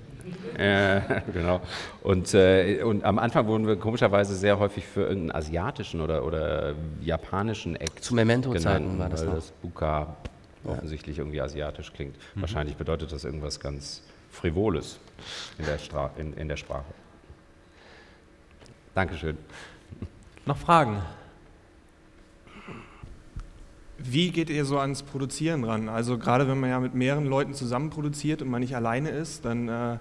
Äh, 0.57 1.01
genau. 1.33 1.61
Und, 2.01 2.33
äh, 2.33 2.81
und 2.83 3.03
am 3.03 3.19
Anfang 3.19 3.47
wurden 3.47 3.67
wir 3.67 3.75
komischerweise 3.75 4.35
sehr 4.35 4.57
häufig 4.57 4.85
für 4.85 5.01
irgendeinen 5.01 5.31
asiatischen 5.31 6.01
oder, 6.01 6.25
oder 6.25 6.73
japanischen 7.01 7.75
Act 7.75 8.03
Zu 8.03 8.15
Memento-Zeiten 8.15 8.97
war 8.97 9.09
das 9.09 9.21
weil 9.21 9.27
noch. 9.27 9.35
das 9.35 9.51
Buka 9.61 10.15
offensichtlich 10.65 11.19
irgendwie 11.19 11.41
asiatisch 11.41 11.93
klingt. 11.93 12.15
Mhm. 12.35 12.41
Wahrscheinlich 12.41 12.75
bedeutet 12.75 13.11
das 13.11 13.23
irgendwas 13.23 13.59
ganz 13.59 14.01
Frivoles 14.31 14.99
in 15.57 15.65
der, 15.65 15.77
Stra 15.77 16.11
in, 16.17 16.33
in 16.33 16.47
der 16.47 16.57
Sprache. 16.57 16.85
Dankeschön. 18.95 19.37
Noch 20.45 20.57
Fragen? 20.57 21.01
Wie 24.03 24.31
geht 24.31 24.49
ihr 24.49 24.65
so 24.65 24.79
ans 24.79 25.03
Produzieren 25.03 25.63
ran? 25.63 25.89
Also 25.89 26.17
gerade 26.17 26.47
wenn 26.47 26.59
man 26.59 26.69
ja 26.69 26.79
mit 26.79 26.93
mehreren 26.93 27.25
Leuten 27.25 27.53
zusammen 27.53 27.89
produziert 27.89 28.41
und 28.41 28.49
man 28.49 28.61
nicht 28.61 28.75
alleine 28.75 29.09
ist, 29.09 29.45
dann 29.45 29.67
äh, 29.67 29.97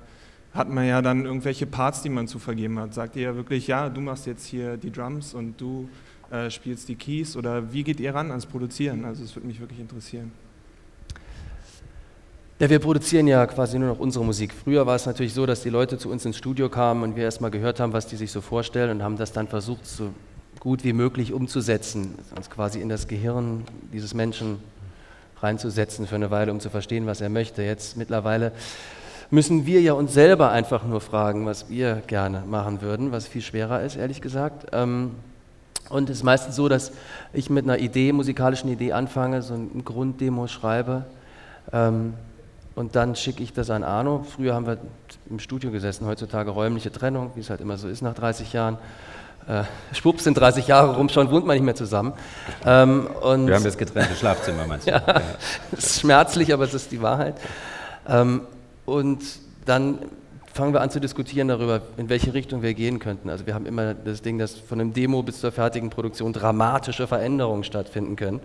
hat 0.54 0.68
man 0.68 0.86
ja 0.86 1.02
dann 1.02 1.24
irgendwelche 1.24 1.66
Parts, 1.66 2.02
die 2.02 2.08
man 2.08 2.28
zu 2.28 2.38
vergeben 2.38 2.78
hat. 2.78 2.94
Sagt 2.94 3.16
ihr 3.16 3.22
ja 3.22 3.36
wirklich, 3.36 3.66
ja, 3.66 3.88
du 3.88 4.00
machst 4.00 4.26
jetzt 4.26 4.46
hier 4.46 4.76
die 4.76 4.90
Drums 4.90 5.34
und 5.34 5.60
du 5.60 5.88
äh, 6.30 6.50
spielst 6.50 6.88
die 6.88 6.94
Keys 6.94 7.36
oder 7.36 7.72
wie 7.72 7.82
geht 7.82 8.00
ihr 8.00 8.14
ran 8.14 8.30
ans 8.30 8.46
Produzieren? 8.46 9.04
Also 9.04 9.24
es 9.24 9.34
würde 9.34 9.46
mich 9.46 9.60
wirklich 9.60 9.80
interessieren. 9.80 10.32
Ja, 12.60 12.68
wir 12.68 12.80
produzieren 12.80 13.28
ja 13.28 13.46
quasi 13.46 13.78
nur 13.78 13.88
noch 13.88 14.00
unsere 14.00 14.24
Musik. 14.24 14.52
Früher 14.52 14.84
war 14.84 14.96
es 14.96 15.06
natürlich 15.06 15.32
so, 15.32 15.46
dass 15.46 15.62
die 15.62 15.70
Leute 15.70 15.96
zu 15.96 16.10
uns 16.10 16.24
ins 16.24 16.36
Studio 16.36 16.68
kamen 16.68 17.04
und 17.04 17.14
wir 17.14 17.22
erstmal 17.22 17.52
gehört 17.52 17.78
haben, 17.78 17.92
was 17.92 18.08
die 18.08 18.16
sich 18.16 18.32
so 18.32 18.40
vorstellen 18.40 18.90
und 18.90 19.02
haben 19.02 19.16
das 19.16 19.32
dann 19.32 19.46
versucht, 19.46 19.86
so 19.86 20.12
gut 20.68 20.84
wie 20.84 20.92
möglich 20.92 21.32
umzusetzen, 21.32 22.14
uns 22.36 22.50
quasi 22.50 22.78
in 22.82 22.90
das 22.90 23.08
Gehirn 23.08 23.64
dieses 23.90 24.12
Menschen 24.12 24.58
reinzusetzen 25.40 26.06
für 26.06 26.16
eine 26.16 26.30
Weile, 26.30 26.52
um 26.52 26.60
zu 26.60 26.68
verstehen, 26.68 27.06
was 27.06 27.22
er 27.22 27.30
möchte. 27.30 27.62
Jetzt 27.62 27.96
mittlerweile 27.96 28.52
müssen 29.30 29.64
wir 29.64 29.80
ja 29.80 29.94
uns 29.94 30.12
selber 30.12 30.50
einfach 30.50 30.84
nur 30.84 31.00
fragen, 31.00 31.46
was 31.46 31.70
wir 31.70 32.02
gerne 32.06 32.42
machen 32.46 32.82
würden, 32.82 33.12
was 33.12 33.26
viel 33.26 33.40
schwerer 33.40 33.80
ist, 33.80 33.96
ehrlich 33.96 34.20
gesagt. 34.20 34.66
Ähm, 34.72 35.12
Und 35.88 36.10
es 36.10 36.18
ist 36.18 36.22
meistens 36.22 36.54
so, 36.54 36.68
dass 36.68 36.92
ich 37.32 37.48
mit 37.48 37.64
einer 37.64 37.78
Idee, 37.78 38.12
musikalischen 38.12 38.70
Idee 38.70 38.92
anfange, 38.92 39.40
so 39.40 39.54
ein 39.54 39.86
Grunddemo 39.86 40.48
schreibe. 40.48 41.06
Ähm, 41.72 42.12
und 42.74 42.94
dann 42.94 43.16
schicke 43.16 43.42
ich 43.42 43.54
das 43.54 43.70
an 43.70 43.84
Arno. 43.84 44.22
Früher 44.36 44.52
haben 44.52 44.66
wir 44.66 44.76
im 45.30 45.38
Studio 45.38 45.70
gesessen, 45.70 46.06
heutzutage 46.06 46.50
räumliche 46.50 46.92
Trennung, 46.92 47.30
wie 47.36 47.40
es 47.40 47.48
halt 47.48 47.62
immer 47.62 47.78
so 47.78 47.88
ist 47.88 48.02
nach 48.02 48.12
30 48.12 48.52
Jahren. 48.52 48.76
Äh, 49.48 49.62
schwupps 49.94 50.24
sind 50.24 50.34
30 50.38 50.66
Jahre 50.66 50.94
rum, 50.96 51.08
schon 51.08 51.30
wohnt 51.30 51.46
man 51.46 51.56
nicht 51.56 51.64
mehr 51.64 51.74
zusammen. 51.74 52.12
Ähm, 52.66 53.08
Wir 53.22 53.54
haben 53.54 53.64
das 53.64 53.78
getrennte 53.78 54.14
Schlafzimmer, 54.14 54.66
meinst 54.66 54.86
du? 54.86 54.90
ja, 54.90 55.02
Ja. 55.06 55.22
es 55.72 55.86
ist 55.86 56.00
schmerzlich, 56.00 56.52
aber 56.52 56.64
es 56.64 56.74
ist 56.74 56.92
die 56.92 57.00
Wahrheit. 57.00 57.34
Ähm, 58.06 58.42
und 58.84 59.22
dann 59.64 59.98
fangen 60.52 60.72
wir 60.74 60.80
an 60.82 60.90
zu 60.90 61.00
diskutieren 61.00 61.48
darüber, 61.48 61.80
in 61.96 62.08
welche 62.08 62.34
Richtung 62.34 62.62
wir 62.62 62.74
gehen 62.74 62.98
könnten. 62.98 63.30
Also 63.30 63.46
wir 63.46 63.54
haben 63.54 63.64
immer 63.64 63.94
das 63.94 64.20
Ding, 64.22 64.38
dass 64.38 64.54
von 64.56 64.80
einem 64.80 64.92
Demo 64.92 65.22
bis 65.22 65.40
zur 65.40 65.52
fertigen 65.52 65.88
Produktion 65.88 66.32
dramatische 66.32 67.06
Veränderungen 67.06 67.64
stattfinden 67.64 68.16
können. 68.16 68.40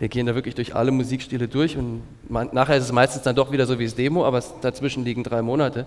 Wir 0.00 0.08
gehen 0.08 0.26
da 0.26 0.34
wirklich 0.34 0.56
durch 0.56 0.74
alle 0.74 0.90
Musikstile 0.90 1.46
durch 1.48 1.76
und 1.78 2.02
man, 2.28 2.48
nachher 2.52 2.76
ist 2.76 2.84
es 2.84 2.92
meistens 2.92 3.22
dann 3.22 3.36
doch 3.36 3.52
wieder 3.52 3.64
so 3.66 3.78
wie 3.78 3.84
das 3.84 3.94
Demo, 3.94 4.26
aber 4.26 4.42
dazwischen 4.60 5.04
liegen 5.04 5.22
drei 5.22 5.40
Monate. 5.42 5.86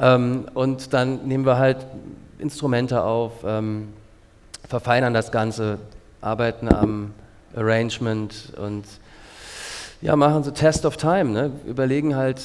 Ähm, 0.00 0.46
und 0.54 0.92
dann 0.92 1.26
nehmen 1.28 1.46
wir 1.46 1.56
halt 1.56 1.86
Instrumente 2.38 3.02
auf, 3.02 3.32
ähm, 3.44 3.88
verfeinern 4.68 5.14
das 5.14 5.30
Ganze, 5.30 5.78
arbeiten 6.20 6.68
am 6.68 7.14
Arrangement 7.54 8.52
und 8.56 8.84
ja, 10.02 10.16
machen 10.16 10.44
so 10.44 10.50
Test 10.50 10.84
of 10.84 10.96
Time, 10.96 11.30
ne? 11.30 11.52
überlegen 11.66 12.16
halt, 12.16 12.40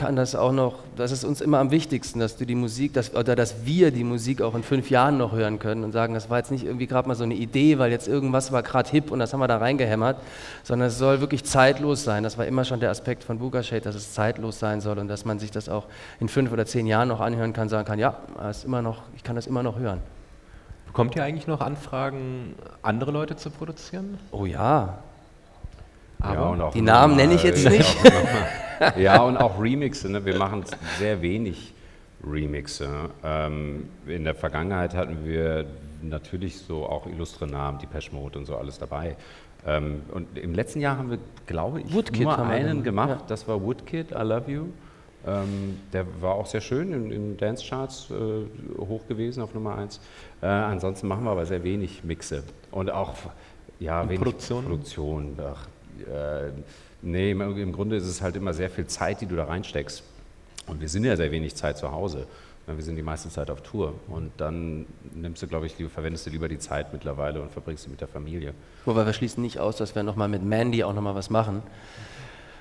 kann 0.00 0.16
das 0.16 0.34
auch 0.34 0.50
noch, 0.52 0.76
das 0.96 1.12
ist 1.12 1.24
uns 1.24 1.42
immer 1.42 1.58
am 1.58 1.70
wichtigsten, 1.70 2.20
dass 2.20 2.34
du 2.34 2.46
die 2.46 2.54
Musik, 2.54 2.94
dass, 2.94 3.14
oder 3.14 3.36
dass 3.36 3.66
wir 3.66 3.90
die 3.90 4.02
Musik 4.02 4.40
auch 4.40 4.54
in 4.54 4.62
fünf 4.62 4.88
Jahren 4.88 5.18
noch 5.18 5.32
hören 5.32 5.58
können 5.58 5.84
und 5.84 5.92
sagen, 5.92 6.14
das 6.14 6.30
war 6.30 6.38
jetzt 6.38 6.50
nicht 6.50 6.64
irgendwie 6.64 6.86
gerade 6.86 7.06
mal 7.06 7.14
so 7.14 7.24
eine 7.24 7.34
Idee, 7.34 7.78
weil 7.78 7.90
jetzt 7.90 8.08
irgendwas 8.08 8.50
war 8.50 8.62
gerade 8.62 8.88
hip 8.88 9.10
und 9.10 9.18
das 9.18 9.34
haben 9.34 9.40
wir 9.40 9.46
da 9.46 9.58
reingehämmert, 9.58 10.16
sondern 10.62 10.88
es 10.88 10.96
soll 10.96 11.20
wirklich 11.20 11.44
zeitlos 11.44 12.02
sein. 12.02 12.22
Das 12.22 12.38
war 12.38 12.46
immer 12.46 12.64
schon 12.64 12.80
der 12.80 12.88
Aspekt 12.88 13.22
von 13.24 13.38
Booger 13.38 13.62
Shade, 13.62 13.82
dass 13.82 13.94
es 13.94 14.14
zeitlos 14.14 14.58
sein 14.58 14.80
soll 14.80 14.98
und 14.98 15.08
dass 15.08 15.26
man 15.26 15.38
sich 15.38 15.50
das 15.50 15.68
auch 15.68 15.84
in 16.18 16.30
fünf 16.30 16.50
oder 16.50 16.64
zehn 16.64 16.86
Jahren 16.86 17.08
noch 17.08 17.20
anhören 17.20 17.52
kann, 17.52 17.68
sagen 17.68 17.86
kann, 17.86 17.98
ja, 17.98 18.16
ist 18.50 18.64
immer 18.64 18.80
noch, 18.80 19.02
ich 19.14 19.22
kann 19.22 19.36
das 19.36 19.46
immer 19.46 19.62
noch 19.62 19.78
hören. 19.78 20.00
Bekommt 20.86 21.14
ihr 21.14 21.22
eigentlich 21.22 21.46
noch 21.46 21.60
Anfragen, 21.60 22.54
andere 22.80 23.10
Leute 23.10 23.36
zu 23.36 23.50
produzieren? 23.50 24.18
Oh 24.32 24.46
ja. 24.46 25.00
Aber 26.20 26.64
auch 26.68 26.72
die 26.72 26.80
Namen 26.80 27.16
nenne 27.16 27.34
ich 27.34 27.42
jetzt 27.42 27.64
nochmal- 27.64 27.78
nicht. 27.78 27.98
ja, 28.96 29.20
und 29.22 29.36
auch 29.36 29.60
Remixe. 29.60 30.10
Ne? 30.10 30.24
Wir 30.24 30.36
machen 30.36 30.64
sehr 30.98 31.20
wenig 31.22 31.74
Remixe. 32.24 32.88
Ähm, 33.24 33.88
in 34.06 34.24
der 34.24 34.34
Vergangenheit 34.34 34.94
hatten 34.94 35.24
wir 35.24 35.66
natürlich 36.02 36.58
so 36.58 36.86
auch 36.86 37.06
illustre 37.06 37.46
Namen, 37.46 37.78
die 37.78 38.14
Mode 38.14 38.38
und 38.38 38.46
so 38.46 38.56
alles 38.56 38.78
dabei. 38.78 39.16
Ähm, 39.66 40.02
und 40.12 40.38
im 40.38 40.54
letzten 40.54 40.80
Jahr 40.80 40.96
haben 40.96 41.10
wir, 41.10 41.18
glaube 41.46 41.82
ich, 41.82 41.92
Woodkid 41.92 42.22
nur 42.22 42.38
einen 42.38 42.82
gemacht. 42.82 43.20
ja. 43.20 43.22
Das 43.28 43.46
war 43.46 43.62
Woodkid, 43.62 44.12
I 44.12 44.22
Love 44.22 44.50
You. 44.50 44.66
Ähm, 45.26 45.78
der 45.92 46.06
war 46.22 46.34
auch 46.34 46.46
sehr 46.46 46.62
schön 46.62 46.94
in, 46.94 47.12
in 47.12 47.36
Dance-Charts 47.36 48.10
äh, 48.10 48.78
hoch 48.78 49.06
gewesen 49.06 49.42
auf 49.42 49.52
Nummer 49.52 49.76
1. 49.76 50.00
Äh, 50.40 50.46
ansonsten 50.46 51.08
machen 51.08 51.24
wir 51.24 51.30
aber 51.30 51.44
sehr 51.44 51.62
wenig 51.62 52.04
Mixe. 52.04 52.42
Und 52.70 52.90
auch 52.90 53.14
ja, 53.80 54.00
Und 54.00 54.08
wenig 54.08 54.22
Produktion? 54.22 54.64
Produktion. 54.64 55.36
Ach, 55.38 55.66
äh, 56.06 56.52
nee, 57.02 57.30
im, 57.30 57.72
Grunde 57.72 57.96
ist 57.96 58.06
es 58.06 58.22
halt 58.22 58.36
immer 58.36 58.54
sehr 58.54 58.70
viel 58.70 58.86
Zeit, 58.86 59.20
die 59.20 59.26
du 59.26 59.36
da 59.36 59.44
reinsteckst. 59.44 60.02
Und 60.66 60.80
wir 60.80 60.88
sind 60.88 61.04
ja 61.04 61.16
sehr 61.16 61.30
wenig 61.30 61.54
Zeit 61.54 61.78
zu 61.78 61.90
Hause. 61.90 62.26
Wir 62.66 62.84
sind 62.84 62.96
die 62.96 63.02
meiste 63.02 63.28
Zeit 63.30 63.50
auf 63.50 63.62
Tour. 63.62 63.94
Und 64.08 64.32
dann 64.36 64.86
nimmst 65.14 65.42
du, 65.42 65.46
glaube 65.46 65.66
ich, 65.66 65.74
verwendest 65.92 66.26
du 66.26 66.30
lieber 66.30 66.48
die 66.48 66.58
Zeit 66.58 66.92
mittlerweile 66.92 67.42
und 67.42 67.50
verbringst 67.50 67.84
sie 67.84 67.90
mit 67.90 68.00
der 68.00 68.08
Familie. 68.08 68.54
Wobei 68.84 69.04
wir 69.04 69.12
schließen 69.12 69.42
nicht 69.42 69.58
aus, 69.58 69.76
dass 69.76 69.94
wir 69.94 70.02
nochmal 70.02 70.28
mit 70.28 70.44
Mandy 70.44 70.84
auch 70.84 70.92
nochmal 70.92 71.14
was 71.14 71.30
machen. 71.30 71.62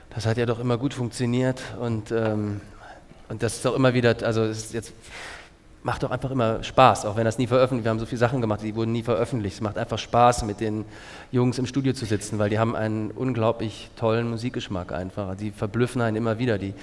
Das 0.10 0.26
hat 0.26 0.38
ja 0.38 0.46
doch 0.46 0.60
immer 0.60 0.78
gut 0.78 0.96
funktioniert 0.96 1.62
und, 1.80 2.12
ähm, 2.12 2.62
und 3.28 3.44
das 3.44 3.58
ist 3.58 3.66
doch 3.66 3.76
immer 3.76 3.94
wieder, 3.94 4.16
also 4.24 4.42
es 4.42 4.66
ist 4.66 4.74
jetzt 4.74 4.94
macht 5.84 6.04
doch 6.04 6.12
einfach 6.12 6.32
immer 6.32 6.62
Spaß, 6.62 7.06
auch 7.06 7.16
wenn 7.16 7.26
das 7.26 7.38
nie 7.38 7.48
veröffentlicht. 7.48 7.86
Wir 7.86 7.92
haben 7.92 8.00
so 8.00 8.06
viele 8.06 8.20
Sachen 8.20 8.42
gemacht, 8.42 8.62
die 8.62 8.76
wurden 8.76 8.92
nie 8.92 9.04
veröffentlicht. 9.04 9.56
Es 9.56 9.62
macht 9.62 9.78
einfach 9.78 9.98
Spaß, 9.98 10.44
mit 10.44 10.60
den 10.60 10.86
Jungs 11.32 11.58
im 11.58 11.66
Studio 11.66 11.94
zu 11.94 12.06
sitzen, 12.06 12.38
weil 12.40 12.50
die 12.50 12.60
haben 12.60 12.76
einen 12.76 13.12
unglaublich 13.12 13.90
tollen 13.96 14.30
Musikgeschmack 14.30 14.92
einfach. 14.92 15.36
Die 15.36 15.52
verblüffen 15.52 16.02
einen 16.02 16.18
immer 16.18 16.38
wieder. 16.38 16.58
Die 16.58 16.74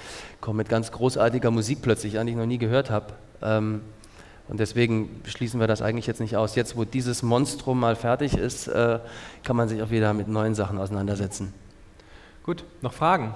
kommen 0.41 0.57
mit 0.57 0.69
ganz 0.69 0.91
großartiger 0.91 1.51
Musik 1.51 1.79
plötzlich 1.81 2.17
an, 2.17 2.25
die 2.25 2.33
ich 2.33 2.37
noch 2.37 2.45
nie 2.45 2.57
gehört 2.57 2.89
habe. 2.89 3.13
Ähm, 3.41 3.81
und 4.47 4.59
deswegen 4.59 5.21
schließen 5.25 5.59
wir 5.59 5.67
das 5.67 5.81
eigentlich 5.81 6.07
jetzt 6.07 6.21
nicht 6.21 6.37
aus. 6.37 6.55
Jetzt, 6.55 6.77
wo 6.77 6.85
dieses 6.85 7.21
Monstrum 7.21 7.79
mal 7.79 7.95
fertig 7.95 8.35
ist, 8.35 8.67
äh, 8.67 8.99
kann 9.43 9.55
man 9.55 9.67
sich 9.67 9.81
auch 9.81 9.89
wieder 9.89 10.13
mit 10.13 10.27
neuen 10.27 10.55
Sachen 10.55 10.79
auseinandersetzen. 10.79 11.53
Gut, 12.43 12.63
noch 12.81 12.93
Fragen? 12.93 13.33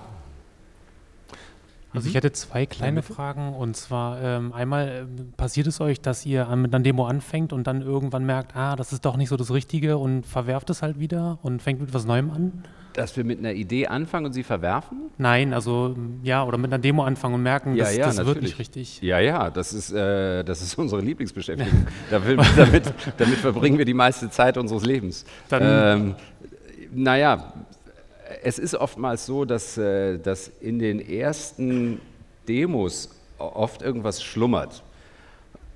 Also 1.93 2.05
Mhm. 2.05 2.09
ich 2.09 2.15
hätte 2.15 2.31
zwei 2.31 2.65
kleine 2.65 3.01
Fragen 3.01 3.53
und 3.53 3.75
zwar 3.75 4.21
ähm, 4.21 4.53
einmal 4.53 5.07
ähm, 5.17 5.33
passiert 5.35 5.67
es 5.67 5.81
euch, 5.81 5.99
dass 6.01 6.25
ihr 6.25 6.47
an, 6.47 6.61
mit 6.61 6.73
einer 6.73 6.81
Demo 6.83 7.05
anfängt 7.05 7.51
und 7.53 7.67
dann 7.67 7.81
irgendwann 7.81 8.25
merkt, 8.25 8.55
ah, 8.55 8.75
das 8.77 8.93
ist 8.93 9.03
doch 9.05 9.17
nicht 9.17 9.29
so 9.29 9.35
das 9.37 9.51
Richtige 9.51 9.97
und 9.97 10.25
verwerft 10.25 10.69
es 10.69 10.81
halt 10.81 10.99
wieder 10.99 11.39
und 11.41 11.61
fängt 11.61 11.81
mit 11.81 11.93
was 11.93 12.05
Neuem 12.05 12.31
an? 12.31 12.63
Dass 12.93 13.15
wir 13.15 13.23
mit 13.23 13.39
einer 13.39 13.53
Idee 13.53 13.87
anfangen 13.87 14.25
und 14.25 14.33
sie 14.33 14.43
verwerfen? 14.43 15.09
Nein, 15.17 15.53
also 15.53 15.95
ja, 16.23 16.43
oder 16.43 16.57
mit 16.57 16.71
einer 16.73 16.81
Demo 16.81 17.03
anfangen 17.03 17.35
und 17.35 17.43
merken, 17.43 17.77
das, 17.77 17.97
das 17.97 18.25
wird 18.25 18.41
nicht 18.41 18.59
richtig. 18.59 19.01
Ja, 19.01 19.19
ja, 19.19 19.49
das 19.49 19.71
ist, 19.73 19.91
äh, 19.93 20.43
das 20.43 20.61
ist 20.61 20.75
unsere 20.77 21.01
Lieblingsbeschäftigung. 21.01 21.87
da 22.09 22.25
will, 22.25 22.37
damit, 22.57 22.93
damit 23.17 23.35
verbringen 23.37 23.77
wir 23.77 23.85
die 23.85 23.93
meiste 23.93 24.29
Zeit 24.29 24.57
unseres 24.57 24.85
Lebens. 24.85 25.23
Dann- 25.49 25.61
ähm, 26.01 26.15
naja, 26.93 27.53
es 28.43 28.59
ist 28.59 28.75
oftmals 28.75 29.25
so, 29.25 29.45
dass, 29.45 29.77
äh, 29.77 30.17
dass 30.17 30.47
in 30.59 30.79
den 30.79 30.99
ersten 30.99 31.99
Demos 32.47 33.09
oft 33.37 33.81
irgendwas 33.81 34.23
schlummert. 34.23 34.83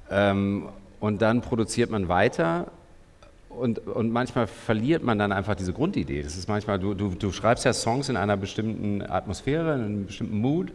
Ähm, 0.10 0.70
und 1.00 1.22
dann 1.22 1.42
produziert 1.42 1.90
man 1.90 2.08
weiter 2.08 2.72
und, 3.50 3.80
und 3.88 4.12
manchmal 4.12 4.48
verliert 4.48 5.04
man 5.04 5.18
dann 5.18 5.32
einfach 5.32 5.56
diese 5.56 5.74
Grundidee. 5.74 6.22
Das 6.22 6.36
ist 6.36 6.48
manchmal, 6.48 6.80
du, 6.80 6.94
du, 6.94 7.10
du 7.10 7.32
schreibst 7.32 7.66
ja 7.66 7.74
Songs 7.74 8.10
in 8.10 8.18
einer 8.18 8.38
bestimmten 8.38 9.02
Atmosphäre, 9.02 9.76
in 9.76 9.82
einem 9.82 10.06
bestimmten 10.08 10.40
Mood. 10.40 10.72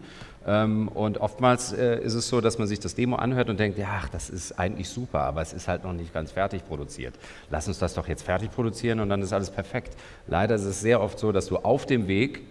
Ähm, 0.46 0.88
und 0.88 1.18
oftmals 1.18 1.72
äh, 1.72 2.00
ist 2.02 2.14
es 2.14 2.28
so, 2.28 2.40
dass 2.40 2.58
man 2.58 2.66
sich 2.66 2.80
das 2.80 2.94
Demo 2.94 3.16
anhört 3.16 3.50
und 3.50 3.60
denkt, 3.60 3.78
ja, 3.78 4.02
das 4.10 4.30
ist 4.30 4.58
eigentlich 4.58 4.88
super, 4.88 5.20
aber 5.20 5.42
es 5.42 5.52
ist 5.52 5.68
halt 5.68 5.84
noch 5.84 5.92
nicht 5.92 6.14
ganz 6.14 6.32
fertig 6.32 6.66
produziert. 6.66 7.14
Lass 7.50 7.68
uns 7.68 7.78
das 7.78 7.94
doch 7.94 8.08
jetzt 8.08 8.22
fertig 8.22 8.50
produzieren 8.50 9.00
und 9.00 9.10
dann 9.10 9.20
ist 9.20 9.32
alles 9.32 9.50
perfekt. 9.50 9.96
Leider 10.26 10.54
ist 10.54 10.64
es 10.64 10.80
sehr 10.80 11.00
oft 11.00 11.18
so, 11.18 11.30
dass 11.32 11.46
du 11.46 11.58
auf 11.58 11.84
dem 11.84 12.08
Weg 12.08 12.42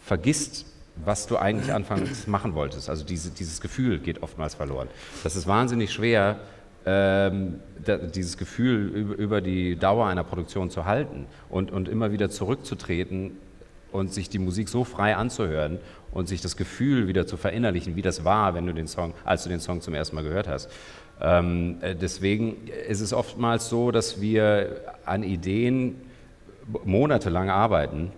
vergisst, 0.00 0.66
was 1.02 1.26
du 1.26 1.38
eigentlich 1.38 1.72
anfangs 1.72 2.26
machen 2.26 2.54
wolltest. 2.54 2.90
Also 2.90 3.04
diese, 3.04 3.30
dieses 3.30 3.60
Gefühl 3.60 4.00
geht 4.00 4.22
oftmals 4.22 4.54
verloren. 4.54 4.88
Das 5.24 5.34
ist 5.34 5.46
wahnsinnig 5.46 5.92
schwer, 5.92 6.40
ähm, 6.84 7.60
da, 7.84 7.96
dieses 7.96 8.36
Gefühl 8.36 8.88
über, 8.88 9.14
über, 9.14 9.40
die 9.40 9.76
Dauer 9.76 10.06
einer 10.06 10.24
Produktion 10.24 10.70
zu 10.70 10.86
halten 10.86 11.26
und, 11.48 11.70
und 11.70 11.88
immer 11.88 12.10
wieder 12.10 12.30
zurückzutreten 12.30 13.32
und 13.92 14.12
sich 14.12 14.28
die 14.28 14.38
Musik 14.38 14.68
so 14.68 14.84
frei 14.84 15.16
anzuhören 15.16 15.78
und 16.12 16.28
sich 16.28 16.40
das 16.40 16.56
Gefühl 16.56 17.08
wieder 17.08 17.26
zu 17.26 17.36
verinnerlichen, 17.36 17.96
wie 17.96 18.02
das 18.02 18.24
war, 18.24 18.54
wenn 18.54 18.66
du 18.66 18.74
den 18.74 18.86
Song, 18.86 19.14
als 19.24 19.44
du 19.44 19.48
den 19.48 19.60
Song 19.60 19.80
zum 19.80 19.94
ersten 19.94 20.16
Mal 20.16 20.22
gehört 20.22 20.48
hast. 20.48 20.70
Ähm, 21.20 21.78
äh, 21.82 21.94
deswegen 21.94 22.68
ist 22.88 23.00
es 23.00 23.12
oftmals 23.12 23.68
so, 23.68 23.90
dass 23.90 24.20
wir 24.20 24.80
an 25.04 25.22
Ideen 25.22 26.00
monatelang 26.84 27.50
arbeiten. 27.50 28.12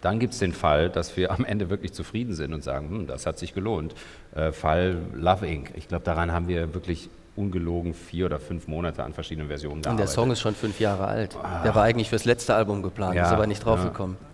Dann 0.00 0.18
gibt 0.18 0.32
es 0.32 0.40
den 0.40 0.52
Fall, 0.52 0.90
dass 0.90 1.16
wir 1.16 1.30
am 1.30 1.44
Ende 1.44 1.70
wirklich 1.70 1.92
zufrieden 1.92 2.34
sind 2.34 2.52
und 2.52 2.64
sagen, 2.64 2.88
hm, 2.88 3.06
das 3.06 3.24
hat 3.24 3.38
sich 3.38 3.54
gelohnt. 3.54 3.94
Äh, 4.34 4.50
Fall 4.50 4.96
Love 5.14 5.46
Inc. 5.46 5.70
Ich 5.76 5.86
glaube, 5.86 6.04
daran 6.04 6.32
haben 6.32 6.48
wir 6.48 6.74
wirklich 6.74 7.08
ungelogen 7.36 7.94
vier 7.94 8.26
oder 8.26 8.38
fünf 8.38 8.66
Monate 8.66 9.04
an 9.04 9.14
verschiedenen 9.14 9.48
Versionen 9.48 9.82
gearbeitet. 9.82 9.90
Und 9.90 9.98
der 9.98 10.12
Song 10.12 10.30
ist 10.32 10.40
schon 10.40 10.54
fünf 10.54 10.80
Jahre 10.80 11.06
alt. 11.06 11.36
Ah. 11.40 11.62
Der 11.62 11.74
war 11.74 11.84
eigentlich 11.84 12.10
fürs 12.10 12.24
letzte 12.24 12.54
Album 12.54 12.82
geplant, 12.82 13.14
ja, 13.14 13.26
ist 13.26 13.32
aber 13.32 13.46
nicht 13.46 13.64
draufgekommen. 13.64 14.16
Ja. 14.20 14.31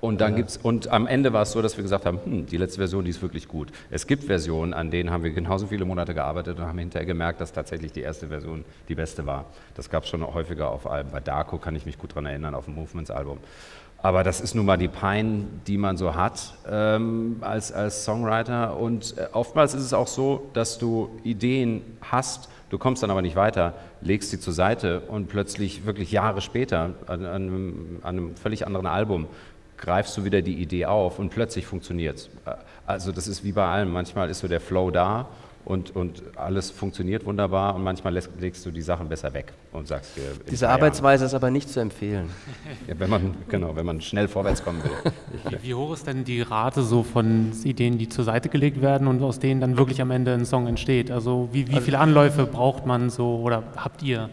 Und 0.00 0.20
dann 0.20 0.36
gibt's 0.36 0.56
und 0.56 0.88
am 0.92 1.06
Ende 1.08 1.32
war 1.32 1.42
es 1.42 1.52
so, 1.52 1.60
dass 1.60 1.76
wir 1.76 1.82
gesagt 1.82 2.06
haben, 2.06 2.20
hm, 2.24 2.46
die 2.46 2.56
letzte 2.56 2.78
Version, 2.78 3.04
die 3.04 3.10
ist 3.10 3.20
wirklich 3.20 3.48
gut. 3.48 3.72
Es 3.90 4.06
gibt 4.06 4.24
Versionen, 4.24 4.72
an 4.72 4.90
denen 4.90 5.10
haben 5.10 5.24
wir 5.24 5.32
genauso 5.32 5.66
viele 5.66 5.84
Monate 5.84 6.14
gearbeitet 6.14 6.58
und 6.58 6.66
haben 6.66 6.78
hinterher 6.78 7.06
gemerkt, 7.06 7.40
dass 7.40 7.52
tatsächlich 7.52 7.92
die 7.92 8.02
erste 8.02 8.28
Version 8.28 8.64
die 8.88 8.94
beste 8.94 9.26
war. 9.26 9.46
Das 9.74 9.90
gab 9.90 10.04
es 10.04 10.10
schon 10.10 10.24
häufiger 10.24 10.70
auf 10.70 10.88
Alben. 10.88 11.10
Bei 11.10 11.20
Darko 11.20 11.58
kann 11.58 11.74
ich 11.74 11.84
mich 11.84 11.98
gut 11.98 12.10
daran 12.12 12.26
erinnern, 12.26 12.54
auf 12.54 12.66
dem 12.66 12.76
Movements-Album. 12.76 13.38
Aber 14.00 14.22
das 14.22 14.40
ist 14.40 14.54
nun 14.54 14.64
mal 14.64 14.76
die 14.76 14.86
Pein, 14.86 15.60
die 15.66 15.76
man 15.76 15.96
so 15.96 16.14
hat 16.14 16.54
ähm, 16.70 17.38
als, 17.40 17.72
als 17.72 18.04
Songwriter. 18.04 18.76
Und 18.76 19.18
äh, 19.18 19.26
oftmals 19.32 19.74
ist 19.74 19.82
es 19.82 19.92
auch 19.92 20.06
so, 20.06 20.48
dass 20.52 20.78
du 20.78 21.10
Ideen 21.24 21.82
hast, 22.00 22.48
du 22.70 22.78
kommst 22.78 23.02
dann 23.02 23.10
aber 23.10 23.22
nicht 23.22 23.34
weiter, 23.34 23.74
legst 24.00 24.30
sie 24.30 24.38
zur 24.38 24.52
Seite 24.52 25.00
und 25.00 25.28
plötzlich 25.28 25.84
wirklich 25.84 26.12
Jahre 26.12 26.40
später 26.40 26.94
an, 27.08 27.24
an, 27.24 27.26
an 27.26 28.00
einem 28.02 28.36
völlig 28.36 28.64
anderen 28.66 28.86
Album 28.86 29.26
greifst 29.78 30.16
du 30.16 30.24
wieder 30.24 30.42
die 30.42 30.54
Idee 30.54 30.86
auf 30.86 31.18
und 31.18 31.30
plötzlich 31.30 31.66
funktioniert 31.66 32.16
es. 32.16 32.30
Also 32.86 33.12
das 33.12 33.26
ist 33.26 33.44
wie 33.44 33.52
bei 33.52 33.66
allem. 33.66 33.90
Manchmal 33.92 34.28
ist 34.28 34.40
so 34.40 34.48
der 34.48 34.60
Flow 34.60 34.90
da 34.90 35.28
und, 35.64 35.94
und 35.94 36.22
alles 36.36 36.70
funktioniert 36.70 37.26
wunderbar 37.26 37.74
und 37.74 37.84
manchmal 37.84 38.14
lässt, 38.14 38.30
legst 38.40 38.64
du 38.64 38.70
die 38.70 38.80
Sachen 38.80 39.08
besser 39.08 39.32
weg 39.34 39.52
und 39.72 39.86
sagst 39.86 40.16
dir. 40.16 40.22
Diese 40.50 40.68
Arbeitsweise 40.68 41.26
ist 41.26 41.34
aber 41.34 41.50
nicht 41.50 41.68
zu 41.68 41.80
empfehlen. 41.80 42.30
Ja, 42.86 42.94
wenn 42.98 43.10
man, 43.10 43.34
genau, 43.48 43.76
wenn 43.76 43.84
man 43.84 44.00
schnell 44.00 44.28
vorwärts 44.28 44.64
kommen 44.64 44.82
will. 44.82 45.12
Wie, 45.50 45.68
wie 45.68 45.74
hoch 45.74 45.92
ist 45.92 46.06
denn 46.06 46.24
die 46.24 46.40
Rate 46.40 46.82
so 46.82 47.02
von 47.02 47.52
Ideen, 47.64 47.98
die 47.98 48.08
zur 48.08 48.24
Seite 48.24 48.48
gelegt 48.48 48.80
werden 48.80 49.06
und 49.06 49.22
aus 49.22 49.40
denen 49.40 49.60
dann 49.60 49.76
wirklich 49.76 50.00
am 50.00 50.10
Ende 50.10 50.32
ein 50.32 50.46
Song 50.46 50.66
entsteht? 50.66 51.10
Also 51.10 51.50
wie, 51.52 51.68
wie 51.68 51.74
also 51.74 51.84
viele 51.84 51.98
Anläufe 51.98 52.46
braucht 52.46 52.86
man 52.86 53.10
so 53.10 53.36
oder 53.36 53.62
habt 53.76 54.02
ihr? 54.02 54.30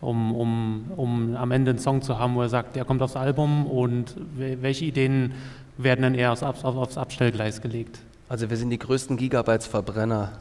Um, 0.00 0.34
um, 0.34 0.92
um 0.96 1.36
am 1.36 1.50
Ende 1.50 1.70
einen 1.70 1.78
Song 1.78 2.02
zu 2.02 2.18
haben, 2.18 2.34
wo 2.34 2.42
er 2.42 2.48
sagt, 2.48 2.76
der 2.76 2.84
kommt 2.84 3.02
aufs 3.02 3.16
Album 3.16 3.66
und 3.66 4.14
welche 4.36 4.84
Ideen 4.84 5.34
werden 5.78 6.02
dann 6.02 6.14
eher 6.14 6.32
aufs, 6.32 6.42
aufs, 6.42 6.64
aufs 6.64 6.98
Abstellgleis 6.98 7.60
gelegt? 7.60 7.98
Also 8.28 8.50
wir 8.50 8.56
sind 8.56 8.70
die 8.70 8.78
größten 8.78 9.16
Gigabytes-Verbrenner. 9.16 10.32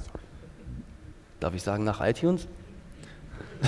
Darf 1.39 1.53
ich 1.53 1.61
sagen, 1.63 1.83
nach 1.83 2.01
iTunes? 2.01 2.47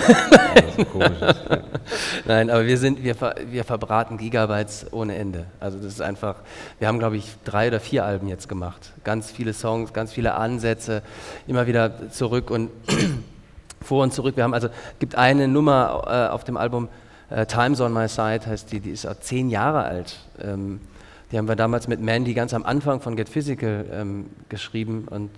Nein, 2.26 2.50
aber 2.50 2.66
wir 2.66 2.78
sind, 2.78 3.02
wir, 3.02 3.16
wir 3.50 3.64
verbraten 3.64 4.18
Gigabytes 4.18 4.86
ohne 4.92 5.16
Ende. 5.16 5.46
Also 5.60 5.78
das 5.78 5.86
ist 5.86 6.02
einfach, 6.02 6.36
wir 6.78 6.88
haben 6.88 6.98
glaube 6.98 7.16
ich 7.16 7.36
drei 7.44 7.68
oder 7.68 7.80
vier 7.80 8.04
Alben 8.04 8.28
jetzt 8.28 8.48
gemacht. 8.48 8.92
Ganz 9.04 9.30
viele 9.30 9.54
Songs, 9.54 9.92
ganz 9.92 10.12
viele 10.12 10.34
Ansätze, 10.34 11.02
immer 11.46 11.66
wieder 11.66 12.10
zurück 12.10 12.50
und 12.50 12.70
vor 13.80 14.02
und 14.02 14.12
zurück. 14.12 14.36
Wir 14.36 14.44
haben 14.44 14.54
also, 14.54 14.68
gibt 14.98 15.14
eine 15.14 15.48
Nummer 15.48 16.04
äh, 16.06 16.32
auf 16.32 16.44
dem 16.44 16.56
Album 16.56 16.88
äh, 17.30 17.46
Times 17.46 17.80
on 17.80 17.92
My 17.92 18.08
Side, 18.08 18.46
heißt 18.46 18.72
die, 18.72 18.80
die 18.80 18.90
ist 18.90 19.06
auch 19.06 19.18
zehn 19.20 19.50
Jahre 19.50 19.84
alt. 19.84 20.18
Ähm, 20.40 20.80
die 21.30 21.38
haben 21.38 21.48
wir 21.48 21.56
damals 21.56 21.88
mit 21.88 22.00
Mandy 22.00 22.32
ganz 22.32 22.54
am 22.54 22.64
Anfang 22.64 23.00
von 23.00 23.16
Get 23.16 23.28
Physical 23.28 23.84
ähm, 23.92 24.26
geschrieben 24.48 25.06
und 25.08 25.30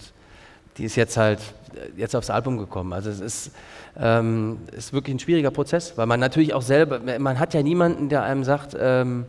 die 0.77 0.85
ist 0.85 0.97
jetzt 0.97 1.17
halt 1.17 1.41
äh, 1.75 2.01
jetzt 2.01 2.15
aufs 2.15 2.31
Album 2.31 2.59
gekommen. 2.59 2.93
Also 2.93 3.11
es 3.11 3.21
ist, 3.21 3.51
ähm, 3.99 4.59
ist 4.73 4.93
wirklich 4.93 5.17
ein 5.17 5.19
schwieriger 5.19 5.51
Prozess, 5.51 5.95
weil 5.97 6.07
man 6.07 6.21
natürlich 6.21 6.55
auch 6.55 6.63
selber, 6.63 7.01
man 7.19 7.39
hat 7.39 7.55
ja 7.55 7.63
niemanden, 7.63 8.09
der 8.09 8.23
einem 8.23 8.45
sagt, 8.45 8.77
ähm, 8.79 9.27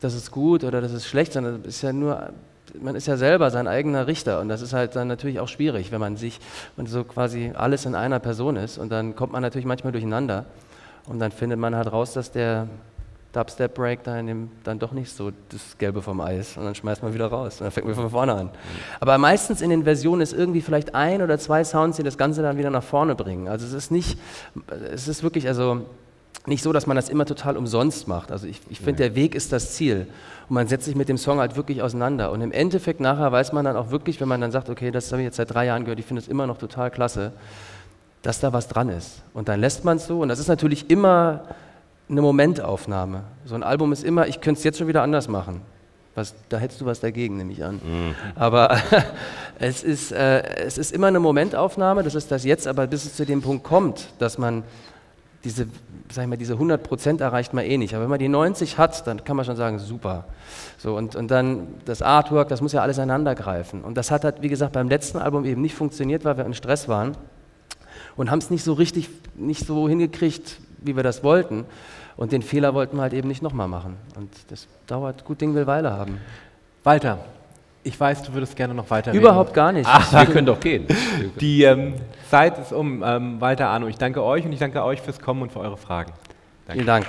das 0.00 0.14
ist 0.14 0.30
gut 0.30 0.64
oder 0.64 0.80
das 0.82 0.92
ist 0.92 1.06
schlecht, 1.06 1.32
sondern 1.32 1.62
es 1.62 1.76
ist 1.76 1.82
ja 1.82 1.92
nur 1.92 2.30
man 2.80 2.94
ist 2.94 3.06
ja 3.06 3.16
selber 3.16 3.50
sein 3.50 3.68
eigener 3.68 4.06
Richter 4.06 4.40
und 4.40 4.48
das 4.48 4.62
ist 4.62 4.72
halt 4.72 4.96
dann 4.96 5.08
natürlich 5.08 5.40
auch 5.40 5.48
schwierig, 5.48 5.92
wenn 5.92 6.00
man 6.00 6.16
sich 6.16 6.40
und 6.76 6.88
so 6.88 7.04
quasi 7.04 7.52
alles 7.54 7.86
in 7.86 7.94
einer 7.94 8.18
Person 8.18 8.56
ist 8.56 8.78
und 8.78 8.90
dann 8.90 9.14
kommt 9.16 9.32
man 9.32 9.42
natürlich 9.42 9.66
manchmal 9.66 9.92
durcheinander 9.92 10.46
und 11.06 11.18
dann 11.18 11.32
findet 11.32 11.58
man 11.58 11.74
halt 11.74 11.92
raus, 11.92 12.12
dass 12.12 12.30
der 12.30 12.68
Dubstep 13.34 13.74
Break 13.74 14.04
da 14.04 14.16
in 14.18 14.28
dem, 14.28 14.50
dann 14.62 14.78
doch 14.78 14.92
nicht 14.92 15.10
so 15.10 15.32
das 15.48 15.76
Gelbe 15.76 16.02
vom 16.02 16.20
Eis 16.20 16.56
und 16.56 16.64
dann 16.64 16.74
schmeißt 16.74 17.02
man 17.02 17.14
wieder 17.14 17.26
raus 17.26 17.60
und 17.60 17.64
dann 17.64 17.72
fängt 17.72 17.86
man 17.86 17.96
von 17.96 18.08
vorne 18.08 18.32
an. 18.32 18.50
Aber 19.00 19.18
meistens 19.18 19.60
in 19.60 19.70
den 19.70 19.82
Versionen 19.84 20.22
ist 20.22 20.32
irgendwie 20.32 20.60
vielleicht 20.60 20.94
ein 20.94 21.20
oder 21.20 21.36
zwei 21.38 21.64
Sounds, 21.64 21.96
die 21.96 22.04
das 22.04 22.16
Ganze 22.16 22.42
dann 22.42 22.58
wieder 22.58 22.70
nach 22.70 22.84
vorne 22.84 23.16
bringen. 23.16 23.48
Also 23.48 23.66
es 23.66 23.72
ist 23.72 23.90
nicht, 23.90 24.18
es 24.92 25.08
ist 25.08 25.24
wirklich, 25.24 25.48
also 25.48 25.82
nicht 26.46 26.62
so, 26.62 26.72
dass 26.72 26.86
man 26.86 26.96
das 26.96 27.08
immer 27.08 27.24
total 27.24 27.56
umsonst 27.56 28.06
macht. 28.06 28.30
Also 28.30 28.46
ich, 28.46 28.60
ich 28.68 28.78
finde, 28.78 29.02
der 29.04 29.14
Weg 29.14 29.34
ist 29.34 29.52
das 29.52 29.72
Ziel. 29.74 30.06
Und 30.48 30.54
man 30.54 30.68
setzt 30.68 30.84
sich 30.84 30.94
mit 30.94 31.08
dem 31.08 31.16
Song 31.16 31.38
halt 31.38 31.56
wirklich 31.56 31.80
auseinander. 31.80 32.30
Und 32.32 32.42
im 32.42 32.52
Endeffekt 32.52 33.00
nachher 33.00 33.32
weiß 33.32 33.52
man 33.52 33.64
dann 33.64 33.76
auch 33.76 33.90
wirklich, 33.90 34.20
wenn 34.20 34.28
man 34.28 34.40
dann 34.40 34.52
sagt, 34.52 34.68
okay, 34.68 34.90
das 34.90 35.10
habe 35.10 35.22
ich 35.22 35.26
jetzt 35.26 35.36
seit 35.36 35.54
drei 35.54 35.66
Jahren 35.66 35.84
gehört, 35.84 35.98
ich 35.98 36.04
finde 36.04 36.20
es 36.20 36.28
immer 36.28 36.46
noch 36.46 36.58
total 36.58 36.90
klasse, 36.90 37.32
dass 38.20 38.40
da 38.40 38.52
was 38.52 38.68
dran 38.68 38.90
ist. 38.90 39.22
Und 39.32 39.48
dann 39.48 39.60
lässt 39.60 39.84
man 39.84 39.96
es 39.96 40.06
so. 40.06 40.20
Und 40.20 40.28
das 40.28 40.38
ist 40.38 40.48
natürlich 40.48 40.90
immer 40.90 41.44
eine 42.08 42.20
Momentaufnahme. 42.20 43.22
So 43.46 43.54
ein 43.54 43.62
Album 43.62 43.92
ist 43.92 44.04
immer, 44.04 44.26
ich 44.26 44.42
könnte 44.42 44.58
es 44.58 44.64
jetzt 44.64 44.78
schon 44.78 44.88
wieder 44.88 45.02
anders 45.02 45.28
machen. 45.28 45.62
Was, 46.14 46.34
da 46.48 46.58
hättest 46.58 46.80
du 46.80 46.86
was 46.86 47.00
dagegen, 47.00 47.38
nehme 47.38 47.52
ich 47.52 47.64
an. 47.64 47.76
Mhm. 47.76 48.14
Aber 48.36 48.78
es, 49.58 49.82
ist, 49.82 50.12
äh, 50.12 50.42
es 50.58 50.78
ist 50.78 50.92
immer 50.92 51.08
eine 51.08 51.20
Momentaufnahme, 51.20 52.02
das 52.02 52.14
ist 52.14 52.30
das 52.30 52.44
jetzt, 52.44 52.66
aber 52.66 52.86
bis 52.86 53.04
es 53.04 53.16
zu 53.16 53.24
dem 53.24 53.42
Punkt 53.42 53.64
kommt, 53.64 54.10
dass 54.18 54.38
man 54.38 54.62
diese, 55.42 55.66
sag 56.14 56.22
ich 56.22 56.28
mal, 56.28 56.36
diese 56.36 56.54
100 56.54 56.82
Prozent 56.82 57.20
erreicht 57.20 57.52
man 57.52 57.64
eh 57.64 57.76
nicht. 57.76 57.94
Aber 57.94 58.04
wenn 58.04 58.10
man 58.10 58.18
die 58.18 58.28
90 58.28 58.78
hat, 58.78 59.06
dann 59.06 59.24
kann 59.24 59.36
man 59.36 59.44
schon 59.44 59.56
sagen, 59.56 59.78
super. 59.78 60.24
So, 60.78 60.96
und, 60.96 61.16
und 61.16 61.30
dann 61.30 61.68
das 61.84 62.02
Artwork, 62.02 62.48
das 62.48 62.60
muss 62.60 62.72
ja 62.72 62.82
alles 62.82 62.98
einander 62.98 63.34
greifen. 63.34 63.82
Und 63.82 63.96
das 63.96 64.10
hat 64.10 64.24
halt, 64.24 64.42
wie 64.42 64.48
gesagt, 64.48 64.72
beim 64.72 64.88
letzten 64.88 65.18
Album 65.18 65.44
eben 65.44 65.60
nicht 65.60 65.74
funktioniert, 65.74 66.24
weil 66.24 66.36
wir 66.36 66.46
in 66.46 66.54
Stress 66.54 66.88
waren 66.88 67.16
und 68.16 68.30
haben 68.30 68.38
es 68.38 68.50
nicht 68.50 68.64
so 68.64 68.72
richtig, 68.72 69.08
nicht 69.34 69.66
so 69.66 69.88
hingekriegt, 69.88 70.58
wie 70.80 70.96
wir 70.96 71.02
das 71.02 71.22
wollten. 71.24 71.64
Und 72.16 72.32
den 72.32 72.42
Fehler 72.42 72.74
wollten 72.74 72.96
wir 72.96 73.02
halt 73.02 73.12
eben 73.12 73.28
nicht 73.28 73.42
nochmal 73.42 73.68
machen. 73.68 73.96
Und 74.16 74.30
das 74.48 74.68
dauert, 74.86 75.24
gut 75.24 75.40
Ding 75.40 75.54
will 75.54 75.66
Weile 75.66 75.92
haben. 75.92 76.20
Walter, 76.84 77.18
ich 77.84 78.00
weiß, 78.00 78.22
du 78.22 78.32
würdest 78.32 78.56
gerne 78.56 78.74
noch 78.74 78.90
weiter 78.90 79.12
Überhaupt 79.12 79.54
gar 79.54 79.70
nicht. 79.70 79.88
Ach, 79.88 80.12
wir 80.12 80.26
können 80.26 80.46
doch 80.46 80.58
gehen. 80.58 80.86
Die 81.40 81.62
ähm, 81.62 81.94
Zeit 82.30 82.58
ist 82.58 82.72
um. 82.72 83.02
Ähm, 83.04 83.40
Walter, 83.40 83.68
Arno, 83.68 83.86
ich 83.86 83.98
danke 83.98 84.22
euch 84.22 84.44
und 84.44 84.52
ich 84.52 84.58
danke 84.58 84.82
euch 84.82 85.00
fürs 85.00 85.20
Kommen 85.20 85.42
und 85.42 85.52
für 85.52 85.60
eure 85.60 85.76
Fragen. 85.76 86.12
Danke. 86.66 86.72
Vielen 86.72 86.86
Dank. 86.86 87.06